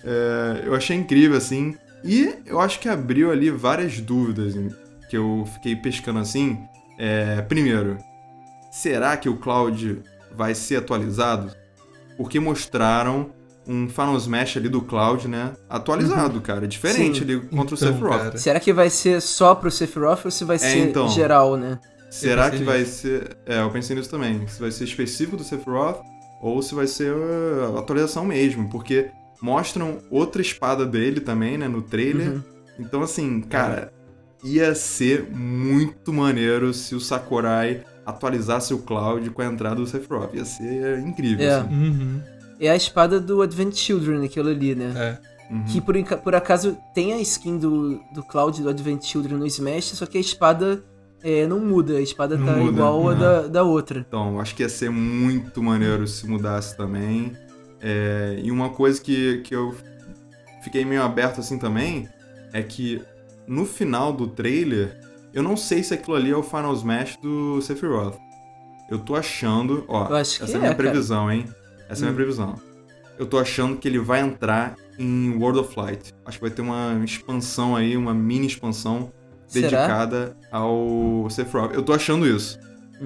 É, 0.04 0.64
eu 0.66 0.76
achei 0.76 0.98
incrível, 0.98 1.38
assim. 1.38 1.76
E 2.04 2.34
eu 2.46 2.60
acho 2.60 2.80
que 2.80 2.90
abriu 2.90 3.32
ali 3.32 3.50
várias 3.52 4.00
dúvidas 4.00 4.56
que 5.10 5.16
eu 5.16 5.46
fiquei 5.54 5.76
pescando 5.76 6.20
assim. 6.20 6.58
É, 6.98 7.42
primeiro, 7.42 7.98
será 8.72 9.16
que 9.18 9.30
o 9.30 9.38
Cloud 9.38 10.02
vai 10.36 10.56
ser 10.56 10.78
atualizado? 10.78 11.52
Porque 12.18 12.40
mostraram 12.40 13.32
um 13.68 13.88
Final 13.88 14.18
Smash 14.18 14.58
ali 14.58 14.70
do 14.70 14.82
Cloud, 14.82 15.28
né? 15.28 15.54
Atualizado, 15.70 16.42
cara. 16.42 16.68
Diferente 16.68 17.20
Sim. 17.20 17.24
ali 17.24 17.40
contra 17.42 17.76
o 17.76 17.78
Então, 17.78 17.94
Sephiroth. 17.94 18.18
cara. 18.18 18.38
Será 18.38 18.60
que 18.60 18.74
vai 18.74 18.90
ser 18.90 19.22
só 19.22 19.54
pro 19.54 19.70
Sephiroth 19.70 20.26
ou 20.26 20.32
se 20.32 20.44
vai 20.44 20.58
ser 20.58 20.78
então. 20.78 21.10
geral, 21.10 21.56
né? 21.56 21.80
Será 22.10 22.50
que 22.50 22.64
vai 22.64 22.80
nisso. 22.80 23.02
ser. 23.02 23.38
É, 23.46 23.62
eu 23.62 23.70
pensei 23.70 23.96
nisso 23.96 24.10
também. 24.10 24.48
Se 24.48 24.60
vai 24.60 24.72
ser 24.72 24.84
específico 24.84 25.38
do 25.38 25.44
Sephiroth 25.44 26.02
ou 26.42 26.62
se 26.62 26.74
vai 26.74 26.88
ser 26.88 27.14
uh, 27.14 27.78
atualização 27.78 28.26
mesmo. 28.26 28.70
Porque 28.70 29.12
Mostram 29.42 29.98
outra 30.12 30.40
espada 30.40 30.86
dele 30.86 31.20
também, 31.20 31.58
né, 31.58 31.68
no 31.68 31.82
trailer. 31.82 32.34
Uhum. 32.34 32.44
Então, 32.80 33.02
assim, 33.02 33.42
cara, 33.42 33.92
ia 34.44 34.76
ser 34.76 35.28
muito 35.32 36.14
maneiro 36.14 36.72
se 36.74 36.94
o 36.94 37.00
Sakurai 37.00 37.84
atualizasse 38.06 38.74
o 38.74 38.80
Cloud 38.80 39.30
com 39.32 39.42
a 39.42 39.46
entrada 39.46 39.76
do 39.76 39.86
Sephiroth. 39.88 40.34
Ia 40.34 40.46
ser 40.46 41.00
incrível, 41.00 41.46
É. 41.46 41.56
assim. 41.60 41.70
Uhum. 41.70 42.22
É 42.60 42.70
a 42.70 42.76
espada 42.76 43.20
do 43.20 43.42
Advent 43.42 43.76
Children, 43.76 44.26
aquilo 44.26 44.50
ali, 44.50 44.76
né? 44.76 44.94
É. 44.96 45.54
Uhum. 45.54 45.64
Que 45.66 45.82
por, 45.82 45.96
por 46.20 46.36
acaso 46.36 46.78
tem 46.94 47.14
a 47.14 47.20
skin 47.20 47.58
do, 47.58 48.00
do 48.14 48.24
Cloud 48.24 48.62
do 48.62 48.70
Advent 48.70 49.04
Children 49.04 49.38
no 49.38 49.46
Smash, 49.48 49.86
só 49.96 50.06
que 50.06 50.18
a 50.18 50.22
espada 50.22 50.84
é, 51.24 51.46
não 51.46 51.60
muda, 51.60 51.98
a 51.98 52.02
espada 52.02 52.38
Não 52.38 52.46
tá 52.46 52.54
muda, 52.54 52.72
igual 52.72 53.10
a 53.10 53.14
da, 53.14 53.48
da 53.48 53.64
outra. 53.64 54.00
Então, 54.08 54.40
acho 54.40 54.56
que 54.56 54.64
ia 54.64 54.70
ser 54.70 54.90
muito 54.90 55.62
maneiro 55.62 56.08
se 56.08 56.26
mudasse 56.28 56.76
também. 56.78 57.34
É, 57.82 58.40
e 58.42 58.52
uma 58.52 58.70
coisa 58.70 59.02
que, 59.02 59.40
que 59.40 59.56
eu 59.56 59.76
fiquei 60.64 60.86
meio 60.86 61.02
aberto 61.02 61.40
assim 61.40 61.58
também 61.58 62.08
é 62.54 62.62
que 62.62 63.02
no 63.48 63.66
final 63.66 64.14
do 64.14 64.28
trailer, 64.28 65.00
eu 65.34 65.42
não 65.44 65.56
sei 65.58 65.84
se 65.84 65.94
aquilo 65.94 66.16
ali 66.16 66.32
é 66.32 66.36
o 66.36 66.44
Final 66.44 66.74
Smash 66.74 67.18
do 67.22 67.62
Sephiroth. 67.62 68.18
Eu 68.90 69.00
tô 69.00 69.16
achando, 69.16 69.86
ó, 69.88 70.14
essa 70.16 70.44
é 70.44 70.46
a 70.46 70.50
é, 70.50 70.52
minha 70.52 70.62
cara. 70.64 70.76
previsão, 70.76 71.32
hein? 71.32 71.46
Essa 71.90 72.06
é 72.06 72.10
a 72.10 72.12
minha 72.12 72.12
Hum. 72.12 72.16
previsão. 72.16 72.56
Eu 73.18 73.26
tô 73.26 73.38
achando 73.38 73.78
que 73.78 73.88
ele 73.88 74.00
vai 74.00 74.20
entrar 74.22 74.76
em 74.98 75.38
World 75.38 75.60
of 75.60 75.80
Light. 75.80 76.14
Acho 76.26 76.38
que 76.40 76.42
vai 76.44 76.52
ter 76.52 76.62
uma 76.62 77.00
expansão 77.06 77.76
aí, 77.76 77.96
uma 77.96 78.14
mini 78.14 78.48
expansão 78.48 79.12
Será? 79.48 79.70
dedicada 79.70 80.36
ao 80.52 81.28
Sephiroth. 81.30 81.74
Eu 81.74 81.84
tô 81.84 81.94
achando 81.94 82.26
isso. 82.28 82.60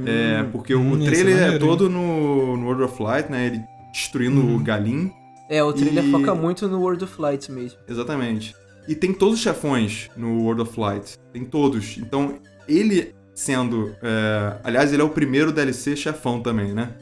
É, 0.05 0.41
Hum. 0.41 0.49
porque 0.51 0.75
Hum, 0.75 0.93
o 0.93 1.03
trailer 1.05 1.35
é 1.37 1.41
maneiro, 1.41 1.53
hein? 1.53 1.59
todo 1.59 1.89
no, 1.89 2.57
no 2.57 2.65
World 2.65 2.83
of 2.83 3.01
Light, 3.01 3.29
né? 3.31 3.45
Ele 3.47 3.61
destruindo 3.93 4.41
Uhum. 4.41 4.55
o 4.57 4.59
Galim. 4.59 5.11
É, 5.49 5.63
o 5.63 5.71
trailer 5.71 6.03
E- 6.05 6.11
foca 6.11 6.33
muito 6.35 6.67
no 6.67 6.79
World 6.81 7.03
of 7.03 7.21
Light 7.21 7.51
mesmo. 7.51 7.79
Exatamente. 7.87 8.55
E 8.87 8.95
tem 8.95 9.13
todos 9.13 9.35
os 9.35 9.41
chefões 9.41 10.09
no 10.15 10.41
World 10.43 10.61
of 10.63 10.79
Light. 10.79 11.17
Tem 11.33 11.43
todos. 11.43 11.97
Então, 11.97 12.35
ele 12.67 13.13
sendo. 13.33 13.95
é, 14.01 14.57
Aliás, 14.63 14.93
ele 14.93 15.01
é 15.01 15.05
o 15.05 15.09
primeiro 15.09 15.51
DLC 15.51 15.95
chefão 15.95 16.41
também, 16.41 16.73
né? 16.73 16.93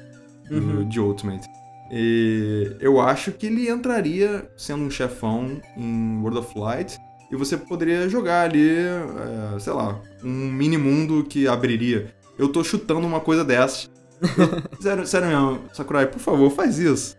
Do- 0.49 0.55
Uhum. 0.57 0.87
De 0.89 0.99
Ultimate. 0.99 1.47
E 1.91 2.75
eu 2.79 2.99
acho 2.99 3.31
que 3.31 3.45
ele 3.47 3.69
entraria 3.69 4.49
sendo 4.57 4.83
um 4.83 4.89
chefão 4.89 5.61
em 5.77 6.17
World 6.21 6.39
of 6.39 6.57
Light. 6.57 6.97
E 7.31 7.35
você 7.35 7.57
poderia 7.57 8.07
jogar 8.09 8.43
ali, 8.43 8.69
é, 8.69 9.59
sei 9.59 9.73
lá, 9.73 9.99
um 10.23 10.51
mini 10.51 10.77
mundo 10.77 11.23
que 11.23 11.47
abriria. 11.47 12.13
Eu 12.37 12.47
tô 12.49 12.63
chutando 12.63 13.05
uma 13.07 13.19
coisa 13.19 13.43
dessas. 13.43 13.89
Eu- 14.21 14.63
sério, 14.81 15.05
sério 15.07 15.27
mesmo, 15.27 15.61
Sakurai, 15.73 16.07
por 16.07 16.19
favor, 16.19 16.49
faz 16.51 16.77
isso. 16.79 17.15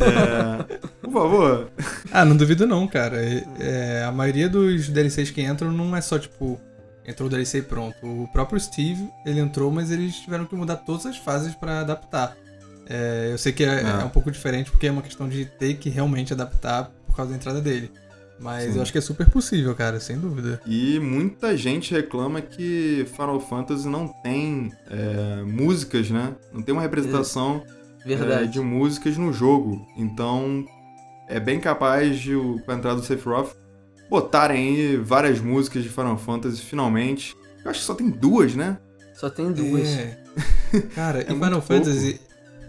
É, 0.00 0.78
por 1.02 1.12
favor. 1.12 1.70
Ah, 2.12 2.24
não 2.24 2.36
duvido 2.36 2.66
não, 2.66 2.86
cara. 2.86 3.16
É, 3.24 3.44
é, 3.60 4.04
a 4.04 4.12
maioria 4.12 4.48
dos 4.48 4.88
DLCs 4.88 5.30
que 5.30 5.42
entram 5.42 5.70
não 5.72 5.94
é 5.96 6.00
só, 6.00 6.18
tipo, 6.18 6.60
entrou 7.06 7.26
o 7.28 7.30
DLC 7.30 7.58
e 7.58 7.62
pronto. 7.62 7.96
O 8.02 8.28
próprio 8.32 8.58
Steve, 8.60 9.08
ele 9.26 9.40
entrou, 9.40 9.70
mas 9.70 9.90
eles 9.90 10.16
tiveram 10.16 10.44
que 10.46 10.54
mudar 10.54 10.76
todas 10.76 11.06
as 11.06 11.16
fases 11.18 11.54
pra 11.54 11.80
adaptar. 11.80 12.36
É, 12.86 13.30
eu 13.32 13.38
sei 13.38 13.52
que 13.52 13.64
é, 13.64 13.80
É. 13.82 14.02
é 14.02 14.04
um 14.04 14.10
pouco 14.10 14.30
diferente 14.30 14.70
porque 14.70 14.86
é 14.86 14.90
uma 14.90 15.02
questão 15.02 15.28
de 15.28 15.44
ter 15.46 15.74
que 15.74 15.88
realmente 15.88 16.32
adaptar 16.32 16.90
por 17.06 17.16
causa 17.16 17.30
da 17.30 17.36
entrada 17.36 17.60
dele. 17.60 17.90
Mas 18.38 18.64
Sim. 18.64 18.76
eu 18.76 18.82
acho 18.82 18.90
que 18.92 18.98
é 18.98 19.00
super 19.00 19.30
possível, 19.30 19.74
cara, 19.76 20.00
sem 20.00 20.18
dúvida. 20.18 20.60
E 20.66 20.98
muita 20.98 21.56
gente 21.56 21.94
reclama 21.94 22.40
que 22.42 23.06
Final 23.12 23.38
Fantasy 23.40 23.88
não 23.88 24.08
tem 24.08 24.72
é, 24.90 25.42
músicas, 25.44 26.10
né? 26.10 26.34
Não 26.52 26.60
tem 26.60 26.72
uma 26.72 26.82
representação 26.82 27.62
é, 28.06 28.44
de 28.44 28.60
músicas 28.60 29.16
no 29.16 29.32
jogo. 29.32 29.86
Então, 29.96 30.64
é 31.28 31.38
bem 31.40 31.58
capaz 31.60 32.18
de, 32.18 32.34
o- 32.34 32.60
com 32.64 32.70
a 32.72 32.74
entrada 32.74 33.00
do 33.00 33.06
Sephiroth, 33.06 33.54
botarem 34.10 34.56
aí 34.76 34.96
várias 34.96 35.40
músicas 35.40 35.82
de 35.82 35.88
Final 35.88 36.18
Fantasy 36.18 36.60
finalmente. 36.60 37.34
Eu 37.64 37.70
acho 37.70 37.80
que 37.80 37.86
só 37.86 37.94
tem 37.94 38.10
duas, 38.10 38.54
né? 38.54 38.76
Só 39.14 39.30
tem 39.30 39.50
duas. 39.52 39.88
É. 39.88 40.18
Cara, 40.94 41.20
É 41.20 41.32
e 41.32 41.34
Final 41.34 41.62
Fantasy 41.62 42.20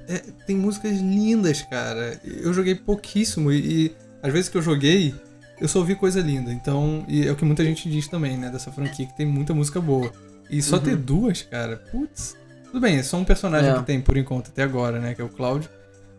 é, 0.08 0.19
tem 0.45 0.56
músicas 0.56 1.00
lindas, 1.00 1.63
cara. 1.63 2.19
Eu 2.24 2.54
joguei 2.54 2.76
pouquíssimo 2.76 3.52
e, 3.52 3.58
e 3.88 3.95
às 4.21 4.32
vezes 4.32 4.48
que 4.50 4.56
eu 4.58 4.62
joguei, 4.62 5.13
eu 5.60 5.67
só 5.67 5.80
ouvi 5.80 5.95
coisa 5.95 6.21
linda. 6.21 6.54
Então, 6.54 7.04
e 7.08 7.28
é 7.28 7.32
o 7.32 7.36
que 7.36 7.43
muita 7.43 7.63
gente 7.65 7.89
diz 7.89 8.08
também, 8.08 8.38
né, 8.38 8.50
dessa 8.52 8.71
franquia, 8.71 9.08
que 9.08 9.17
tem 9.17 9.26
muita 9.26 9.54
música 9.54 9.82
boa. 9.82 10.12
E 10.50 10.62
só 10.62 10.76
Uhum. 10.78 10.84
ter 10.84 10.95
duas, 10.95 11.41
cara, 11.41 11.78
putz. 11.91 12.38
Tudo 12.76 12.84
bem, 12.84 12.98
é 12.98 13.04
só 13.04 13.16
um 13.16 13.24
personagem 13.24 13.72
É. 13.72 13.74
que 13.78 13.84
tem 13.84 14.02
por 14.02 14.18
enquanto 14.18 14.50
até 14.50 14.62
agora, 14.62 15.00
né, 15.00 15.16
que 15.16 15.22
é 15.22 15.24
o 15.24 15.30
Cloud. 15.30 15.70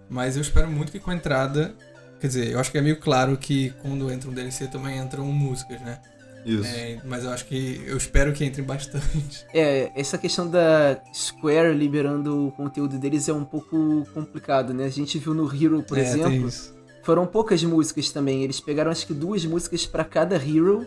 Mas 0.08 0.36
eu 0.36 0.40
espero 0.40 0.70
muito 0.70 0.90
que 0.90 0.98
com 0.98 1.10
a 1.10 1.14
entrada. 1.14 1.74
Quer 2.18 2.28
dizer, 2.28 2.50
eu 2.50 2.58
acho 2.58 2.72
que 2.72 2.78
é 2.78 2.80
meio 2.80 2.98
claro 2.98 3.36
que 3.36 3.74
quando 3.82 4.10
entra 4.10 4.30
um 4.30 4.32
DLC 4.32 4.66
também 4.66 4.96
entram 4.98 5.26
músicas, 5.26 5.78
né? 5.82 6.00
Isso. 6.46 6.64
É, 6.64 6.98
mas 7.04 7.24
eu 7.24 7.30
acho 7.30 7.44
que. 7.44 7.82
Eu 7.86 7.98
espero 7.98 8.32
que 8.32 8.42
entre 8.42 8.62
bastante. 8.62 9.44
É, 9.52 9.92
essa 9.94 10.16
questão 10.16 10.48
da 10.48 10.98
Square 11.14 11.74
liberando 11.74 12.46
o 12.46 12.52
conteúdo 12.52 12.96
deles 12.98 13.28
é 13.28 13.34
um 13.34 13.44
pouco 13.44 14.06
complicado, 14.14 14.72
né? 14.72 14.84
A 14.86 14.88
gente 14.88 15.18
viu 15.18 15.34
no 15.34 15.44
Hero, 15.54 15.82
por 15.82 15.98
É, 15.98 16.04
tem 16.04 16.10
exemplo, 16.22 16.48
isso. 16.48 16.74
foram 17.02 17.26
poucas 17.26 17.62
músicas 17.64 18.08
também. 18.08 18.42
Eles 18.44 18.60
pegaram 18.60 18.90
acho 18.90 19.06
que 19.06 19.12
duas 19.12 19.44
músicas 19.44 19.84
pra 19.84 20.04
cada 20.04 20.36
Hero, 20.36 20.86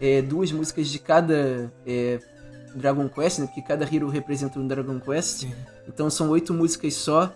é, 0.00 0.20
duas 0.22 0.50
músicas 0.50 0.88
de 0.88 0.98
cada 0.98 1.72
é, 1.86 2.18
Dragon 2.74 3.08
Quest, 3.08 3.38
né? 3.38 3.46
Porque 3.46 3.62
cada 3.62 3.84
Hero 3.84 4.08
representa 4.08 4.58
um 4.58 4.66
Dragon 4.66 4.98
Quest. 5.00 5.40
Sim. 5.40 5.52
Então 5.88 6.10
são 6.10 6.30
oito 6.30 6.52
músicas 6.52 6.94
só. 6.94 7.32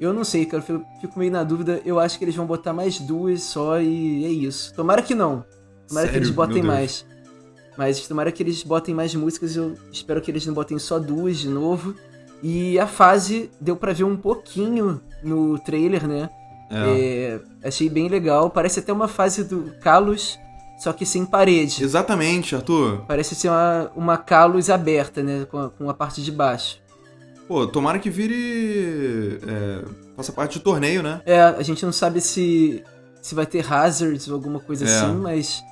Eu 0.00 0.12
não 0.12 0.24
sei, 0.24 0.44
cara, 0.44 0.64
eu 0.68 0.84
fico 1.00 1.18
meio 1.18 1.30
na 1.30 1.44
dúvida. 1.44 1.80
Eu 1.84 2.00
acho 2.00 2.18
que 2.18 2.24
eles 2.24 2.34
vão 2.34 2.46
botar 2.46 2.72
mais 2.72 2.98
duas 2.98 3.42
só 3.42 3.80
e 3.80 4.24
é 4.24 4.28
isso. 4.28 4.74
Tomara 4.74 5.02
que 5.02 5.14
não. 5.14 5.44
Tomara 5.86 6.06
que 6.06 6.14
Sério? 6.14 6.26
eles 6.26 6.30
botem 6.30 6.62
mais. 6.62 7.06
Mas 7.76 8.06
tomara 8.06 8.30
que 8.32 8.42
eles 8.42 8.62
botem 8.62 8.94
mais 8.94 9.14
músicas. 9.14 9.56
Eu 9.56 9.74
espero 9.92 10.20
que 10.20 10.30
eles 10.30 10.46
não 10.46 10.54
botem 10.54 10.78
só 10.78 10.98
duas 10.98 11.38
de 11.38 11.48
novo. 11.48 11.94
E 12.42 12.78
a 12.78 12.86
fase 12.86 13.50
deu 13.60 13.76
pra 13.76 13.92
ver 13.92 14.04
um 14.04 14.16
pouquinho 14.16 15.00
no 15.22 15.58
trailer, 15.58 16.06
né? 16.06 16.28
É. 16.70 17.40
É, 17.62 17.68
achei 17.68 17.88
bem 17.88 18.08
legal. 18.08 18.50
Parece 18.50 18.80
até 18.80 18.92
uma 18.92 19.08
fase 19.08 19.44
do 19.44 19.72
Kalos, 19.80 20.38
só 20.78 20.92
que 20.92 21.06
sem 21.06 21.24
parede. 21.24 21.82
Exatamente, 21.82 22.54
Arthur. 22.54 23.04
Parece 23.06 23.34
ser 23.34 23.48
uma, 23.48 23.90
uma 23.96 24.16
Kalos 24.18 24.68
aberta, 24.70 25.22
né? 25.22 25.46
Com 25.50 25.58
a, 25.58 25.70
com 25.70 25.88
a 25.90 25.94
parte 25.94 26.22
de 26.22 26.30
baixo. 26.32 26.78
Pô, 27.46 27.66
tomara 27.66 27.98
que 27.98 28.08
vire. 28.10 29.38
É, 29.46 29.84
faça 30.16 30.32
parte 30.32 30.58
de 30.58 30.64
torneio, 30.64 31.02
né? 31.02 31.20
É, 31.26 31.40
a 31.40 31.62
gente 31.62 31.84
não 31.84 31.92
sabe 31.92 32.20
se, 32.20 32.82
se 33.20 33.34
vai 33.34 33.46
ter 33.46 33.70
hazards 33.72 34.28
ou 34.28 34.34
alguma 34.34 34.60
coisa 34.60 34.84
É. 34.84 34.88
assim, 34.88 35.14
mas 35.16 35.62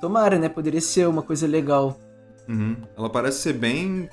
tomara, 0.00 0.38
né? 0.38 0.48
Poderia 0.48 0.80
ser 0.80 1.08
uma 1.08 1.22
coisa 1.22 1.46
legal. 1.46 1.98
Uhum. 2.48 2.76
Ela 2.96 3.10
parece 3.10 3.40
ser 3.40 3.52
bem. 3.54 4.08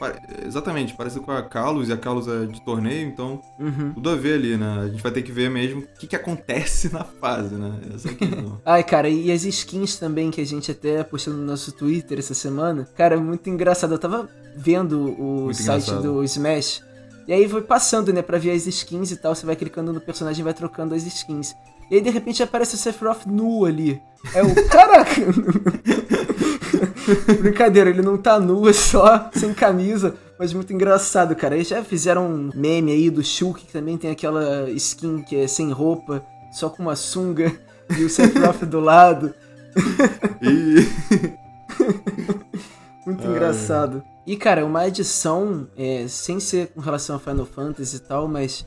Exatamente, 0.45 0.95
parece 0.95 1.19
com 1.19 1.31
a 1.31 1.43
Kalos 1.43 1.89
e 1.89 1.93
a 1.93 1.97
Kalos 1.97 2.27
é 2.27 2.45
de 2.45 2.63
torneio, 2.65 3.07
então 3.07 3.41
Uhum. 3.59 3.93
tudo 3.93 4.09
a 4.09 4.15
ver 4.15 4.33
ali, 4.35 4.57
né? 4.57 4.79
A 4.81 4.87
gente 4.87 5.03
vai 5.03 5.11
ter 5.11 5.21
que 5.21 5.31
ver 5.31 5.49
mesmo 5.49 5.81
o 5.81 5.87
que, 5.99 6.07
que 6.07 6.15
acontece 6.15 6.89
na 6.93 7.03
fase, 7.03 7.53
né? 7.55 7.79
Essa 7.93 8.09
aqui. 8.09 8.25
Ai, 8.65 8.83
cara, 8.83 9.07
e 9.09 9.31
as 9.31 9.43
skins 9.45 9.97
também 9.97 10.31
que 10.31 10.41
a 10.41 10.45
gente 10.45 10.71
até 10.71 11.03
postou 11.03 11.33
no 11.33 11.43
nosso 11.43 11.71
Twitter 11.73 12.17
essa 12.19 12.33
semana. 12.33 12.87
Cara, 12.95 13.17
muito 13.17 13.49
engraçado. 13.49 13.93
Eu 13.93 13.99
tava 13.99 14.27
vendo 14.55 14.99
o 15.19 15.43
Muito 15.45 15.57
site 15.57 15.83
engraçado. 15.89 16.01
do 16.13 16.23
Smash. 16.23 16.83
E 17.27 17.31
aí 17.33 17.47
foi 17.47 17.61
passando, 17.61 18.11
né, 18.11 18.21
pra 18.21 18.37
ver 18.37 18.51
as 18.51 18.67
skins 18.67 19.11
e 19.11 19.15
tal. 19.15 19.33
Você 19.33 19.45
vai 19.45 19.55
clicando 19.55 19.93
no 19.93 20.01
personagem 20.01 20.41
e 20.41 20.43
vai 20.43 20.53
trocando 20.53 20.93
as 20.93 21.03
skins. 21.05 21.53
E 21.91 21.95
aí, 21.95 22.01
de 22.01 22.09
repente, 22.09 22.41
aparece 22.41 22.75
o 22.75 22.77
Sephiroth 22.77 23.25
nu 23.25 23.65
ali. 23.65 24.01
É 24.33 24.41
o. 24.43 24.53
Caraca! 24.69 25.11
Brincadeira, 27.39 27.89
ele 27.89 28.01
não 28.01 28.17
tá 28.17 28.39
nu, 28.39 28.67
é 28.67 28.73
só 28.73 29.29
sem 29.33 29.53
camisa. 29.53 30.15
Mas 30.37 30.53
muito 30.53 30.73
engraçado, 30.73 31.35
cara. 31.35 31.55
Eles 31.55 31.67
já 31.67 31.83
fizeram 31.83 32.27
um 32.27 32.49
meme 32.53 32.91
aí 32.91 33.09
do 33.09 33.23
Shulk, 33.23 33.65
que 33.65 33.71
também 33.71 33.97
tem 33.97 34.11
aquela 34.11 34.69
skin 34.71 35.21
que 35.21 35.35
é 35.35 35.47
sem 35.47 35.71
roupa, 35.71 36.25
só 36.51 36.69
com 36.69 36.83
uma 36.83 36.95
sunga 36.95 37.51
e 37.97 38.03
o 38.03 38.09
Sephiroth 38.09 38.65
do 38.65 38.79
lado. 38.79 39.33
Muito 43.05 43.27
engraçado. 43.27 44.03
E, 44.25 44.37
cara, 44.37 44.65
uma 44.65 44.81
adição, 44.81 45.67
é, 45.75 46.07
sem 46.07 46.39
ser 46.39 46.67
com 46.67 46.79
relação 46.79 47.15
a 47.17 47.19
Final 47.19 47.45
Fantasy 47.45 47.97
e 47.97 47.99
tal, 47.99 48.27
mas 48.27 48.65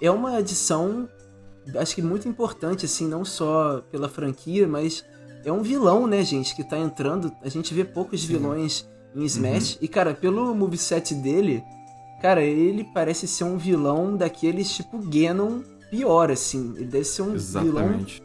é 0.00 0.10
uma 0.10 0.36
adição, 0.36 1.08
acho 1.76 1.94
que 1.94 2.02
muito 2.02 2.28
importante, 2.28 2.86
assim, 2.86 3.08
não 3.08 3.24
só 3.24 3.82
pela 3.90 4.08
franquia, 4.08 4.68
mas 4.68 5.04
é 5.46 5.52
um 5.52 5.62
vilão, 5.62 6.06
né, 6.06 6.22
gente, 6.24 6.54
que 6.54 6.62
tá 6.64 6.78
entrando. 6.78 7.32
A 7.42 7.48
gente 7.48 7.72
vê 7.72 7.84
poucos 7.84 8.24
vilões 8.24 8.86
em 9.14 9.24
Smash. 9.24 9.78
E, 9.80 9.88
cara, 9.88 10.12
pelo 10.12 10.54
moveset 10.54 11.14
dele, 11.14 11.62
cara, 12.20 12.42
ele 12.42 12.84
parece 12.92 13.26
ser 13.26 13.44
um 13.44 13.56
vilão 13.56 14.16
daqueles 14.16 14.70
tipo 14.74 14.98
Ganon 14.98 15.60
pior, 15.90 16.30
assim. 16.30 16.74
Ele 16.76 16.86
deve 16.86 17.04
ser 17.04 17.22
um 17.22 17.36
vilão 17.36 17.36
Exatamente. 17.36 18.22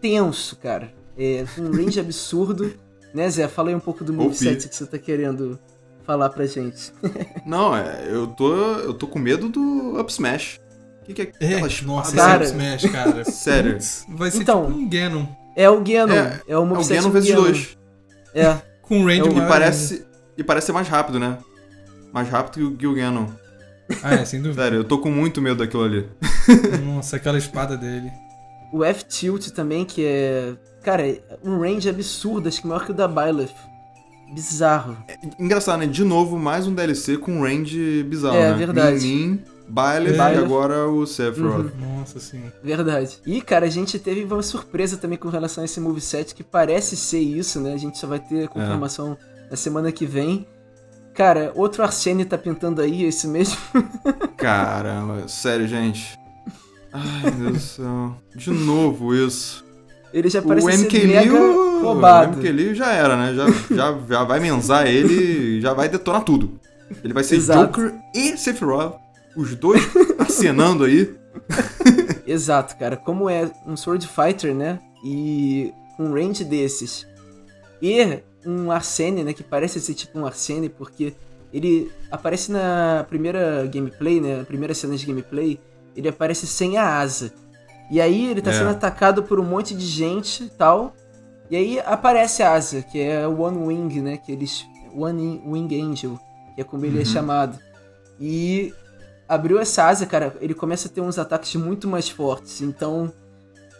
tenso, 0.00 0.56
cara. 0.56 0.92
É, 1.18 1.44
um 1.58 1.70
range 1.70 1.98
absurdo. 2.00 2.72
Né, 3.12 3.28
Zé? 3.28 3.48
Fala 3.48 3.70
aí 3.70 3.74
um 3.74 3.80
pouco 3.80 4.04
do 4.04 4.12
moveset 4.12 4.68
que 4.68 4.74
você 4.76 4.86
tá 4.86 4.96
querendo 4.96 5.58
falar 6.04 6.30
pra 6.30 6.46
gente. 6.46 6.92
Não, 7.44 7.76
é, 7.76 8.06
eu 8.08 8.28
tô. 8.28 8.54
Eu 8.54 8.94
tô 8.94 9.08
com 9.08 9.18
medo 9.18 9.48
do 9.48 10.00
Up 10.00 10.10
Smash. 10.12 10.60
que, 11.04 11.12
que 11.12 11.22
é 11.22 11.32
É, 11.40 11.54
aquela 11.56 11.68
nossa, 11.84 12.10
esse 12.10 12.20
é 12.20 12.24
Cara. 12.24 12.42
o 12.42 12.46
Smash, 12.46 12.86
cara. 12.92 13.24
Sério. 13.28 13.78
Vai 14.10 14.30
ser 14.30 14.42
Então. 14.42 14.66
tipo 14.66 14.78
um 14.78 14.88
Ganon. 14.88 15.26
É 15.56 15.68
o 15.68 15.80
Ganon. 15.80 16.14
É, 16.14 16.40
É, 16.48 16.56
o 16.56 16.62
É 16.62 16.68
o 16.78 17.00
Ganon 17.02 17.10
vezes 17.10 17.30
Ganon. 17.30 17.42
dois. 17.42 17.78
É. 18.34 18.56
Com 18.82 18.98
um 19.00 19.04
range 19.06 19.20
É 19.20 19.24
o- 19.24 19.30
E 19.30 19.34
maior 19.34 19.48
parece, 19.48 20.06
e 20.36 20.42
parece 20.44 20.66
ser 20.66 20.72
mais 20.72 20.88
rápido, 20.88 21.18
né? 21.20 21.38
Mais 22.12 22.28
rápido 22.28 22.76
que 22.76 22.86
o, 22.86 22.94
Ganon. 22.94 23.26
Ah, 24.02 24.14
é, 24.14 24.24
sem 24.24 24.40
dúvida. 24.40 24.62
Sério, 24.62 24.78
eu 24.78 24.84
tô 24.84 24.98
com 24.98 25.10
muito 25.10 25.40
medo 25.42 25.56
daquilo 25.58 25.82
ali. 25.84 26.08
Nossa, 26.84 27.16
aquela 27.16 27.38
espada 27.38 27.76
dele. 27.76 28.10
O 28.72 28.84
F-Tilt 28.84 29.48
também, 29.50 29.84
que 29.84 30.04
é. 30.04 30.54
Cara, 30.82 31.06
é 31.08 31.20
um 31.44 31.58
range 31.60 31.88
absurdo, 31.88 32.48
acho 32.48 32.60
que 32.62 32.66
maior 32.68 32.84
que 32.84 32.92
o 32.92 32.94
da 32.94 33.06
Byleth. 33.08 33.50
Bizarro. 34.32 34.96
Engraçado, 35.40 35.80
né? 35.80 35.86
De 35.86 36.04
novo, 36.04 36.38
mais 36.38 36.66
um 36.68 36.72
DLC 36.74 37.16
com 37.16 37.42
range 37.42 38.04
bizarro, 38.04 38.36
É, 38.36 38.50
né? 38.52 38.56
verdade. 38.56 39.40
Byleth 39.70 40.12
Byleth. 40.16 40.34
e 40.34 40.38
agora 40.44 40.88
o 40.88 41.06
Sephiroth. 41.06 41.72
Nossa, 41.78 42.18
sim. 42.20 42.42
Verdade. 42.62 43.18
E, 43.26 43.40
cara, 43.40 43.66
a 43.66 43.70
gente 43.70 43.98
teve 43.98 44.24
uma 44.24 44.42
surpresa 44.42 44.96
também 44.96 45.16
com 45.18 45.28
relação 45.28 45.62
a 45.62 45.64
esse 45.64 45.80
moveset, 45.80 46.34
que 46.34 46.42
parece 46.42 46.96
ser 46.96 47.20
isso, 47.20 47.60
né? 47.60 47.72
A 47.74 47.76
gente 47.76 47.98
só 47.98 48.06
vai 48.06 48.18
ter 48.18 48.44
a 48.44 48.48
confirmação 48.48 49.16
na 49.50 49.56
semana 49.56 49.92
que 49.92 50.06
vem. 50.06 50.46
Cara, 51.14 51.52
outro 51.54 51.82
Arsene 51.82 52.24
tá 52.24 52.38
pintando 52.38 52.80
aí, 52.80 53.04
esse 53.04 53.26
mesmo. 53.26 53.56
Caramba, 54.36 55.26
sério, 55.28 55.66
gente. 55.66 56.18
Ai, 56.92 57.30
meu 57.36 57.50
Deus 57.50 57.52
do 57.52 57.60
céu. 57.60 58.16
De 58.34 58.50
novo 58.50 59.14
isso. 59.14 59.64
Ele 60.12 60.28
já 60.28 60.40
O 60.40 60.42
parece 60.42 60.66
ser 60.66 60.84
MK 60.86 61.06
mega 61.06 61.22
Liu, 61.22 61.36
o 61.78 61.82
roubado. 61.82 62.38
MK 62.38 62.50
Liu 62.50 62.74
já 62.74 62.92
era, 62.92 63.16
né? 63.16 63.34
Já, 63.34 63.46
já, 63.76 63.98
já 64.08 64.24
vai 64.24 64.40
mensar 64.40 64.86
ele 64.86 65.58
e 65.58 65.60
já 65.60 65.72
vai 65.72 65.88
detonar 65.88 66.22
tudo. 66.24 66.58
Ele 67.04 67.12
vai 67.12 67.22
ser 67.22 67.36
Exato. 67.36 67.80
Joker 67.80 67.94
e 68.14 68.36
Sephiroth, 68.36 68.96
os 69.36 69.54
dois 69.54 69.82
acenando 70.18 70.84
aí. 70.84 71.14
Exato, 72.26 72.76
cara. 72.76 72.96
Como 72.96 73.28
é 73.28 73.50
um 73.66 73.76
Sword 73.76 74.06
Fighter, 74.06 74.54
né? 74.54 74.78
E 75.04 75.72
um 75.98 76.12
range 76.12 76.44
desses. 76.44 77.06
E 77.82 78.20
um 78.44 78.70
Arsene, 78.70 79.24
né? 79.24 79.32
Que 79.32 79.42
parece 79.42 79.80
ser 79.80 79.94
tipo 79.94 80.18
um 80.18 80.26
Arsene, 80.26 80.68
porque 80.68 81.14
ele 81.52 81.90
aparece 82.10 82.52
na 82.52 83.04
primeira 83.08 83.66
gameplay, 83.66 84.20
né? 84.20 84.38
Na 84.38 84.44
primeira 84.44 84.74
cena 84.74 84.96
de 84.96 85.04
gameplay, 85.06 85.58
ele 85.96 86.08
aparece 86.08 86.46
sem 86.46 86.76
a 86.76 86.98
asa. 87.00 87.32
E 87.90 88.00
aí 88.00 88.26
ele 88.30 88.40
tá 88.40 88.50
É. 88.50 88.54
sendo 88.54 88.70
atacado 88.70 89.22
por 89.22 89.40
um 89.40 89.44
monte 89.44 89.74
de 89.74 89.84
gente 89.86 90.44
e 90.44 90.50
tal. 90.50 90.94
E 91.50 91.56
aí 91.56 91.80
aparece 91.80 92.42
a 92.44 92.52
asa, 92.52 92.82
que 92.82 93.00
é 93.00 93.26
o 93.26 93.40
One 93.40 93.58
Wing, 93.58 94.00
né? 94.00 94.16
Que 94.16 94.32
eles. 94.32 94.64
One 94.94 95.40
Wing 95.46 95.80
Angel, 95.80 96.18
que 96.54 96.60
é 96.60 96.64
como 96.64 96.84
ele 96.84 97.00
é 97.00 97.04
chamado. 97.04 97.56
E 98.20 98.72
abriu 99.30 99.58
essa 99.60 99.84
asa, 99.84 100.04
cara, 100.06 100.36
ele 100.40 100.52
começa 100.54 100.88
a 100.88 100.90
ter 100.90 101.00
uns 101.00 101.18
ataques 101.18 101.54
muito 101.54 101.86
mais 101.88 102.08
fortes. 102.08 102.60
Então 102.60 103.12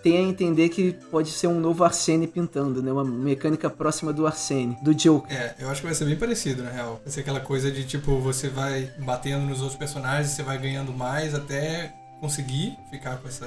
tem 0.03 0.17
a 0.17 0.23
entender 0.23 0.71
que 0.71 0.93
pode 1.11 1.29
ser 1.31 1.47
um 1.49 1.61
novo 1.61 1.85
Arsene 1.85 2.27
pintando, 2.27 2.83
né? 2.83 2.91
Uma 2.91 3.05
mecânica 3.05 3.69
próxima 3.69 4.13
do 4.15 4.27
Arsene, 4.27 4.79
do 4.83 4.95
Joker. 4.95 5.31
É, 5.37 5.55
eu 5.59 5.69
acho 5.69 5.81
que 5.83 5.87
vai 5.87 5.95
ser 5.95 6.07
bem 6.07 6.17
parecido, 6.17 6.63
na 6.63 6.71
real. 6.71 7.01
Vai 7.05 7.13
ser 7.13 7.21
aquela 7.21 7.41
coisa 7.41 7.71
de 7.71 7.85
tipo, 7.85 8.19
você 8.19 8.49
vai 8.49 8.91
batendo 9.01 9.45
nos 9.45 9.61
outros 9.61 9.77
personagens, 9.79 10.29
você 10.33 10.43
vai 10.43 10.57
ganhando 10.57 10.93
mais 10.93 11.35
até 11.35 11.93
conseguir 12.21 12.79
ficar 12.91 13.17
com 13.19 13.29
essa, 13.29 13.47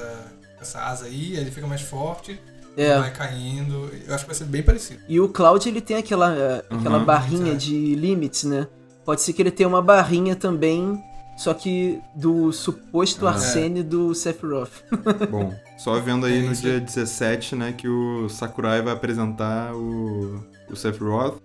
com 0.55 0.61
essa 0.61 0.79
asa 0.83 1.05
aí, 1.05 1.33
aí 1.35 1.41
ele 1.41 1.51
fica 1.51 1.65
mais 1.65 1.81
forte, 1.81 2.39
É. 2.77 2.99
vai 2.99 3.11
caindo. 3.11 3.89
Eu 4.07 4.13
acho 4.13 4.23
que 4.25 4.29
vai 4.29 4.35
ser 4.37 4.45
bem 4.45 4.61
parecido. 4.61 4.99
E 5.07 5.19
o 5.19 5.29
Cloud 5.29 5.67
ele 5.67 5.81
tem 5.81 5.97
aquela, 5.97 6.35
eh, 6.35 6.63
aquela 6.69 6.99
Uhum, 6.99 7.05
barrinha 7.05 7.47
exato. 7.53 7.57
de 7.65 7.95
limits, 7.95 8.43
né? 8.43 8.67
Pode 9.05 9.21
ser 9.21 9.33
que 9.33 9.41
ele 9.41 9.51
tenha 9.51 9.67
uma 9.67 9.81
barrinha 9.81 10.35
também, 10.35 10.99
só 11.35 11.53
que 11.53 11.99
do 12.15 12.51
suposto 12.51 13.27
Ah. 13.27 13.31
Arsene 13.31 13.81
do 13.83 14.13
Sephiroth. 14.13 14.71
Bom, 15.29 15.53
só 15.77 15.99
vendo 15.99 16.25
aí 16.25 16.43
É 16.45 16.47
no 16.49 16.53
dia 16.55 16.73
aí. 16.75 16.79
17, 16.79 17.55
né, 17.55 17.73
que 17.75 17.87
o 17.87 18.27
Sakurai 18.29 18.81
vai 18.81 18.93
apresentar 18.93 19.73
o, 19.75 20.43
o 20.69 20.75
Sephiroth. 20.75 21.37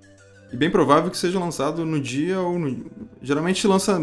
E 0.52 0.56
bem 0.56 0.70
provável 0.70 1.10
que 1.10 1.18
seja 1.18 1.38
lançado 1.38 1.84
no 1.84 2.00
dia 2.00 2.40
ou 2.40 2.58
no... 2.58 2.86
Geralmente 3.22 3.66
lança, 3.66 4.00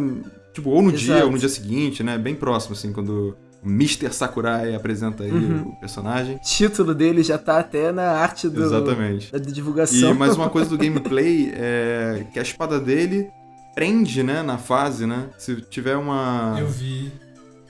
tipo, 0.54 0.70
ou 0.70 0.82
no 0.82 0.92
dia 0.92 1.14
Exato. 1.16 1.26
ou 1.26 1.32
no 1.32 1.38
dia 1.40 1.50
seguinte, 1.50 2.04
né? 2.04 2.18
Bem 2.20 2.36
próximo, 2.36 2.74
assim, 2.74 2.92
quando 2.94 3.36
o 3.64 3.68
Mr. 3.68 4.14
Sakurai 4.14 4.76
apresenta 4.76 5.24
aí 5.24 5.32
Uhum. 5.32 5.70
o 5.70 5.76
personagem. 5.80 6.36
O 6.36 6.40
título 6.40 6.94
dele 6.94 7.24
já 7.24 7.40
tá 7.40 7.58
até 7.58 7.92
na 7.92 8.12
arte 8.12 8.48
do, 8.48 8.62
Exatamente. 8.62 9.32
da 9.32 9.40
divulgação. 9.40 10.12
E 10.12 10.14
mais 10.14 10.36
uma 10.36 10.48
coisa 10.52 10.70
do 10.70 10.78
gameplay 10.78 11.52
é 11.56 12.28
que 12.32 12.38
a 12.38 12.44
espada 12.44 12.80
dele 12.80 13.28
prende, 13.76 14.24
né, 14.24 14.42
na 14.42 14.58
fase, 14.58 15.06
né? 15.06 15.28
Se 15.38 15.58
tiver 15.62 15.98
uma 15.98 16.56
Eu 16.58 16.68
vi. 16.68 17.12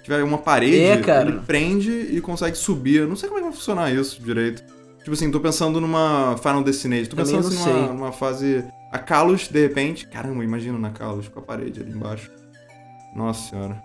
tiver 0.04 0.24
uma 0.24 0.38
parede, 0.38 0.78
É, 0.84 0.98
cara. 1.02 1.28
ele 1.30 1.40
prende 1.40 1.92
e 1.92 2.22
consegue 2.22 2.56
subir. 2.58 2.98
Eu 3.02 3.08
não 3.08 3.16
sei 3.16 3.28
como 3.28 3.40
é 3.40 3.44
que 3.44 3.50
vai 3.50 3.58
funcionar 3.58 3.92
isso 3.92 4.22
direito. 4.22 4.64
Tipo 5.00 5.12
assim, 5.12 5.30
tô 5.30 5.40
pensando 5.40 5.82
numa 5.82 6.36
Final 6.38 6.64
Destination. 6.64 7.10
Tô 7.10 7.16
Também 7.16 7.36
pensando 7.36 7.54
assim 7.54 7.74
numa, 7.74 7.94
numa 7.94 8.12
fase. 8.12 8.64
A 8.92 8.98
Kalos, 9.00 9.48
de 9.48 9.62
repente. 9.62 10.08
Caramba, 10.08 10.44
imagina 10.44 10.78
na 10.80 10.90
Kalos 10.92 11.28
com 11.28 11.40
a 11.40 11.44
parede 11.44 11.82
ali 11.82 11.92
embaixo. 11.92 12.32
Nossa 13.16 13.50
senhora. 13.50 13.82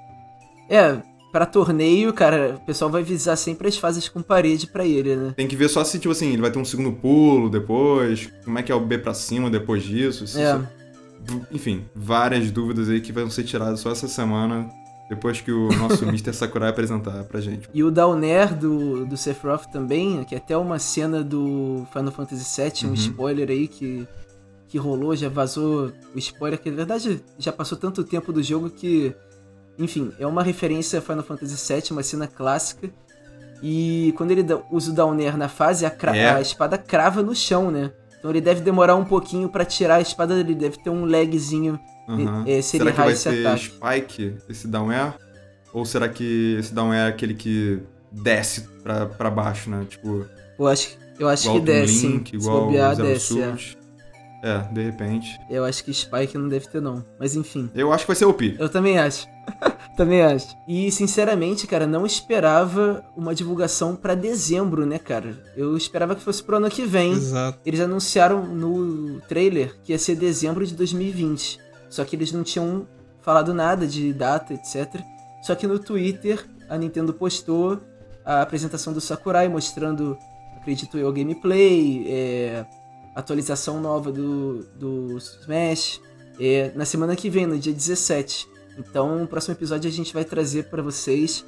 É, 0.68 0.96
pra 1.32 1.44
torneio, 1.46 2.12
cara, 2.12 2.54
o 2.56 2.60
pessoal 2.64 2.90
vai 2.90 3.02
visar 3.02 3.36
sempre 3.36 3.68
as 3.68 3.76
fases 3.76 4.08
com 4.08 4.22
parede 4.22 4.66
pra 4.66 4.84
ele, 4.86 5.14
né? 5.16 5.34
Tem 5.36 5.46
que 5.48 5.56
ver 5.56 5.68
só 5.68 5.84
se, 5.84 5.98
tipo 5.98 6.12
assim, 6.12 6.32
ele 6.32 6.42
vai 6.42 6.50
ter 6.50 6.58
um 6.58 6.64
segundo 6.64 6.92
pulo 6.92 7.50
depois. 7.50 8.30
Como 8.44 8.58
é 8.58 8.62
que 8.62 8.72
é 8.72 8.74
o 8.74 8.80
B 8.80 8.98
pra 8.98 9.12
cima 9.14 9.50
depois 9.50 9.82
disso. 9.82 10.26
se 10.26 10.40
É. 10.40 10.54
isso- 10.54 10.68
Enfim, 11.52 11.84
várias 11.94 12.50
dúvidas 12.50 12.88
aí 12.88 13.00
que 13.00 13.12
vão 13.12 13.30
ser 13.30 13.44
tiradas 13.44 13.80
só 13.80 13.90
essa 13.90 14.08
semana. 14.08 14.68
Depois 15.08 15.40
que 15.40 15.50
o 15.50 15.68
nosso 15.76 16.04
Mr. 16.06 16.32
Sakurai 16.32 16.70
apresentar 16.70 17.24
pra 17.24 17.40
gente. 17.40 17.68
E 17.74 17.82
o 17.82 17.90
Downer 17.90 18.54
do, 18.54 19.04
do 19.04 19.16
Sephiroth 19.16 19.66
também, 19.72 20.22
que 20.24 20.34
é 20.36 20.38
até 20.38 20.56
uma 20.56 20.78
cena 20.78 21.22
do 21.24 21.84
Final 21.92 22.12
Fantasy 22.12 22.62
VII, 22.62 22.86
um 22.86 22.88
Uhum. 22.90 22.94
spoiler 22.94 23.50
aí 23.50 23.66
que, 23.66 24.06
que 24.68 24.78
rolou, 24.78 25.16
já 25.16 25.28
vazou 25.28 25.92
o 26.14 26.18
spoiler, 26.18 26.60
que 26.60 26.70
na 26.70 26.76
verdade 26.76 27.20
já 27.38 27.50
passou 27.52 27.76
tanto 27.76 28.04
tempo 28.04 28.32
do 28.32 28.40
jogo 28.40 28.70
que, 28.70 29.12
enfim, 29.76 30.12
é 30.16 30.26
uma 30.26 30.44
referência 30.44 31.00
a 31.00 31.02
Final 31.02 31.24
Fantasy 31.24 31.56
VII, 31.74 31.82
uma 31.90 32.04
cena 32.04 32.28
clássica. 32.28 32.88
E 33.62 34.14
quando 34.16 34.30
ele 34.30 34.46
usa 34.70 34.92
o 34.92 34.94
Downer 34.94 35.36
na 35.36 35.48
fase, 35.48 35.84
a, 35.84 35.92
É. 36.14 36.30
a 36.30 36.40
espada 36.40 36.78
crava 36.78 37.20
no 37.20 37.34
chão, 37.34 37.68
né? 37.70 37.90
Então 38.20 38.30
ele 38.30 38.40
deve 38.40 38.60
demorar 38.60 38.94
um 38.96 39.04
pouquinho 39.04 39.48
pra 39.48 39.64
tirar 39.64 39.96
a 39.96 40.00
espada, 40.00 40.38
ele 40.38 40.54
deve 40.54 40.76
ter 40.76 40.90
um 40.90 41.04
lagzinho. 41.06 41.80
É, 42.46 42.60
se 42.60 42.76
ele 42.76 42.84
será 42.84 42.92
que 42.92 42.96
errar 42.96 43.04
vai 43.04 43.12
esse 43.14 43.28
ataque. 43.28 43.64
Spike, 43.64 44.36
esse 44.48 44.68
down 44.68 44.90
air? 44.90 45.14
Ou 45.72 45.84
será 45.86 46.08
que 46.08 46.56
esse 46.58 46.74
down 46.74 46.92
air 46.92 47.06
é 47.06 47.08
aquele 47.08 47.32
que 47.34 47.80
desce 48.12 48.62
pra, 48.82 49.06
pra 49.06 49.30
baixo, 49.30 49.70
né? 49.70 49.86
Tipo, 49.88 50.26
Eu 50.58 50.66
acho, 50.66 50.98
eu 51.18 51.28
acho 51.28 51.44
igual 51.44 51.60
que 51.60 51.64
desce, 51.64 52.06
Link, 52.06 52.30
sim. 52.30 52.38
Se 52.38 52.44
igual 52.44 52.66
bobear, 52.66 52.96
desce, 52.96 53.40
é. 53.40 53.54
É, 54.42 54.58
de 54.72 54.82
repente. 54.82 55.38
Eu 55.48 55.64
acho 55.64 55.84
que 55.84 55.92
Spike 55.92 56.36
não 56.38 56.48
deve 56.48 56.66
ter, 56.68 56.80
não. 56.80 57.04
Mas 57.18 57.36
enfim. 57.36 57.70
Eu 57.74 57.92
acho 57.92 58.04
que 58.04 58.08
vai 58.08 58.16
ser 58.16 58.24
OP. 58.24 58.56
Eu 58.58 58.68
também 58.68 58.98
acho. 58.98 59.28
também 59.96 60.22
acho. 60.22 60.56
E, 60.66 60.90
sinceramente, 60.90 61.66
cara, 61.66 61.86
não 61.86 62.06
esperava 62.06 63.04
uma 63.16 63.34
divulgação 63.34 63.94
pra 63.94 64.14
dezembro, 64.14 64.86
né, 64.86 64.98
cara? 64.98 65.36
Eu 65.56 65.76
esperava 65.76 66.14
que 66.14 66.22
fosse 66.22 66.42
pro 66.42 66.56
ano 66.56 66.70
que 66.70 66.84
vem. 66.84 67.12
Exato. 67.12 67.58
Eles 67.64 67.80
anunciaram 67.80 68.46
no 68.46 69.20
trailer 69.22 69.76
que 69.84 69.92
ia 69.92 69.98
ser 69.98 70.16
dezembro 70.16 70.66
de 70.66 70.74
2020. 70.74 71.58
Só 71.88 72.04
que 72.04 72.16
eles 72.16 72.32
não 72.32 72.42
tinham 72.42 72.86
falado 73.20 73.52
nada 73.52 73.86
de 73.86 74.12
data, 74.12 74.54
etc. 74.54 75.02
Só 75.42 75.54
que 75.54 75.66
no 75.66 75.78
Twitter 75.78 76.46
a 76.68 76.78
Nintendo 76.78 77.12
postou 77.12 77.80
a 78.24 78.42
apresentação 78.42 78.92
do 78.92 79.00
Sakurai 79.00 79.48
mostrando, 79.48 80.16
acredito 80.56 80.96
eu, 80.96 81.12
gameplay, 81.12 82.06
é, 82.06 82.64
atualização 83.20 83.80
nova 83.80 84.10
do, 84.10 84.64
do 84.76 85.16
Smash, 85.18 86.00
é, 86.38 86.72
na 86.74 86.84
semana 86.84 87.14
que 87.14 87.30
vem, 87.30 87.46
no 87.46 87.58
dia 87.58 87.72
17. 87.72 88.48
Então, 88.78 89.18
no 89.18 89.26
próximo 89.26 89.54
episódio 89.54 89.88
a 89.88 89.92
gente 89.92 90.12
vai 90.12 90.24
trazer 90.24 90.64
pra 90.64 90.82
vocês 90.82 91.44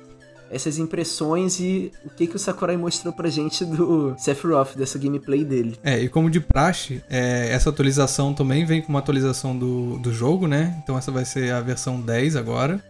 essas 0.50 0.76
impressões 0.76 1.58
e 1.58 1.90
o 2.04 2.10
que, 2.10 2.26
que 2.26 2.36
o 2.36 2.38
Sakurai 2.38 2.76
mostrou 2.76 3.12
pra 3.12 3.30
gente 3.30 3.64
do 3.64 4.14
Sephiroth, 4.18 4.76
dessa 4.76 4.98
gameplay 4.98 5.44
dele. 5.44 5.78
É, 5.82 5.98
e 5.98 6.10
como 6.10 6.28
de 6.28 6.40
praxe, 6.40 7.02
é, 7.08 7.48
essa 7.50 7.70
atualização 7.70 8.34
também 8.34 8.66
vem 8.66 8.82
com 8.82 8.90
uma 8.90 8.98
atualização 8.98 9.56
do, 9.56 9.98
do 9.98 10.12
jogo, 10.12 10.46
né? 10.46 10.78
Então 10.82 10.98
essa 10.98 11.10
vai 11.10 11.24
ser 11.24 11.52
a 11.52 11.62
versão 11.62 11.98
10 11.98 12.36
agora. 12.36 12.84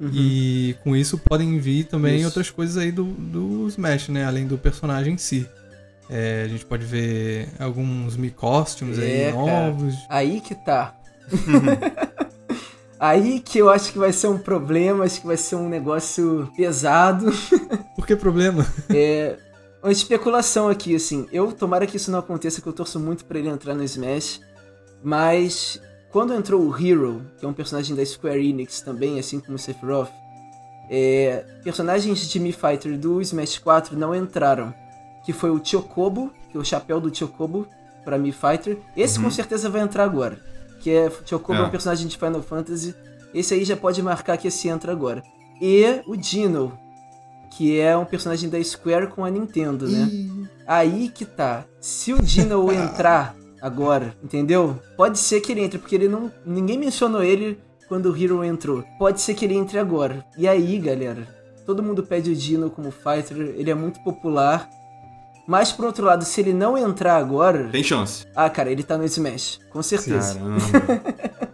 Uhum. 0.00 0.10
E 0.12 0.76
com 0.82 0.96
isso 0.96 1.18
podem 1.18 1.58
vir 1.58 1.84
também 1.84 2.16
Isso. 2.16 2.26
outras 2.26 2.50
coisas 2.50 2.76
aí 2.76 2.90
do, 2.90 3.04
do 3.04 3.68
Smash, 3.68 4.08
né? 4.08 4.24
Além 4.24 4.46
do 4.46 4.58
personagem 4.58 5.14
em 5.14 5.18
si. 5.18 5.46
É, 6.14 6.42
a 6.44 6.48
gente 6.48 6.66
pode 6.66 6.84
ver 6.84 7.48
alguns 7.58 8.16
Me 8.18 8.30
Costumes 8.30 8.98
É, 8.98 9.02
aí 9.28 9.32
cara. 9.32 9.36
novos. 9.66 9.94
Aí 10.10 10.40
que 10.42 10.54
tá. 10.54 10.94
Aí 13.00 13.40
que 13.40 13.58
eu 13.58 13.68
acho 13.68 13.92
que 13.92 13.98
vai 13.98 14.12
ser 14.12 14.28
um 14.28 14.38
problema, 14.38 15.04
acho 15.04 15.20
que 15.22 15.26
vai 15.26 15.36
ser 15.36 15.56
um 15.56 15.68
negócio 15.68 16.48
pesado. 16.56 17.32
Por 17.96 18.06
que 18.06 18.14
problema? 18.14 18.64
É 18.90 19.36
uma 19.82 19.90
especulação 19.90 20.68
aqui, 20.68 20.94
assim. 20.94 21.26
Eu 21.32 21.50
tomara 21.50 21.84
que 21.84 21.96
isso 21.96 22.12
não 22.12 22.20
aconteça, 22.20 22.60
que 22.60 22.68
eu 22.68 22.72
torço 22.72 23.00
muito 23.00 23.24
pra 23.24 23.40
ele 23.40 23.48
entrar 23.48 23.74
no 23.74 23.82
Smash. 23.82 24.40
Mas 25.02 25.80
quando 26.12 26.32
entrou 26.32 26.62
o 26.62 26.72
Hero, 26.78 27.22
que 27.38 27.44
é 27.44 27.48
um 27.48 27.52
personagem 27.52 27.96
da 27.96 28.06
Square 28.06 28.48
Enix 28.48 28.82
também, 28.82 29.18
assim 29.18 29.40
como 29.40 29.56
o 29.56 29.58
Sephiroth, 29.58 30.10
é, 30.88 31.44
personagens 31.64 32.28
de 32.28 32.38
Mi 32.38 32.52
Fighter 32.52 32.96
do 32.96 33.20
Smash 33.20 33.58
4 33.58 33.98
não 33.98 34.14
entraram. 34.14 34.72
Que 35.24 35.32
foi 35.32 35.50
o 35.50 35.60
Chocobo, 35.64 36.32
que 36.50 36.56
é 36.56 36.60
o 36.60 36.64
chapéu 36.64 37.00
do 37.00 37.14
Chocobo 37.14 37.66
pra 38.04 38.18
Mi 38.18 38.32
Fighter. 38.32 38.78
Esse 38.96 39.18
Uhum. 39.18 39.24
com 39.24 39.30
certeza 39.30 39.68
vai 39.70 39.80
entrar 39.82 40.04
agora. 40.04 40.38
Que 40.80 40.90
é 40.90 41.10
Chocobo 41.24 41.60
é. 41.60 41.62
É. 41.62 41.66
um 41.66 41.70
personagem 41.70 42.06
de 42.08 42.16
Final 42.16 42.42
Fantasy. 42.42 42.94
Esse 43.32 43.54
aí 43.54 43.64
já 43.64 43.76
pode 43.76 44.02
marcar 44.02 44.36
que 44.36 44.48
esse 44.48 44.68
entra 44.68 44.92
agora. 44.92 45.22
E 45.60 46.02
o 46.06 46.16
Dino, 46.16 46.76
que 47.56 47.78
é 47.78 47.96
um 47.96 48.04
personagem 48.04 48.50
da 48.50 48.62
Square 48.62 49.06
com 49.08 49.24
a 49.24 49.30
Nintendo, 49.30 49.88
né? 49.88 50.08
Aí 50.66 51.08
que 51.08 51.24
tá. 51.24 51.64
Se 51.80 52.12
o 52.12 52.20
Dino 52.20 52.70
entrar 52.72 53.34
agora, 53.60 54.14
entendeu? 54.22 54.78
Pode 54.96 55.18
ser 55.18 55.40
que 55.40 55.52
ele 55.52 55.60
entre, 55.62 55.78
porque 55.78 55.94
ele 55.94 56.08
não. 56.08 56.30
Ninguém 56.44 56.76
mencionou 56.78 57.22
ele 57.22 57.58
quando 57.88 58.06
o 58.10 58.16
Hero 58.16 58.42
entrou. 58.42 58.82
Pode 58.98 59.20
ser 59.20 59.34
que 59.34 59.44
ele 59.44 59.54
entre 59.54 59.78
agora. 59.78 60.24
E 60.36 60.48
aí, 60.48 60.78
galera? 60.78 61.26
Todo 61.64 61.82
mundo 61.82 62.02
pede 62.02 62.30
o 62.30 62.34
Dino 62.36 62.68
como 62.68 62.90
fighter, 62.90 63.36
ele 63.56 63.70
é 63.70 63.74
muito 63.74 64.02
popular. 64.02 64.68
Mas 65.46 65.72
por 65.72 65.84
outro 65.84 66.04
lado, 66.04 66.24
se 66.24 66.40
ele 66.40 66.52
não 66.52 66.78
entrar 66.78 67.16
agora. 67.16 67.68
Tem 67.70 67.82
chance. 67.82 68.26
Ah, 68.34 68.48
cara, 68.48 68.70
ele 68.70 68.82
tá 68.82 68.96
no 68.96 69.04
Smash. 69.04 69.60
Com 69.70 69.82
certeza. 69.82 70.38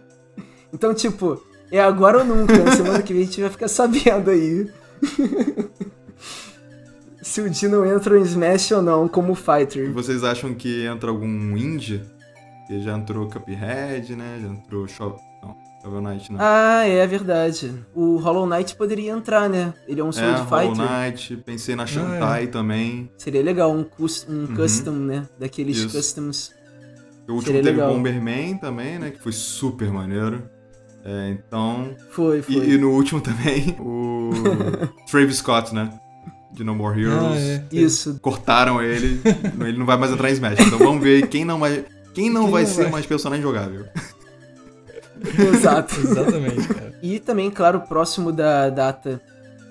Então, 0.71 0.93
tipo, 0.93 1.43
é 1.71 1.81
agora 1.81 2.19
ou 2.19 2.23
nunca. 2.23 2.55
Na 2.57 2.71
semana 2.71 3.01
que 3.01 3.11
vem 3.11 3.23
a 3.23 3.25
gente 3.25 3.41
vai 3.41 3.49
ficar 3.49 3.67
sabendo 3.67 4.29
aí. 4.29 4.71
se 7.21 7.41
o 7.41 7.49
Dino 7.49 7.85
entra 7.85 8.17
no 8.17 8.25
Smash 8.25 8.71
ou 8.71 8.81
não 8.81 9.07
como 9.07 9.35
fighter. 9.35 9.91
vocês 9.91 10.23
acham 10.23 10.53
que 10.53 10.85
entra 10.85 11.09
algum 11.09 11.57
indie? 11.57 12.01
Que 12.67 12.81
já 12.81 12.95
entrou 12.95 13.27
Cuphead, 13.27 14.15
né? 14.15 14.39
Já 14.41 14.47
entrou 14.47 14.87
Shovel... 14.87 15.19
Shovel 15.81 16.01
Knight 16.01 16.31
não. 16.31 16.39
Ah, 16.41 16.83
é 16.85 17.05
verdade. 17.07 17.73
O 17.95 18.17
Hollow 18.17 18.45
Knight 18.45 18.75
poderia 18.75 19.11
entrar, 19.11 19.47
né? 19.49 19.73
Ele 19.87 20.01
é 20.01 20.03
um 20.03 20.09
é, 20.09 20.11
Sword 20.11 20.41
Hollow 20.41 20.75
Fighter. 20.75 20.91
Knight. 20.91 21.37
Pensei 21.45 21.75
na 21.75 21.85
Shantae 21.85 22.47
também. 22.47 23.09
Seria 23.17 23.41
legal, 23.41 23.71
um, 23.71 23.83
cus- 23.83 24.25
um 24.29 24.41
Uhum. 24.41 24.55
custom, 24.55 24.91
né? 24.91 25.27
Daqueles 25.39 25.77
Isso. 25.77 25.95
customs. 25.95 26.51
O 27.27 27.33
último 27.33 27.41
Seria 27.53 27.63
teve 27.63 27.77
legal. 27.77 27.93
Bomberman 27.93 28.57
também, 28.57 28.99
né? 28.99 29.11
Que 29.11 29.19
foi 29.21 29.31
super 29.31 29.91
maneiro. 29.91 30.43
É, 31.05 31.29
então... 31.29 31.95
Foi, 32.09 32.41
foi. 32.41 32.55
E, 32.55 32.73
e 32.73 32.77
no 32.77 32.91
último 32.91 33.21
também, 33.21 33.75
o 33.79 34.31
Travis 35.09 35.37
Scott, 35.37 35.73
né? 35.73 35.89
De 36.51 36.63
No 36.63 36.75
More 36.75 36.99
Heroes. 37.01 37.21
Ah, 37.21 37.37
é. 37.37 37.63
Isso. 37.71 38.19
Cortaram 38.21 38.81
ele, 38.81 39.21
ele 39.65 39.77
não 39.77 39.85
vai 39.85 39.95
mais 39.97 40.11
entrar 40.11 40.29
em 40.29 40.33
Smash. 40.33 40.59
Então 40.59 40.77
vamos 40.79 41.01
ver 41.01 41.27
quem 41.27 41.45
não 41.45 41.59
vai, 41.59 41.85
quem 42.13 42.29
não 42.29 42.43
Quem 42.43 42.51
vai 42.51 42.63
não 42.63 42.69
ser 42.69 42.81
vai? 42.83 42.91
mais 42.91 43.05
personagem 43.05 43.43
jogável. 43.43 43.85
Exato. 45.53 45.99
Exatamente, 45.99 46.67
cara. 46.67 46.93
E 47.01 47.19
também, 47.19 47.49
claro, 47.51 47.81
próximo 47.81 48.31
da 48.31 48.69
data 48.69 49.21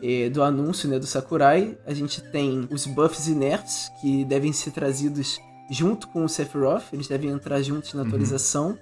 eh, 0.03 0.29
do 0.31 0.43
anúncio 0.43 0.89
né, 0.89 0.99
do 0.99 1.07
Sakurai, 1.07 1.77
a 1.87 1.93
gente 1.95 2.21
tem 2.23 2.67
os 2.71 2.87
buffs 2.87 3.27
e 3.29 3.35
nerfs 3.35 3.91
que 4.01 4.25
devem 4.25 4.53
ser 4.53 4.71
trazidos 4.71 5.39
junto 5.71 6.09
com 6.09 6.25
o 6.25 6.29
Sephiroth, 6.29 6.85
eles 6.93 7.09
devem 7.09 7.31
entrar 7.31 7.61
juntos 7.63 7.93
na 7.95 8.01
Uhum. 8.03 8.07
atualização. 8.09 8.79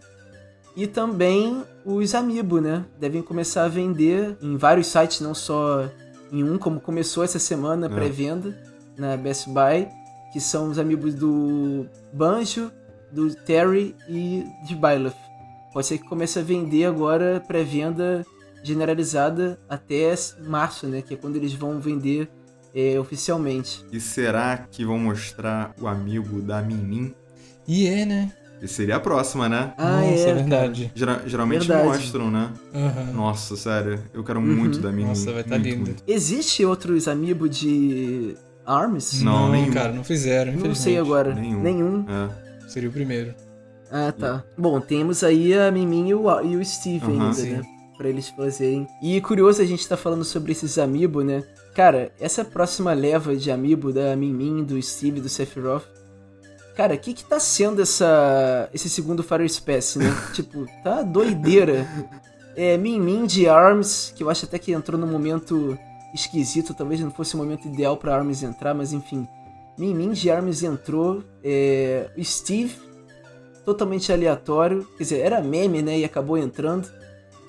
E 0.77 0.87
também 0.87 1.63
os 1.85 2.15
Amiibo, 2.15 2.61
né? 2.61 2.85
Devem 3.01 3.23
começar 3.23 3.65
a 3.65 3.69
vender 3.69 4.37
em 4.43 4.57
vários 4.59 4.89
sites, 4.89 5.21
não 5.21 5.35
só 5.35 5.89
em 6.31 6.45
um, 6.45 6.59
como 6.59 6.81
começou 6.81 7.25
essa 7.25 7.39
semana, 7.39 7.87
É. 7.87 7.89
pré-venda, 7.89 8.55
na 8.97 9.17
Best 9.17 9.49
Buy, 9.49 9.89
que 10.33 10.39
são 10.41 10.69
os 10.71 10.79
Amiibos 10.79 11.15
do 11.15 11.87
Banjo, 12.13 12.71
do 13.11 13.35
Terry 13.35 13.95
e 14.09 14.45
de 14.67 14.75
Byleth. 14.75 15.15
Pode 15.77 15.89
ser 15.89 15.99
que 15.99 16.09
comece 16.09 16.39
a 16.39 16.43
vender 16.43 16.87
agora 16.87 17.39
pré-venda 17.47 18.25
generalizada 18.63 19.61
até 19.69 20.15
março, 20.49 20.87
né? 20.87 21.03
Que 21.03 21.13
é 21.13 21.17
quando 21.19 21.37
eles 21.37 21.53
vão 21.53 21.79
vender 21.79 22.31
é, 22.75 22.99
oficialmente. 22.99 23.85
E 23.93 24.01
será 24.01 24.57
que 24.71 24.87
vão 24.87 24.99
mostrar 24.99 25.75
o 25.79 25.87
amigo 25.87 26.41
da 26.41 26.63
Mimin? 26.63 27.15
E 27.69 27.87
é, 27.89 28.07
né? 28.07 28.33
E 28.63 28.67
seria 28.67 28.97
a 28.97 29.01
próxima, 29.01 29.51
né? 29.51 29.75
Ah, 29.77 30.01
Nossa, 30.01 30.29
é, 30.31 30.35
verdade. 30.35 30.93
Gera- 30.95 31.23
geralmente 31.27 31.69
Verdade. 31.69 31.89
mostram, 31.89 32.31
né? 32.31 32.51
Aham. 32.75 33.13
Nossa, 33.13 33.55
sério. 33.55 34.03
Eu 34.15 34.25
quero 34.25 34.41
Uhum. 34.41 34.47
muito 34.47 34.79
da 34.79 34.91
Mimin. 34.91 35.09
Nossa, 35.09 35.31
vai 35.31 35.45
tá 35.45 35.57
muito, 35.59 35.69
lindo. 35.69 35.81
muito. 35.91 36.03
Existe 36.07 36.65
outros 36.65 37.07
amiibo 37.07 37.51
de 37.51 38.35
ARMS? 38.65 39.23
Não, 39.23 39.51
nenhum. 39.53 39.73
cara, 39.73 39.93
não 39.93 40.03
fizeram, 40.03 40.55
Não 40.55 40.75
sei 40.75 40.97
agora. 40.97 41.35
Nenhum. 41.35 41.61
Nenhum. 41.61 42.07
É. 42.09 42.67
Seria 42.67 42.89
o 42.89 42.93
primeiro. 42.93 43.35
Ah, 43.91 44.13
tá. 44.13 44.45
Bom, 44.57 44.81
temos 44.81 45.23
aí 45.23 45.55
a 45.55 45.71
Mimin 45.71 46.09
e 46.09 46.15
o, 46.15 46.41
e 46.43 46.57
o 46.57 46.65
Steve 46.65 47.05
Aham, 47.07 47.23
ainda, 47.23 47.35
sim. 47.35 47.51
né? 47.53 47.63
Pra 47.97 48.09
eles 48.09 48.29
fazerem. 48.29 48.87
E 49.03 49.21
curioso 49.21 49.63
a 49.63 49.65
gente 49.65 49.89
tá 49.89 49.97
falando 49.97 50.25
sobre 50.25 50.53
esses 50.53 50.77
amiibo, 50.79 51.23
né? 51.23 51.43
Cara, 51.75 52.13
essa 52.21 52.45
próxima 52.45 52.93
leva 52.93 53.37
de 53.37 53.51
amiibo 53.51 53.93
da 53.93 54.15
Mimin, 54.17 54.65
do 54.65 54.81
Steve, 54.83 55.21
do 55.21 55.29
Sephiroth. 55.29 55.85
Cara, 56.75 56.95
o 56.95 56.99
que 56.99 57.15
que 57.15 57.25
tá 57.25 57.41
sendo 57.41 57.81
essa, 57.81 58.69
esse 58.73 58.91
segundo 58.91 59.23
Fire 59.23 59.49
Space, 59.49 59.99
né? 59.99 60.15
tipo, 60.35 60.67
tá 60.85 61.03
doideira. 61.03 61.87
É, 62.55 62.77
Mimin 62.77 63.27
de 63.27 63.49
ARMS, 63.49 64.13
que 64.15 64.23
eu 64.23 64.29
acho 64.31 64.45
até 64.45 64.59
que 64.59 64.73
entrou 64.73 64.99
num 65.01 65.07
momento 65.07 65.79
esquisito, 66.15 66.75
talvez 66.75 67.01
não 67.01 67.11
fosse 67.11 67.35
o 67.35 67.39
momento 67.39 67.67
ideal 67.69 67.97
pra 67.97 68.15
ARMS 68.17 68.43
entrar, 68.43 68.75
mas 68.75 68.93
enfim. 68.93 69.27
Mimin 69.79 70.13
de 70.13 70.31
ARMS 70.31 70.65
entrou. 70.65 71.23
É, 71.45 72.11
o 72.17 72.25
Steve, 72.25 72.75
totalmente 73.67 74.13
aleatório. 74.13 74.87
Quer 74.97 75.03
dizer, 75.03 75.19
era 75.19 75.43
meme, 75.43 75.83
né? 75.83 75.99
E 75.99 76.05
acabou 76.05 76.39
entrando. 76.39 76.89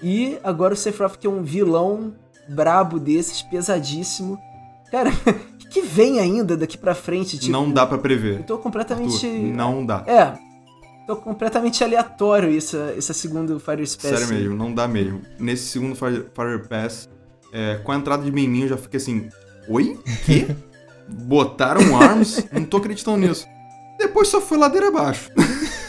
E 0.01 0.37
agora 0.43 0.73
o 0.73 0.77
Sephiroth, 0.77 1.15
que 1.17 1.27
é 1.27 1.29
um 1.29 1.43
vilão 1.43 2.13
brabo 2.49 2.99
desses, 2.99 3.41
pesadíssimo. 3.43 4.37
Cara, 4.91 5.11
o 5.11 5.13
que, 5.57 5.67
que 5.69 5.81
vem 5.81 6.19
ainda 6.19 6.57
daqui 6.57 6.77
pra 6.77 6.95
frente? 6.95 7.37
Tipo, 7.37 7.51
não 7.51 7.71
dá 7.71 7.85
pra 7.85 7.97
Eu 7.97 8.01
prever. 8.01 8.43
tô 8.43 8.57
completamente. 8.57 9.25
Arthur, 9.25 9.55
não 9.55 9.85
dá. 9.85 10.03
É. 10.07 10.33
Tô 11.05 11.15
completamente 11.15 11.81
aleatório 11.83 12.55
essa, 12.57 12.93
essa 12.97 13.13
segunda 13.13 13.57
Fire 13.59 13.87
Space. 13.87 14.17
Sério 14.17 14.27
mesmo, 14.27 14.55
não 14.57 14.73
dá 14.73 14.87
mesmo. 14.89 15.21
Nesse 15.39 15.67
segundo 15.67 15.95
Fire, 15.95 16.25
Fire 16.35 16.67
Pass, 16.67 17.07
é, 17.53 17.75
com 17.81 17.93
a 17.93 17.95
entrada 17.95 18.23
de 18.23 18.31
Mimin, 18.31 18.63
eu 18.63 18.69
já 18.69 18.77
fiquei 18.77 18.97
assim: 18.97 19.29
Oi? 19.69 19.97
Quê? 20.25 20.47
Botaram 21.07 21.95
arms? 21.95 22.45
Não 22.51 22.65
tô 22.65 22.77
acreditando 22.77 23.17
nisso. 23.25 23.47
Depois 23.97 24.27
só 24.27 24.41
foi 24.41 24.57
ladeira 24.57 24.89
abaixo. 24.89 25.31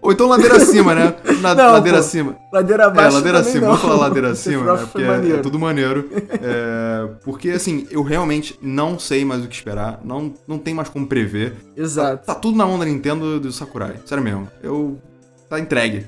Ou 0.00 0.10
então 0.10 0.26
ladeira 0.26 0.56
acima, 0.56 0.94
né? 0.96 1.14
Na, 1.40 1.54
Não, 1.54 1.72
ladeira 1.74 1.98
pô. 1.98 2.04
acima. 2.04 2.36
Ladeira 2.52 2.82
É, 2.82 2.86
abaixo. 2.86 3.16
ladeira 3.16 3.38
também 3.38 3.50
acima. 3.52 3.66
não. 3.66 3.76
Vamos 3.76 3.82
falar 3.88 4.00
ladeira 4.08 4.30
acima, 4.30 4.74
né? 4.74 4.88
Porque 4.90 5.06
é, 5.06 5.30
é 5.36 5.38
tudo 5.38 5.58
maneiro. 5.60 6.10
É, 6.42 7.08
porque, 7.24 7.50
assim, 7.50 7.86
eu 7.88 8.02
realmente 8.02 8.58
não 8.60 8.98
sei 8.98 9.24
mais 9.24 9.44
o 9.44 9.48
que 9.48 9.54
esperar. 9.54 10.00
Não, 10.04 10.34
não 10.48 10.58
tem 10.58 10.74
mais 10.74 10.88
como 10.88 11.06
prever. 11.06 11.52
Tá, 11.52 11.80
Exato. 11.82 12.26
tá 12.26 12.34
tudo 12.34 12.58
na 12.58 12.66
mão 12.66 12.78
da 12.80 12.84
Nintendo 12.84 13.38
do 13.38 13.52
Sakurai. 13.52 13.94
Sério 14.04 14.24
mesmo. 14.24 14.48
Eu. 14.60 14.98
Tá 15.48 15.60
entregue. 15.60 16.04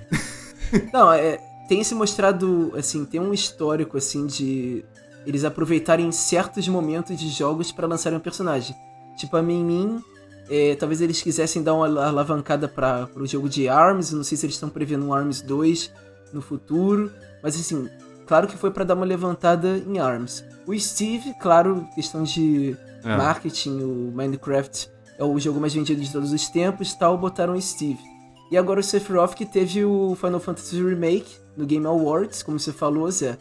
Não, 0.92 1.12
é, 1.12 1.38
tem 1.68 1.84
se 1.84 1.94
mostrado, 1.94 2.72
assim, 2.76 3.04
tem 3.04 3.20
um 3.20 3.32
histórico, 3.32 3.96
assim, 3.96 4.26
de 4.26 4.84
eles 5.24 5.44
aproveitarem 5.44 6.10
certos 6.10 6.66
momentos 6.66 7.16
de 7.16 7.28
jogos 7.28 7.70
pra 7.70 7.86
lançarem 7.86 8.18
um 8.18 8.20
personagem. 8.20 8.74
Tipo, 9.16 9.36
a 9.36 9.42
Min 9.42 10.00
é, 10.48 10.74
talvez 10.74 11.00
eles 11.00 11.20
quisessem 11.22 11.62
dar 11.62 11.74
uma 11.74 11.86
ala- 11.86 12.06
alavancada 12.08 12.68
para 12.68 13.08
o 13.16 13.26
jogo 13.26 13.48
de 13.48 13.68
ARMS, 13.68 14.12
não 14.14 14.24
sei 14.24 14.36
se 14.36 14.46
eles 14.46 14.56
estão 14.56 14.68
prevendo 14.68 15.06
um 15.06 15.12
ARMS 15.14 15.42
2 15.44 15.90
no 16.32 16.40
futuro, 16.42 17.10
mas 17.42 17.54
assim, 17.58 17.88
claro 18.26 18.46
que 18.46 18.56
foi 18.56 18.70
pra 18.70 18.84
dar 18.84 18.94
uma 18.94 19.06
levantada 19.06 19.78
em 19.86 19.98
ARMS. 19.98 20.44
O 20.66 20.78
Steve, 20.78 21.34
claro, 21.40 21.86
questão 21.94 22.22
de 22.22 22.76
É. 23.04 23.16
marketing, 23.16 23.82
o 23.82 24.12
Minecraft 24.14 24.88
é 25.18 25.24
o 25.24 25.38
jogo 25.38 25.60
mais 25.60 25.72
vendido 25.74 26.00
de 26.00 26.10
todos 26.10 26.32
os 26.32 26.48
tempos, 26.48 26.94
tal, 26.94 27.16
botaram 27.18 27.54
o 27.54 27.60
Steve. 27.62 28.00
E 28.50 28.56
agora 28.56 28.80
o 28.80 28.82
Sephiroth 28.82 29.34
que 29.34 29.46
teve 29.46 29.84
o 29.84 30.14
Final 30.14 30.40
Fantasy 30.40 30.82
Remake 30.82 31.36
no 31.56 31.64
Game 31.66 31.86
Awards, 31.86 32.42
como 32.42 32.58
você 32.58 32.72
falou, 32.72 33.10
Zé. 33.10 33.36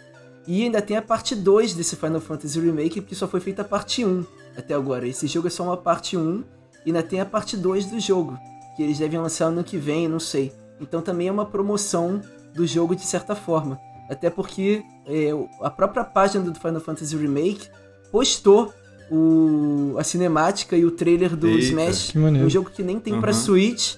E 0.47 0.63
ainda 0.63 0.81
tem 0.81 0.97
a 0.97 1.01
parte 1.01 1.35
2 1.35 1.73
desse 1.73 1.95
Final 1.95 2.19
Fantasy 2.19 2.59
Remake, 2.59 2.99
porque 3.01 3.15
só 3.15 3.27
foi 3.27 3.39
feita 3.39 3.61
a 3.61 3.65
parte 3.65 4.03
1 4.05 4.25
até 4.57 4.73
agora. 4.73 5.07
Esse 5.07 5.25
jogo 5.27 5.47
é 5.47 5.49
só 5.49 5.63
uma 5.63 5.77
parte 5.77 6.17
1 6.17 6.43
e 6.85 6.89
ainda 6.89 7.03
tem 7.03 7.19
a 7.19 7.25
parte 7.25 7.55
2 7.57 7.85
do 7.87 7.99
jogo, 7.99 8.37
que 8.75 8.83
eles 8.83 8.97
devem 8.97 9.19
lançar 9.19 9.45
ano 9.45 9.63
que 9.63 9.77
vem, 9.77 10.07
não 10.07 10.19
sei. 10.19 10.51
Então 10.79 11.01
também 11.01 11.27
é 11.27 11.31
uma 11.31 11.45
promoção 11.45 12.21
do 12.53 12.65
jogo 12.67 12.95
de 12.95 13.05
certa 13.05 13.35
forma. 13.35 13.79
Até 14.09 14.29
porque 14.29 14.83
é, 15.07 15.29
a 15.61 15.69
própria 15.69 16.03
página 16.03 16.43
do 16.49 16.59
Final 16.59 16.81
Fantasy 16.81 17.15
Remake 17.15 17.69
postou 18.11 18.73
o, 19.09 19.95
a 19.97 20.03
cinemática 20.03 20.75
e 20.75 20.85
o 20.85 20.91
trailer 20.91 21.35
do 21.35 21.47
Eita. 21.47 21.63
Smash, 21.65 22.13
um 22.15 22.49
jogo 22.49 22.69
que 22.69 22.83
nem 22.83 22.99
tem 22.99 23.19
pra 23.19 23.31
Uhum. 23.31 23.37
Switch, 23.37 23.95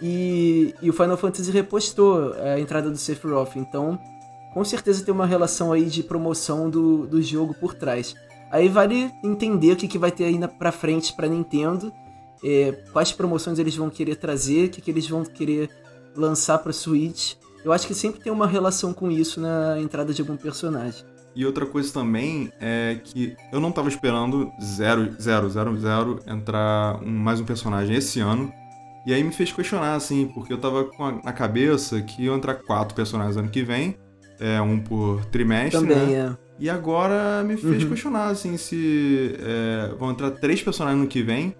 e, 0.00 0.74
e 0.82 0.90
o 0.90 0.92
Final 0.92 1.16
Fantasy 1.16 1.50
repostou 1.52 2.32
a 2.34 2.58
entrada 2.58 2.90
do 2.90 2.96
Sephiroth. 2.96 3.54
Então, 3.54 3.98
com 4.52 4.64
certeza 4.64 5.04
tem 5.04 5.14
uma 5.14 5.26
relação 5.26 5.70
aí 5.72 5.84
de 5.84 6.02
promoção 6.02 6.68
do, 6.68 7.06
do 7.06 7.22
jogo 7.22 7.54
por 7.54 7.72
trás. 7.72 8.14
Aí 8.50 8.68
vale 8.68 9.10
entender 9.22 9.72
o 9.72 9.76
que, 9.76 9.86
que 9.86 9.98
vai 9.98 10.10
ter 10.10 10.24
aí 10.24 10.38
na, 10.38 10.48
pra 10.48 10.72
frente 10.72 11.12
pra 11.14 11.28
Nintendo, 11.28 11.92
é, 12.44 12.72
quais 12.92 13.12
promoções 13.12 13.58
eles 13.58 13.76
vão 13.76 13.88
querer 13.90 14.16
trazer, 14.16 14.66
o 14.66 14.70
que, 14.70 14.80
que 14.80 14.90
eles 14.90 15.08
vão 15.08 15.24
querer 15.24 15.70
lançar 16.16 16.58
pra 16.58 16.72
Switch. 16.72 17.34
Eu 17.64 17.72
acho 17.72 17.86
que 17.86 17.94
sempre 17.94 18.20
tem 18.20 18.32
uma 18.32 18.46
relação 18.46 18.92
com 18.92 19.10
isso 19.10 19.40
na 19.40 19.80
entrada 19.80 20.12
de 20.12 20.20
algum 20.20 20.36
personagem. 20.36 21.04
E 21.34 21.46
outra 21.46 21.64
coisa 21.64 21.90
também 21.92 22.52
é 22.60 22.98
que 23.02 23.34
eu 23.52 23.58
não 23.60 23.72
tava 23.72 23.88
esperando 23.88 24.50
zero, 24.62 25.10
zero, 25.20 25.48
zero, 25.48 25.80
zero 25.80 26.18
entrar 26.26 27.00
um, 27.02 27.10
mais 27.10 27.40
um 27.40 27.44
personagem 27.44 27.96
esse 27.96 28.20
ano. 28.20 28.52
E 29.06 29.14
aí 29.14 29.24
me 29.24 29.32
fez 29.32 29.50
questionar, 29.50 29.94
assim, 29.94 30.26
porque 30.34 30.52
eu 30.52 30.58
tava 30.58 30.84
com 30.84 31.04
a, 31.04 31.12
na 31.24 31.32
cabeça 31.32 32.02
que 32.02 32.24
iam 32.24 32.36
entrar 32.36 32.54
quatro 32.56 32.94
personagens 32.94 33.36
ano 33.36 33.48
que 33.48 33.62
vem, 33.62 33.96
é, 34.38 34.60
um 34.60 34.78
por 34.78 35.24
trimestre, 35.26 35.80
Também, 35.80 36.06
né? 36.08 36.36
é. 36.38 36.52
E 36.58 36.68
agora 36.70 37.42
me 37.42 37.56
fez 37.56 37.82
Uhum. 37.82 37.88
questionar, 37.88 38.26
assim, 38.28 38.56
se 38.56 39.34
é, 39.40 39.94
vão 39.98 40.10
entrar 40.10 40.30
três 40.32 40.62
personagens 40.62 41.00
no 41.02 41.08
que 41.08 41.22
vem. 41.22 41.54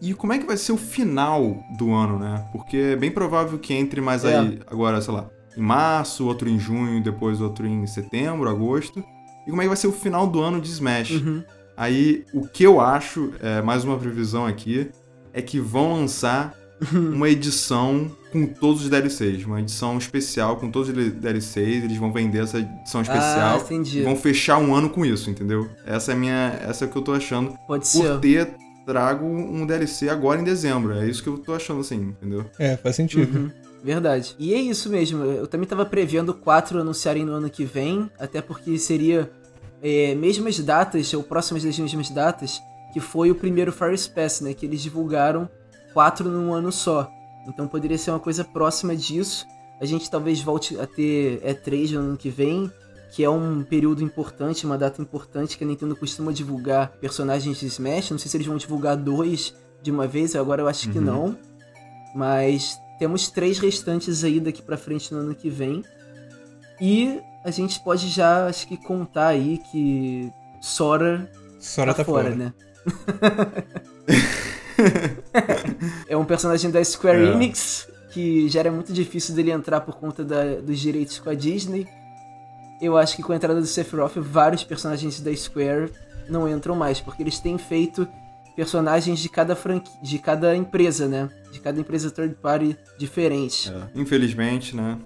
E 0.00 0.12
como 0.14 0.32
é 0.32 0.38
que 0.38 0.46
vai 0.46 0.56
ser 0.56 0.72
o 0.72 0.76
final 0.76 1.56
do 1.78 1.92
ano, 1.92 2.18
né? 2.18 2.44
Porque 2.52 2.76
é 2.76 2.96
bem 2.96 3.10
provável 3.10 3.58
que 3.58 3.72
entre 3.72 4.00
mais 4.00 4.24
É. 4.24 4.38
aí, 4.38 4.58
agora, 4.66 5.00
sei 5.00 5.14
lá, 5.14 5.26
em 5.56 5.60
março, 5.62 6.26
outro 6.26 6.48
em 6.48 6.58
junho, 6.58 7.02
depois 7.02 7.40
outro 7.40 7.66
em 7.66 7.86
setembro, 7.86 8.48
agosto. 8.48 9.02
E 9.46 9.50
como 9.50 9.62
é 9.62 9.64
que 9.64 9.68
vai 9.68 9.76
ser 9.76 9.86
o 9.86 9.92
final 9.92 10.26
do 10.26 10.40
ano 10.40 10.60
de 10.60 10.68
Smash? 10.70 11.12
Uhum. 11.12 11.42
Aí, 11.76 12.24
o 12.34 12.46
que 12.46 12.64
eu 12.64 12.80
acho, 12.80 13.32
é, 13.40 13.62
mais 13.62 13.84
uma 13.84 13.96
previsão 13.96 14.44
aqui, 14.46 14.90
é 15.32 15.40
que 15.40 15.58
vão 15.60 15.94
lançar 15.94 16.54
uma 16.92 17.28
edição 17.30 18.10
com 18.32 18.46
todos 18.46 18.82
os 18.82 18.90
DLCs. 18.90 19.44
Uma 19.46 19.60
edição 19.60 19.96
especial 19.96 20.56
com 20.56 20.70
todos 20.70 20.90
os 20.90 20.94
DLCs. 20.94 21.84
Eles 21.84 21.96
vão 21.96 22.12
vender 22.12 22.42
essa 22.42 22.58
edição 22.58 23.00
Ah, 23.00 23.02
especial. 23.02 23.60
entendi. 23.60 24.00
e 24.00 24.02
vão 24.02 24.14
fechar 24.16 24.58
um 24.58 24.74
ano 24.74 24.90
com 24.90 25.06
isso, 25.06 25.30
entendeu? 25.30 25.70
Essa 25.86 26.12
é 26.12 26.14
a 26.14 26.18
minha. 26.18 26.58
Essa 26.62 26.84
é 26.84 26.88
o 26.88 26.90
que 26.90 26.96
eu 26.96 27.02
tô 27.02 27.12
achando. 27.14 27.56
Pode 27.66 27.84
Por 27.90 28.02
ser. 28.02 28.20
ter 28.20 28.54
trago 28.86 29.26
um 29.26 29.66
DLC 29.66 30.08
agora 30.08 30.40
em 30.40 30.44
dezembro. 30.44 30.94
É 30.94 31.06
isso 31.06 31.22
que 31.22 31.28
eu 31.28 31.36
tô 31.36 31.52
achando, 31.52 31.80
assim, 31.80 31.96
entendeu? 31.96 32.46
É, 32.58 32.76
faz 32.76 32.96
sentido. 32.96 33.36
Uhum, 33.36 33.50
Verdade. 33.82 34.34
E 34.38 34.54
é 34.54 34.58
isso 34.58 34.88
mesmo. 34.88 35.24
Eu 35.24 35.46
também 35.46 35.66
tava 35.66 35.84
prevendo 35.84 36.32
quatro 36.32 36.80
anunciarem 36.80 37.24
no 37.24 37.32
ano 37.32 37.50
que 37.50 37.64
vem, 37.64 38.10
até 38.18 38.40
porque 38.40 38.78
seria 38.78 39.30
é, 39.82 40.14
mesmas 40.14 40.58
datas, 40.60 41.12
ou 41.12 41.22
próximas 41.22 41.62
das 41.62 41.78
mesmas 41.78 42.10
datas, 42.10 42.60
que 42.92 43.00
foi 43.00 43.30
o 43.30 43.34
primeiro 43.34 43.72
Fire 43.72 43.96
Pass, 44.14 44.40
né? 44.40 44.54
Que 44.54 44.66
eles 44.66 44.80
divulgaram 44.80 45.48
quatro 45.92 46.28
num 46.28 46.52
ano 46.52 46.72
só. 46.72 47.10
Então 47.46 47.68
poderia 47.68 47.98
ser 47.98 48.10
uma 48.10 48.20
coisa 48.20 48.44
próxima 48.44 48.96
disso. 48.96 49.46
A 49.80 49.84
gente 49.84 50.10
talvez 50.10 50.40
volte 50.40 50.78
a 50.80 50.86
ter 50.86 51.40
E3 51.42 51.92
no 51.92 52.00
ano 52.00 52.16
que 52.16 52.30
vem, 52.30 52.70
que 53.12 53.24
é 53.24 53.30
um 53.30 53.62
período 53.62 54.02
importante, 54.02 54.66
uma 54.66 54.76
data 54.76 55.00
importante 55.00 55.56
que 55.56 55.64
a 55.64 55.66
Nintendo 55.66 55.96
costuma 55.96 56.32
divulgar 56.32 56.88
personagens 57.00 57.58
de 57.58 57.66
Smash. 57.66 58.10
Não 58.10 58.18
sei 58.18 58.30
se 58.30 58.36
eles 58.36 58.46
vão 58.46 58.56
divulgar 58.56 58.96
dois 58.96 59.54
de 59.82 59.90
uma 59.90 60.06
vez, 60.06 60.34
agora 60.36 60.62
eu 60.62 60.68
acho 60.68 60.90
que 60.90 60.98
Uhum. 60.98 61.04
não. 61.04 61.38
Mas 62.14 62.78
temos 62.98 63.28
três 63.28 63.58
restantes 63.58 64.24
aí 64.24 64.40
daqui 64.40 64.62
pra 64.62 64.76
frente 64.76 65.12
no 65.14 65.20
ano 65.20 65.34
que 65.34 65.48
vem. 65.50 65.82
E 66.80 67.20
a 67.44 67.50
gente 67.50 67.80
pode 67.80 68.08
já, 68.08 68.46
acho 68.46 68.66
que, 68.66 68.76
contar 68.76 69.28
aí 69.28 69.58
que 69.70 70.30
Sora 70.60 71.30
Sora 71.58 71.92
tá, 71.92 71.98
tá 71.98 72.04
fora, 72.04 72.24
fora. 72.30 72.36
né? 72.36 72.52
é 76.08 76.16
um 76.16 76.24
personagem 76.24 76.70
da 76.70 76.82
Square 76.84 77.18
É. 77.18 77.32
Enix 77.32 77.88
que 78.10 78.48
já 78.48 78.60
era 78.60 78.70
muito 78.72 78.92
difícil 78.92 79.34
dele 79.34 79.50
entrar 79.50 79.80
por 79.82 79.96
conta 79.96 80.24
da- 80.24 80.56
dos 80.60 80.78
direitos 80.78 81.18
com 81.18 81.28
a 81.28 81.34
Disney. 81.34 81.86
Eu 82.80 82.96
acho 82.96 83.16
que 83.16 83.22
com 83.22 83.32
a 83.32 83.36
entrada 83.36 83.60
do 83.60 83.66
Sephiroth, 83.66 84.16
vários 84.16 84.62
personagens 84.64 85.20
da 85.20 85.34
Square 85.34 85.90
não 86.28 86.48
entram 86.48 86.74
mais, 86.76 87.00
porque 87.00 87.22
eles 87.22 87.38
têm 87.38 87.56
feito 87.56 88.06
personagens 88.54 89.18
de 89.20 89.28
cada 89.28 89.54
franqui... 89.54 89.90
de 90.02 90.18
cada 90.18 90.54
empresa, 90.56 91.06
né? 91.06 91.28
De 91.52 91.60
cada 91.60 91.78
empresa 91.80 92.10
third 92.10 92.34
party 92.36 92.76
diferente. 92.98 93.72
Infelizmente, 93.94 94.74
né? 94.74 94.98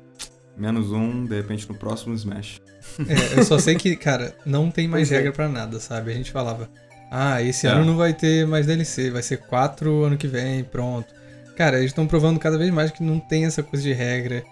Menos 0.57 0.93
um, 0.93 1.25
de 1.25 1.35
repente, 1.37 1.69
no 1.69 1.75
próximo 1.75 2.15
Smash. 2.15 2.61
É, 3.09 3.39
eu 3.39 3.45
só 3.45 3.59
sei 3.59 3.75
que, 3.77 3.95
cara, 3.97 4.35
não 4.45 4.71
tem 4.71 4.87
mais 4.89 5.09
Pois 5.09 5.13
é. 5.13 5.17
regra 5.17 5.33
pra 5.33 5.49
nada, 5.49 5.79
sabe? 5.81 6.11
A 6.11 6.15
gente 6.15 6.31
falava, 6.31 6.69
ah, 7.11 7.43
esse 7.43 7.67
É. 7.67 7.71
ano 7.71 7.85
não 7.85 7.97
vai 7.97 8.13
ter 8.15 8.47
mais 8.47 8.67
DLC, 8.67 9.11
vai 9.11 9.23
ser 9.23 9.39
quatro 9.39 10.05
ano 10.05 10.17
que 10.17 10.27
vem, 10.27 10.63
pronto. 10.65 11.09
Cara, 11.57 11.79
eles 11.79 11.91
estão 11.91 12.07
provando 12.07 12.39
cada 12.39 12.57
vez 12.59 12.71
mais 12.73 12.91
que 12.91 13.03
não 13.03 13.19
tem 13.19 13.45
essa 13.45 13.63
coisa 13.63 13.83
de 13.83 13.93
regra. 13.93 14.43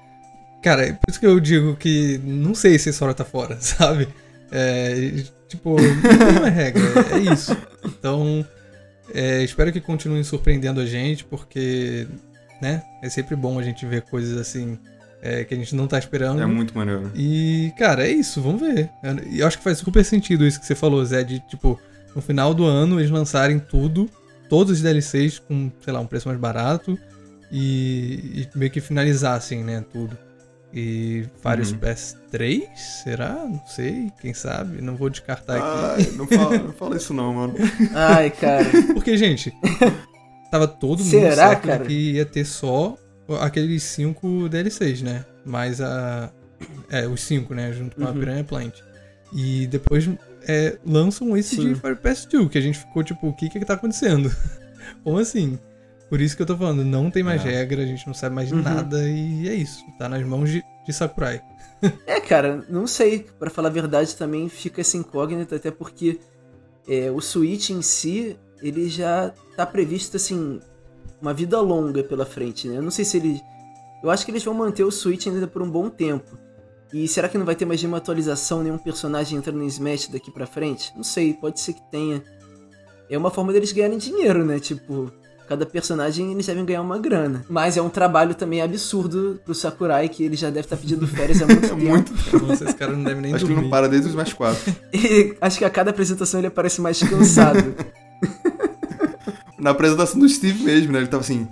Cara, 0.62 0.86
é 0.86 0.92
por 0.92 1.10
isso 1.10 1.20
que 1.20 1.26
eu 1.26 1.38
digo 1.38 1.76
que 1.76 2.18
não 2.24 2.54
sei 2.54 2.78
se 2.78 2.92
Sora 2.92 3.14
tá 3.14 3.24
fora, 3.24 3.56
sabe? 3.60 4.08
É, 4.50 5.22
tipo, 5.46 5.76
não 5.80 6.32
tem 6.32 6.40
mais 6.40 6.54
regra, 6.54 6.82
é 7.12 7.32
isso. 7.32 7.56
Então, 7.84 8.44
é, 9.14 9.42
espero 9.42 9.72
que 9.72 9.80
continuem 9.80 10.22
surpreendendo 10.22 10.80
a 10.80 10.86
gente, 10.86 11.24
porque, 11.24 12.06
né, 12.60 12.82
é 13.02 13.08
sempre 13.08 13.36
bom 13.36 13.58
a 13.58 13.62
gente 13.62 13.86
ver 13.86 14.02
coisas 14.02 14.38
assim 14.38 14.78
é, 15.22 15.44
que 15.44 15.54
a 15.54 15.56
gente 15.56 15.74
não 15.74 15.86
tá 15.86 15.98
esperando. 15.98 16.40
É 16.40 16.46
muito 16.46 16.76
maneiro. 16.76 17.10
E, 17.14 17.72
cara, 17.78 18.06
é 18.06 18.10
isso, 18.10 18.40
vamos 18.40 18.60
ver. 18.60 18.90
E 19.30 19.40
eu 19.40 19.46
acho 19.46 19.58
que 19.58 19.64
faz 19.64 19.78
super 19.78 20.04
sentido 20.04 20.46
isso 20.46 20.60
que 20.60 20.66
você 20.66 20.74
falou, 20.74 21.04
Zé, 21.04 21.22
de, 21.24 21.40
tipo, 21.40 21.80
no 22.14 22.22
final 22.22 22.54
do 22.54 22.64
ano 22.64 23.00
eles 23.00 23.10
lançarem 23.10 23.58
tudo, 23.58 24.08
todos 24.48 24.74
os 24.74 24.80
DLCs 24.82 25.38
com, 25.38 25.70
sei 25.84 25.92
lá, 25.92 26.00
um 26.00 26.06
preço 26.06 26.28
mais 26.28 26.40
barato 26.40 26.98
e, 27.50 28.46
e 28.54 28.58
meio 28.58 28.70
que 28.70 28.80
finalizar, 28.80 29.36
assim, 29.36 29.62
né, 29.62 29.84
tudo. 29.92 30.16
E 30.72 31.24
Fire 31.42 31.72
Uhum. 31.72 31.78
Pass 31.78 32.16
3? 32.30 32.62
Será? 33.02 33.34
Não 33.44 33.62
sei, 33.66 34.12
quem 34.20 34.34
sabe? 34.34 34.82
Não 34.82 34.96
vou 34.96 35.08
descartar 35.08 35.56
aqui. 35.56 36.02
Ai, 36.10 36.16
não 36.16 36.26
fala, 36.26 36.58
não 36.58 36.72
fala 36.72 36.96
isso 36.96 37.14
não, 37.14 37.32
mano. 37.32 37.54
Ai, 37.94 38.30
cara. 38.30 38.64
Porque, 38.92 39.16
gente, 39.16 39.52
tava 40.50 40.68
todo 40.68 40.98
mundo 41.02 41.08
Será, 41.10 41.48
certo 41.50 41.66
cara? 41.66 41.84
que 41.84 42.12
ia 42.12 42.26
ter 42.26 42.44
só 42.44 42.96
aqueles 43.40 43.82
cinco 43.82 44.48
DLCs, 44.48 45.02
né? 45.02 45.24
Mais 45.44 45.80
a. 45.80 46.30
É, 46.90 47.06
os 47.06 47.20
cinco, 47.22 47.54
né? 47.54 47.72
Junto 47.72 47.96
com 47.96 48.04
a 48.04 48.08
Uhum. 48.10 48.18
Piranha 48.18 48.44
Plant. 48.44 48.74
E 49.32 49.66
depois 49.68 50.08
é, 50.46 50.76
lançam 50.84 51.36
esse 51.36 51.56
Sim. 51.56 51.72
de 51.72 51.80
Fire 51.80 51.96
Pass 51.96 52.26
2, 52.26 52.48
que 52.50 52.58
a 52.58 52.60
gente 52.60 52.78
ficou 52.78 53.02
tipo, 53.02 53.26
o 53.28 53.32
que 53.34 53.48
que 53.48 53.64
tá 53.64 53.74
acontecendo? 53.74 54.30
Como 55.04 55.18
assim? 55.18 55.58
Por 56.08 56.20
isso 56.20 56.34
que 56.36 56.42
eu 56.42 56.46
tô 56.46 56.56
falando, 56.56 56.84
não 56.84 57.10
tem 57.10 57.22
mais 57.22 57.44
É. 57.44 57.50
regra, 57.50 57.82
a 57.82 57.86
gente 57.86 58.06
não 58.06 58.14
sabe 58.14 58.34
mais 58.34 58.48
de 58.48 58.54
Uhum. 58.54 58.62
nada 58.62 59.06
e 59.08 59.48
é 59.48 59.54
isso. 59.54 59.84
Tá 59.98 60.08
nas 60.08 60.22
mãos 60.24 60.48
de, 60.50 60.62
de 60.86 60.92
Sakurai. 60.92 61.42
É, 62.06 62.18
cara, 62.20 62.64
não 62.68 62.86
sei. 62.86 63.26
Pra 63.38 63.50
falar 63.50 63.68
a 63.68 63.72
verdade, 63.72 64.16
também 64.16 64.48
fica 64.48 64.80
essa 64.80 64.96
incógnita, 64.96 65.56
até 65.56 65.70
porque 65.70 66.18
é, 66.88 67.10
o 67.10 67.20
Switch 67.20 67.70
em 67.70 67.82
si, 67.82 68.36
ele 68.62 68.88
já 68.88 69.32
tá 69.56 69.66
previsto, 69.66 70.16
assim, 70.16 70.60
uma 71.20 71.34
vida 71.34 71.60
longa 71.60 72.02
pela 72.02 72.24
frente, 72.24 72.66
né? 72.68 72.78
Eu 72.78 72.82
não 72.82 72.90
sei 72.90 73.04
se 73.04 73.18
ele. 73.18 73.40
Eu 74.02 74.10
acho 74.10 74.24
que 74.24 74.30
eles 74.30 74.42
vão 74.44 74.54
manter 74.54 74.84
o 74.84 74.90
Switch 74.90 75.26
ainda 75.26 75.46
por 75.46 75.60
um 75.60 75.70
bom 75.70 75.90
tempo. 75.90 76.38
E 76.92 77.06
será 77.06 77.28
que 77.28 77.36
não 77.36 77.44
vai 77.44 77.54
ter 77.54 77.66
mais 77.66 77.82
nenhuma 77.82 77.98
atualização, 77.98 78.62
nenhum 78.62 78.78
personagem 78.78 79.36
entrando 79.38 79.62
em 79.62 79.66
Smash 79.66 80.08
daqui 80.08 80.30
pra 80.30 80.46
frente? 80.46 80.90
Não 80.96 81.04
sei, 81.04 81.34
pode 81.34 81.60
ser 81.60 81.74
que 81.74 81.82
tenha. 81.90 82.22
É 83.10 83.18
uma 83.18 83.30
forma 83.30 83.52
deles 83.52 83.72
ganharem 83.72 83.98
dinheiro, 83.98 84.42
né? 84.44 84.58
Tipo, 84.58 85.12
cada 85.48 85.64
personagem 85.66 86.30
eles 86.32 86.46
devem 86.46 86.64
ganhar 86.64 86.82
uma 86.82 86.98
grana. 86.98 87.44
Mas 87.48 87.76
é 87.76 87.82
um 87.82 87.88
trabalho 87.88 88.34
também 88.34 88.60
absurdo 88.60 89.40
pro 89.44 89.54
Sakurai, 89.54 90.08
que 90.08 90.22
ele 90.22 90.36
já 90.36 90.48
deve 90.50 90.66
estar 90.66 90.76
pedindo 90.76 91.06
férias 91.06 91.40
há 91.42 91.46
muito 91.46 91.64
É 91.66 91.68
tempo. 91.68 91.84
muito. 91.84 92.12
Nossa, 92.46 92.64
esse 92.64 92.74
cara 92.74 92.92
não 92.92 93.02
deve 93.02 93.20
nem 93.20 93.34
Acho 93.34 93.44
que 93.44 93.50
ele 93.50 93.54
dormir. 93.54 93.62
não 93.68 93.70
para 93.70 93.88
desde 93.88 94.08
os 94.08 94.12
Smash 94.14 94.32
4. 94.34 94.74
E 94.92 95.34
acho 95.40 95.58
que 95.58 95.64
a 95.64 95.70
cada 95.70 95.90
apresentação 95.90 96.38
ele 96.40 96.46
aparece 96.48 96.80
mais 96.80 97.02
cansado. 97.02 97.74
Na 99.58 99.70
apresentação 99.70 100.20
do 100.20 100.28
Steve 100.28 100.62
mesmo, 100.62 100.92
né? 100.92 100.98
Ele 100.98 101.08
tava 101.08 101.22
assim. 101.22 101.48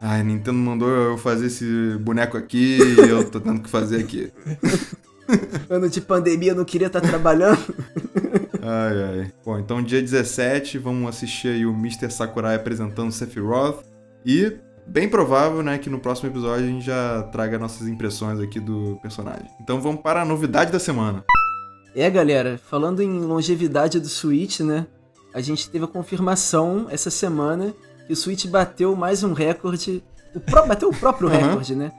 Ai, 0.00 0.22
Nintendo 0.22 0.58
mandou 0.58 0.88
eu 0.90 1.16
fazer 1.16 1.46
esse 1.46 1.64
boneco 2.00 2.36
aqui 2.36 2.78
e 2.78 3.08
eu 3.08 3.30
tô 3.30 3.40
tendo 3.40 3.60
que 3.62 3.70
fazer 3.70 3.98
aqui. 4.00 4.30
ano 5.70 5.88
de 5.88 6.00
pandemia, 6.02 6.52
eu 6.52 6.54
não 6.56 6.64
queria 6.66 6.88
estar 6.88 7.00
trabalhando. 7.00 7.58
Ai, 8.66 9.02
ai. 9.20 9.32
Bom, 9.44 9.58
então 9.58 9.80
dia 9.82 10.00
17, 10.02 10.78
vamos 10.78 11.08
assistir 11.08 11.48
aí 11.48 11.64
o 11.64 11.70
Mr. 11.72 12.10
Sakurai 12.10 12.56
apresentando 12.56 13.12
Sephiroth. 13.12 13.84
E 14.24 14.56
bem 14.86 15.08
provável, 15.08 15.62
né, 15.62 15.78
que 15.78 15.88
no 15.88 16.00
próximo 16.00 16.28
episódio 16.28 16.64
a 16.64 16.68
gente 16.68 16.84
já 16.84 17.22
traga 17.30 17.58
nossas 17.58 17.86
impressões 17.86 18.40
aqui 18.40 18.58
do 18.58 18.98
personagem. 19.00 19.46
Então 19.60 19.80
vamos 19.80 20.00
para 20.00 20.22
a 20.22 20.24
novidade 20.24 20.72
da 20.72 20.78
semana. 20.80 21.24
É, 21.94 22.10
galera, 22.10 22.58
falando 22.68 23.00
em 23.02 23.20
longevidade 23.20 24.00
do 24.00 24.08
Switch, 24.08 24.60
né? 24.60 24.86
A 25.32 25.40
gente 25.40 25.70
teve 25.70 25.84
a 25.84 25.88
confirmação 25.88 26.86
essa 26.90 27.10
semana 27.10 27.72
que 28.06 28.12
o 28.12 28.16
Switch 28.16 28.46
bateu 28.46 28.96
mais 28.96 29.22
um 29.22 29.32
recorde. 29.32 30.02
O 30.34 30.40
bateu 30.66 30.88
o 30.88 30.94
próprio 30.94 31.28
Uhum. 31.28 31.34
recorde, 31.36 31.74
né? 31.74 31.92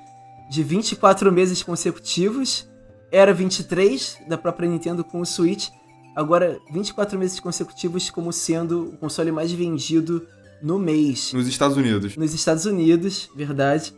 De 0.50 0.64
24 0.64 1.32
meses 1.32 1.64
consecutivos. 1.64 2.68
Era 3.12 3.34
23 3.34 4.18
da 4.28 4.38
própria 4.38 4.68
Nintendo 4.70 5.04
com 5.04 5.22
o 5.22 5.26
Switch. 5.26 5.70
Agora, 6.18 6.60
24 6.72 7.20
meses 7.20 7.40
consecutivos 7.40 8.10
como 8.10 8.34
sendo 8.34 8.90
o 8.90 8.98
console 8.98 9.32
mais 9.32 9.52
vendido 9.52 10.26
no 10.60 10.80
mês. 10.80 11.32
Nos 11.32 11.48
Estados 11.48 11.78
Unidos. 11.78 12.18
nos 12.18 12.34
Estados 12.34 12.66
Unidos, 12.66 13.30
verdade. 13.36 13.94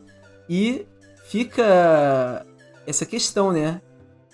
E 0.50 0.86
fica 1.30 2.46
essa 2.86 3.06
questão, 3.06 3.54
né? 3.54 3.82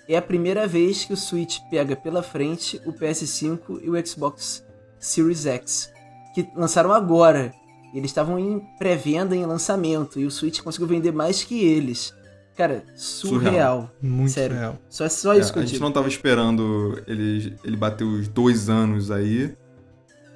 É 0.08 0.16
a 0.16 0.22
primeira 0.22 0.66
vez 0.66 1.04
que 1.04 1.12
o 1.12 1.16
Switch 1.16 1.60
pega 1.70 1.94
pela 1.94 2.24
frente 2.24 2.80
o 2.84 2.92
PS5 2.92 3.80
e 3.80 3.88
o 3.88 4.04
Xbox 4.04 4.64
Series 4.98 5.46
X, 5.46 5.92
que 6.34 6.44
lançaram 6.56 6.92
agora. 6.92 7.54
Eles 7.94 8.10
estavam 8.10 8.36
em 8.36 8.58
pré-venda, 8.80 9.36
em 9.36 9.46
lançamento, 9.46 10.18
e 10.18 10.26
o 10.26 10.30
Switch 10.30 10.60
conseguiu 10.60 10.88
vender 10.88 11.12
mais 11.12 11.44
que 11.44 11.64
eles. 11.64 12.12
Cara, 12.56 12.84
surreal. 12.94 13.90
Muito 14.00 14.32
Sério. 14.32 14.56
real. 14.56 14.78
Só, 14.88 15.08
só 15.08 15.34
isso 15.34 15.50
É, 15.50 15.52
que 15.52 15.58
eu 15.58 15.62
a 15.62 15.66
gente 15.66 15.80
não 15.80 15.92
tava 15.92 16.08
esperando 16.08 17.02
ele, 17.06 17.54
ele 17.62 17.76
bater 17.76 18.04
os 18.04 18.28
dois 18.28 18.68
anos 18.70 19.10
aí. 19.10 19.54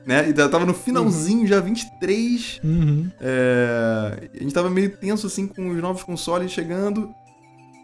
Né? 0.05 0.29
E 0.29 0.33
tava 0.35 0.67
no 0.67 0.75
finalzinho, 0.75 1.47
já 1.47 1.61
23. 1.61 2.61
Uhum. 2.63 3.11
É, 3.21 4.29
a 4.35 4.43
gente 4.43 4.53
tava 4.53 4.69
meio 4.69 4.95
tenso 4.97 5.27
assim 5.27 5.47
com 5.47 5.71
os 5.71 5.81
novos 5.81 6.03
consoles 6.03 6.51
chegando. 6.51 7.11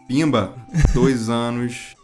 Pimba, 0.07 0.55
dois 0.93 1.29
anos. 1.29 1.95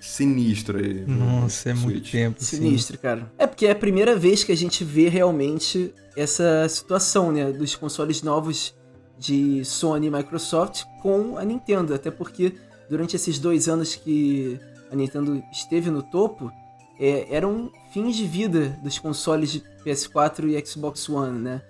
Sinistro 0.00 0.78
aí. 0.78 1.04
no 1.06 1.42
Nossa, 1.42 1.70
é 1.70 1.74
muito 1.74 2.10
tempo. 2.10 2.42
sim. 2.42 2.56
Sinistro, 2.56 2.98
cara. 2.98 3.30
É 3.38 3.46
porque 3.46 3.66
é 3.66 3.70
a 3.70 3.74
primeira 3.76 4.16
vez 4.16 4.42
que 4.42 4.50
a 4.50 4.56
gente 4.56 4.82
vê 4.82 5.08
realmente 5.08 5.94
essa 6.16 6.68
situação, 6.68 7.30
né? 7.30 7.52
Dos 7.52 7.76
consoles 7.76 8.20
novos 8.20 8.74
de 9.22 9.64
Sony 9.64 10.08
e 10.08 10.10
Microsoft 10.10 10.84
com 11.00 11.38
a 11.38 11.44
Nintendo. 11.44 11.94
Até 11.94 12.10
porque 12.10 12.54
durante 12.90 13.14
esses 13.14 13.38
dois 13.38 13.68
anos 13.68 13.94
que 13.94 14.58
a 14.90 14.96
Nintendo 14.96 15.42
esteve 15.52 15.90
no 15.90 16.02
topo, 16.02 16.52
é, 16.98 17.34
eram 17.34 17.70
fins 17.92 18.16
de 18.16 18.26
vida 18.26 18.76
dos 18.82 18.98
consoles 18.98 19.52
de 19.52 19.62
PS4 19.84 20.48
e 20.48 20.66
Xbox 20.66 21.08
One, 21.08 21.38
né? 21.38 21.62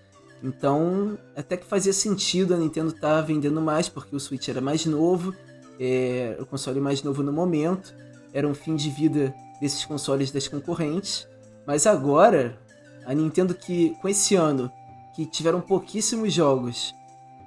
Então, 0.42 1.16
até 1.36 1.57
que 1.57 1.64
fazia 1.66 1.92
sentido 1.92 2.55
a 2.55 2.57
Nintendo 2.57 2.92
estar 2.92 3.20
vendendo 3.20 3.61
mais, 3.61 3.88
porque 3.88 4.16
o 4.16 4.18
Switch 4.18 4.48
era 4.48 4.61
mais 4.61 4.84
novo, 4.86 5.32
é, 5.78 6.36
o 6.40 6.46
console 6.46 6.80
mais 6.80 7.03
novo 7.03 7.22
no 7.22 7.32
momento, 7.32 7.94
era 8.32 8.48
um 8.48 8.55
fim 8.55 8.74
de 8.74 8.90
vida 8.90 9.32
desses 9.61 9.84
consoles 9.84 10.32
das 10.32 10.48
concorrentes. 10.48 11.28
Mas 11.64 11.86
agora, 11.86 12.59
a 13.07 13.14
Nintendo 13.14 13.55
que 13.55 13.94
com 14.00 14.09
esse 14.09 14.34
ano, 14.34 14.72
que 15.14 15.26
tiveram 15.26 15.61
pouquíssimos 15.61 16.32
jogos 16.32 16.92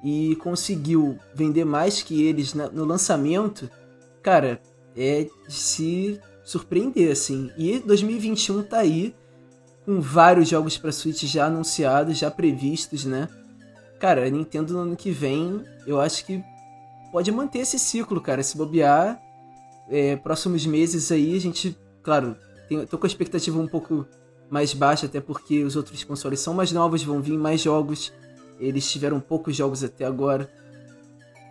e 0.05 0.35
conseguiu 0.35 1.17
vender 1.33 1.65
mais 1.65 2.03
que 2.03 2.23
eles 2.23 2.53
na- 2.53 2.69
no 2.69 2.85
lançamento, 2.85 3.67
cara, 4.21 4.61
é 4.95 5.23
de 5.47 5.53
se 5.53 6.21
surpreender, 6.43 7.11
assim. 7.11 7.49
E 7.57 7.79
2021 7.79 8.61
tá 8.61 8.77
aí, 8.77 9.15
com 9.83 9.99
vários 9.99 10.47
jogos 10.47 10.77
pra 10.77 10.91
Switch 10.91 11.23
já 11.23 11.47
anunciados, 11.47 12.19
já 12.19 12.29
previstos, 12.29 13.03
né? 13.03 13.27
Cara, 13.99 14.27
a 14.27 14.29
Nintendo 14.29 14.73
no 14.73 14.79
ano 14.79 14.95
que 14.95 15.09
vem, 15.09 15.63
eu 15.87 15.99
acho 15.99 16.23
que 16.23 16.43
pode 17.11 17.31
manter 17.31 17.59
esse 17.59 17.79
ciclo, 17.79 18.21
cara. 18.21 18.43
Se 18.43 18.55
bobear, 18.55 19.19
é, 19.89 20.15
próximos 20.17 20.67
meses 20.67 21.11
aí, 21.11 21.35
a 21.35 21.39
gente, 21.41 21.75
claro, 22.03 22.35
tem, 22.69 22.85
tô 22.85 22.99
com 22.99 23.07
a 23.07 23.09
expectativa 23.09 23.59
um 23.59 23.67
pouco 23.67 24.05
mais 24.51 24.71
baixa, 24.71 25.07
até 25.07 25.19
porque 25.19 25.63
os 25.63 25.75
outros 25.75 26.03
consoles 26.03 26.39
são 26.39 26.53
mais 26.53 26.71
novos, 26.71 27.03
vão 27.03 27.21
vir 27.21 27.37
mais 27.39 27.59
jogos. 27.61 28.13
Eles 28.59 28.89
tiveram 28.89 29.19
poucos 29.19 29.55
jogos 29.55 29.83
até 29.83 30.05
agora. 30.05 30.49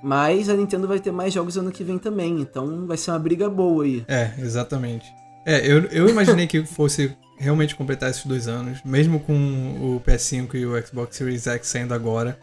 Mas 0.03 0.49
a 0.49 0.55
Nintendo 0.55 0.87
vai 0.87 0.99
ter 1.01 1.11
mais 1.13 1.33
jogos 1.33 1.57
ano 1.57 1.73
que 1.73 1.83
vem 1.83 1.99
também, 1.99 2.41
então 2.41 2.87
vai 2.87 2.97
ser 2.97 3.11
uma 3.11 3.19
briga 3.19 3.49
boa 3.49 3.85
aí. 3.85 4.05
É, 4.07 4.33
exatamente. 4.39 5.07
É, 5.47 5.67
eu, 5.67 5.85
eu 5.87 6.09
imaginei 6.09 6.47
que 6.47 6.65
fosse 6.65 7.17
realmente 7.39 7.75
completar 7.75 8.11
esses 8.11 8.25
dois 8.27 8.47
anos, 8.47 8.81
mesmo 8.85 9.19
com 9.21 9.33
o 9.35 10.01
PS5 10.07 10.55
e 10.55 10.67
o 10.67 10.87
Xbox 10.87 11.17
Series 11.17 11.47
X 11.47 11.67
saindo 11.69 11.95
agora. 11.95 12.39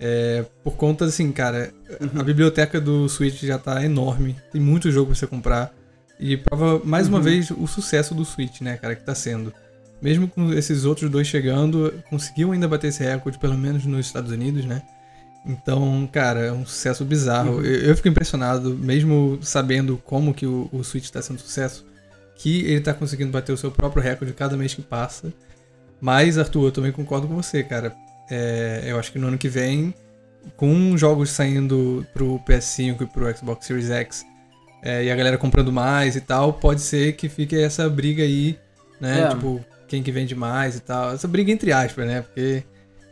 É, 0.00 0.44
por 0.64 0.72
conta, 0.74 1.04
assim, 1.04 1.30
cara, 1.30 1.72
a 2.18 2.22
biblioteca 2.22 2.80
do 2.80 3.08
Switch 3.08 3.42
já 3.42 3.58
tá 3.58 3.84
enorme, 3.84 4.34
tem 4.50 4.60
muito 4.60 4.90
jogo 4.90 5.08
pra 5.08 5.14
você 5.14 5.26
comprar. 5.26 5.72
E 6.18 6.36
prova 6.36 6.80
mais 6.84 7.08
uma 7.08 7.18
Uhum. 7.18 7.24
vez 7.24 7.50
o 7.50 7.66
sucesso 7.66 8.14
do 8.14 8.24
Switch, 8.24 8.60
né, 8.62 8.76
cara, 8.78 8.94
que 8.96 9.04
tá 9.04 9.14
sendo. 9.14 9.52
Mesmo 10.02 10.26
com 10.26 10.52
esses 10.52 10.84
outros 10.84 11.08
dois 11.08 11.28
chegando, 11.28 11.94
conseguiu 12.10 12.50
ainda 12.50 12.66
bater 12.66 12.88
esse 12.88 13.04
recorde, 13.04 13.38
pelo 13.38 13.56
menos 13.56 13.86
nos 13.86 14.04
Estados 14.04 14.32
Unidos, 14.32 14.64
né? 14.64 14.82
Então, 15.46 16.08
cara, 16.10 16.40
é 16.40 16.52
um 16.52 16.66
sucesso 16.66 17.04
bizarro. 17.04 17.58
Uhum. 17.58 17.64
Eu, 17.64 17.80
eu 17.82 17.96
fico 17.96 18.08
impressionado, 18.08 18.74
mesmo 18.74 19.38
sabendo 19.42 19.96
como 20.04 20.34
que 20.34 20.44
o, 20.44 20.68
o 20.72 20.82
Switch 20.82 21.08
tá 21.08 21.22
sendo 21.22 21.40
sucesso, 21.40 21.86
que 22.34 22.64
ele 22.64 22.80
tá 22.80 22.92
conseguindo 22.92 23.30
bater 23.30 23.52
o 23.52 23.56
seu 23.56 23.70
próprio 23.70 24.02
recorde 24.02 24.32
cada 24.32 24.56
mês 24.56 24.74
que 24.74 24.82
passa. 24.82 25.32
Mas, 26.00 26.36
Arthur, 26.36 26.66
eu 26.66 26.72
também 26.72 26.90
concordo 26.90 27.28
com 27.28 27.36
você, 27.36 27.62
cara. 27.62 27.94
É, 28.28 28.82
eu 28.86 28.98
acho 28.98 29.12
que 29.12 29.18
no 29.18 29.28
ano 29.28 29.38
que 29.38 29.48
vem, 29.48 29.94
com 30.56 30.96
jogos 30.96 31.30
saindo 31.30 32.04
pro 32.12 32.40
PS5 32.40 33.02
e 33.02 33.06
pro 33.06 33.36
Xbox 33.36 33.66
Series 33.66 33.90
X, 33.90 34.24
é, 34.82 35.04
e 35.04 35.10
a 35.12 35.14
galera 35.14 35.38
comprando 35.38 35.72
mais 35.72 36.16
e 36.16 36.20
tal, 36.20 36.52
pode 36.54 36.80
ser 36.80 37.12
que 37.12 37.28
fique 37.28 37.56
essa 37.56 37.88
briga 37.88 38.24
aí, 38.24 38.58
né? 39.00 39.22
É. 39.22 39.28
Tipo, 39.28 39.64
quem 39.92 40.02
que 40.02 40.10
vende 40.10 40.34
mais 40.34 40.76
e 40.76 40.80
tal. 40.80 41.12
Essa 41.12 41.28
briga 41.28 41.52
entre 41.52 41.70
aspas, 41.70 42.06
né? 42.06 42.22
Porque, 42.22 42.64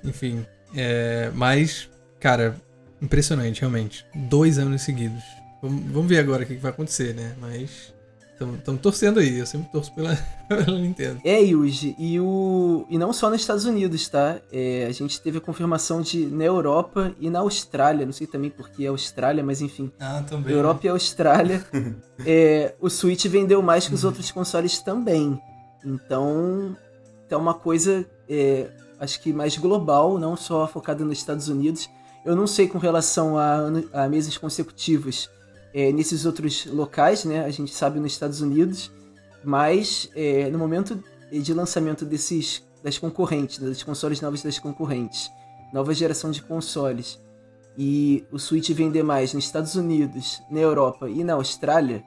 enfim. 0.03 0.47
É, 0.75 1.31
mas, 1.35 1.91
cara, 2.19 2.57
impressionante, 3.03 3.61
realmente. 3.61 4.07
Dois 4.15 4.59
anos 4.59 4.81
seguidos. 4.81 5.23
Vamos, 5.61 5.85
vamos 5.93 6.09
ver 6.09 6.21
agora 6.21 6.43
o 6.43 6.47
que, 6.47 6.55
que 6.55 6.61
vai 6.61 6.71
acontecer, 6.71 7.15
né? 7.15 7.35
Mas 7.39 7.93
estamos 8.33 8.81
torcendo 8.81 9.21
aí. 9.21 9.41
Eu 9.41 9.45
sempre 9.45 9.71
torço 9.71 9.95
pela, 9.95 10.17
pela 10.49 10.79
Nintendo. 10.79 11.21
É, 11.23 11.39
Yuji, 11.43 11.95
e, 11.99 12.19
o... 12.19 12.87
e 12.89 12.97
não 12.97 13.13
só 13.13 13.29
nos 13.29 13.43
Estados 13.43 13.67
Unidos, 13.67 14.09
tá? 14.09 14.41
É, 14.51 14.87
a 14.89 14.93
gente 14.93 15.21
teve 15.21 15.37
a 15.37 15.41
confirmação 15.43 16.01
de 16.01 16.25
na 16.25 16.45
Europa 16.45 17.15
e 17.21 17.29
na 17.29 17.41
Austrália, 17.41 18.07
não 18.07 18.13
sei 18.15 18.27
também 18.27 18.49
porque 18.49 18.85
é 18.85 18.89
Austrália, 18.89 19.45
mas 19.45 19.61
enfim. 19.61 19.93
Ah, 20.01 20.25
também. 20.27 20.55
Europa 20.55 20.87
e 20.87 20.89
Austrália, 20.89 21.63
é, 22.25 22.75
o 22.81 22.89
Switch 22.89 23.27
vendeu 23.27 23.61
mais 23.61 23.87
que 23.87 23.93
os 23.93 24.03
outros 24.03 24.31
consoles 24.31 24.79
também. 24.79 25.39
Então, 25.85 26.77
é 27.29 27.37
uma 27.37 27.55
coisa, 27.55 28.07
é, 28.29 28.71
acho 28.99 29.21
que 29.21 29.33
mais 29.33 29.57
global, 29.57 30.19
não 30.19 30.37
só 30.37 30.67
focada 30.67 31.05
nos 31.05 31.19
Estados 31.19 31.49
Unidos. 31.49 31.89
Eu 32.25 32.37
não 32.37 32.47
sei 32.47 32.69
com 32.69 32.79
relação 32.79 33.39
a, 33.39 33.67
a 33.93 34.09
meses 34.09 34.37
consecutivos 34.37 35.31
é, 35.73 35.93
nesses 35.93 36.27
outros 36.27 36.67
locais, 36.67 37.25
né? 37.25 37.45
A 37.45 37.51
gente 37.51 37.73
sabe 37.73 37.99
nos 37.99 38.13
Estados 38.13 38.41
Unidos, 38.41 38.91
mas 39.45 40.11
é, 40.15 40.51
no 40.51 40.59
momento 40.59 41.03
de 41.33 41.55
lançamento 41.55 42.05
desses 42.05 42.63
das 42.83 42.99
concorrentes, 42.99 43.59
dos 43.59 43.83
consoles 43.83 44.21
novos 44.21 44.43
das 44.43 44.59
concorrentes, 44.59 45.31
nova 45.73 45.93
geração 45.95 46.31
de 46.31 46.43
consoles, 46.43 47.19
e 47.77 48.25
o 48.33 48.39
Switch 48.39 48.71
vender 48.71 49.03
mais 49.03 49.33
nos 49.33 49.45
Estados 49.45 49.75
Unidos, 49.75 50.43
na 50.51 50.61
Europa 50.61 51.09
e 51.09 51.23
na 51.23 51.35
Austrália, 51.35 52.05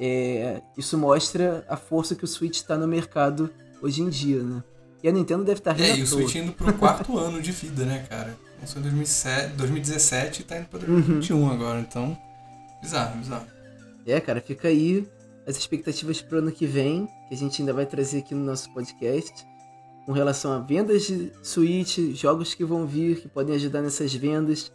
é, 0.00 0.62
isso 0.78 0.96
mostra 0.96 1.64
a 1.68 1.76
força 1.76 2.14
que 2.14 2.24
o 2.24 2.28
Switch 2.28 2.56
está 2.56 2.76
no 2.78 2.88
mercado 2.88 3.50
hoje 3.82 4.00
em 4.02 4.08
dia, 4.08 4.42
né? 4.42 4.62
E 5.02 5.08
a 5.08 5.12
Nintendo 5.12 5.44
deve 5.44 5.60
estar 5.60 5.72
rindo 5.72 5.88
É, 5.88 5.92
à 5.92 5.96
e 5.96 6.02
o. 6.02 6.06
Switch 6.06 6.34
indo 6.36 6.52
pro 6.52 6.72
quarto 6.74 7.16
ano 7.18 7.40
de 7.40 7.52
vida, 7.52 7.84
né, 7.84 8.06
cara? 8.08 8.36
Começou 8.56 8.80
em 8.80 8.82
2007, 8.82 9.54
2017 9.56 10.40
e 10.40 10.44
tá 10.44 10.58
indo 10.58 10.66
pra 10.68 10.80
Uhum. 10.80 10.94
2021 11.00 11.50
agora, 11.50 11.80
então. 11.80 12.16
Bizarro, 12.82 13.18
bizarro. 13.18 13.46
É, 14.06 14.18
cara, 14.20 14.40
fica 14.40 14.68
aí 14.68 15.06
as 15.46 15.56
expectativas 15.56 16.20
pro 16.20 16.38
ano 16.38 16.50
que 16.52 16.66
vem, 16.66 17.06
que 17.28 17.34
a 17.34 17.36
gente 17.36 17.60
ainda 17.62 17.72
vai 17.72 17.86
trazer 17.86 18.18
aqui 18.18 18.34
no 18.34 18.44
nosso 18.44 18.72
podcast, 18.72 19.46
com 20.06 20.12
relação 20.12 20.52
a 20.52 20.58
vendas 20.58 21.02
de 21.06 21.30
Switch, 21.42 21.98
jogos 22.14 22.54
que 22.54 22.64
vão 22.64 22.86
vir, 22.86 23.20
que 23.20 23.28
podem 23.28 23.54
ajudar 23.54 23.80
nessas 23.82 24.14
vendas, 24.14 24.72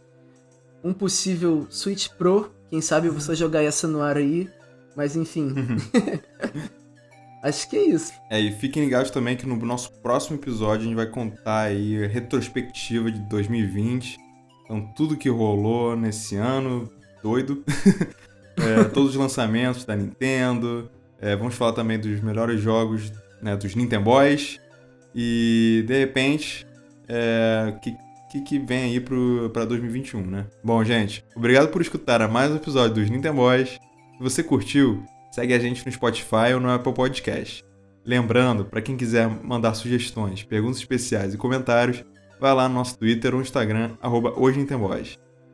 um 0.82 0.92
possível 0.92 1.66
Switch 1.70 2.08
Pro, 2.10 2.52
quem 2.70 2.80
sabe 2.80 3.08
você 3.08 3.34
jogar 3.34 3.62
essa 3.62 3.86
no 3.88 4.00
ar 4.02 4.16
aí, 4.16 4.48
mas 4.96 5.14
enfim. 5.14 5.54
Acho 7.42 7.68
que 7.68 7.76
é 7.76 7.84
isso. 7.84 8.12
É, 8.30 8.40
e 8.40 8.50
fiquem 8.50 8.84
ligados 8.84 9.10
também 9.10 9.36
que 9.36 9.46
no 9.46 9.56
nosso 9.56 9.92
próximo 10.00 10.36
episódio 10.36 10.80
a 10.80 10.84
gente 10.84 10.96
vai 10.96 11.06
contar 11.06 11.62
aí 11.62 12.04
a 12.04 12.08
retrospectiva 12.08 13.12
de 13.12 13.20
2020. 13.28 14.18
Então, 14.64 14.80
tudo 14.96 15.16
que 15.16 15.28
rolou 15.28 15.96
nesse 15.96 16.36
ano, 16.36 16.90
doido. 17.22 17.62
É, 18.58 18.84
todos 18.84 19.10
os 19.10 19.16
lançamentos 19.16 19.84
da 19.84 19.94
Nintendo. 19.94 20.90
É, 21.20 21.36
vamos 21.36 21.54
falar 21.54 21.74
também 21.74 21.98
dos 21.98 22.22
melhores 22.22 22.58
jogos 22.58 23.12
né, 23.42 23.54
dos 23.54 23.74
Nintendo 23.74 24.04
Boys. 24.04 24.58
E, 25.14 25.84
de 25.86 25.98
repente, 25.98 26.66
é, 27.06 27.66
o 27.68 27.78
que, 27.78 27.94
que, 28.32 28.40
que 28.40 28.58
vem 28.58 28.84
aí 28.84 28.98
pro, 28.98 29.50
pra 29.52 29.66
2021, 29.66 30.22
né? 30.22 30.46
Bom, 30.64 30.82
gente, 30.82 31.22
obrigado 31.36 31.68
por 31.68 31.82
escutar 31.82 32.22
a 32.22 32.28
mais 32.28 32.50
um 32.50 32.56
episódio 32.56 32.94
dos 32.94 33.10
Nintendo 33.10 33.36
Boys. 33.36 33.78
Se 34.16 34.22
você 34.22 34.42
curtiu, 34.42 35.04
segue 35.30 35.52
a 35.52 35.58
gente 35.58 35.84
no 35.84 35.92
Spotify 35.92 36.54
ou 36.54 36.60
no 36.60 36.70
Apple 36.70 36.94
Podcast. 36.94 37.62
Lembrando, 38.02 38.64
para 38.64 38.80
quem 38.80 38.96
quiser 38.96 39.28
mandar 39.28 39.74
sugestões, 39.74 40.42
perguntas 40.42 40.78
especiais 40.78 41.34
e 41.34 41.36
comentários, 41.36 42.02
vai 42.40 42.54
lá 42.54 42.66
no 42.66 42.76
nosso 42.76 42.98
Twitter 42.98 43.34
ou 43.34 43.42
Instagram, 43.42 43.90
arroba 44.00 44.32
hoje 44.34 44.58
Nintendo 44.58 44.86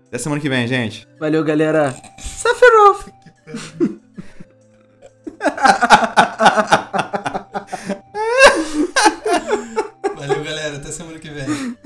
Até 0.07 0.19
semana 0.19 0.41
que 0.41 0.49
vem, 0.49 0.69
gente! 0.69 1.09
Valeu, 1.19 1.43
galera. 1.43 1.93
Sephiroth! 2.19 3.11
Valeu, 10.15 10.45
galera. 10.45 10.77
Até 10.77 10.93
semana 10.93 11.19
que 11.19 11.31
vem. 11.31 11.77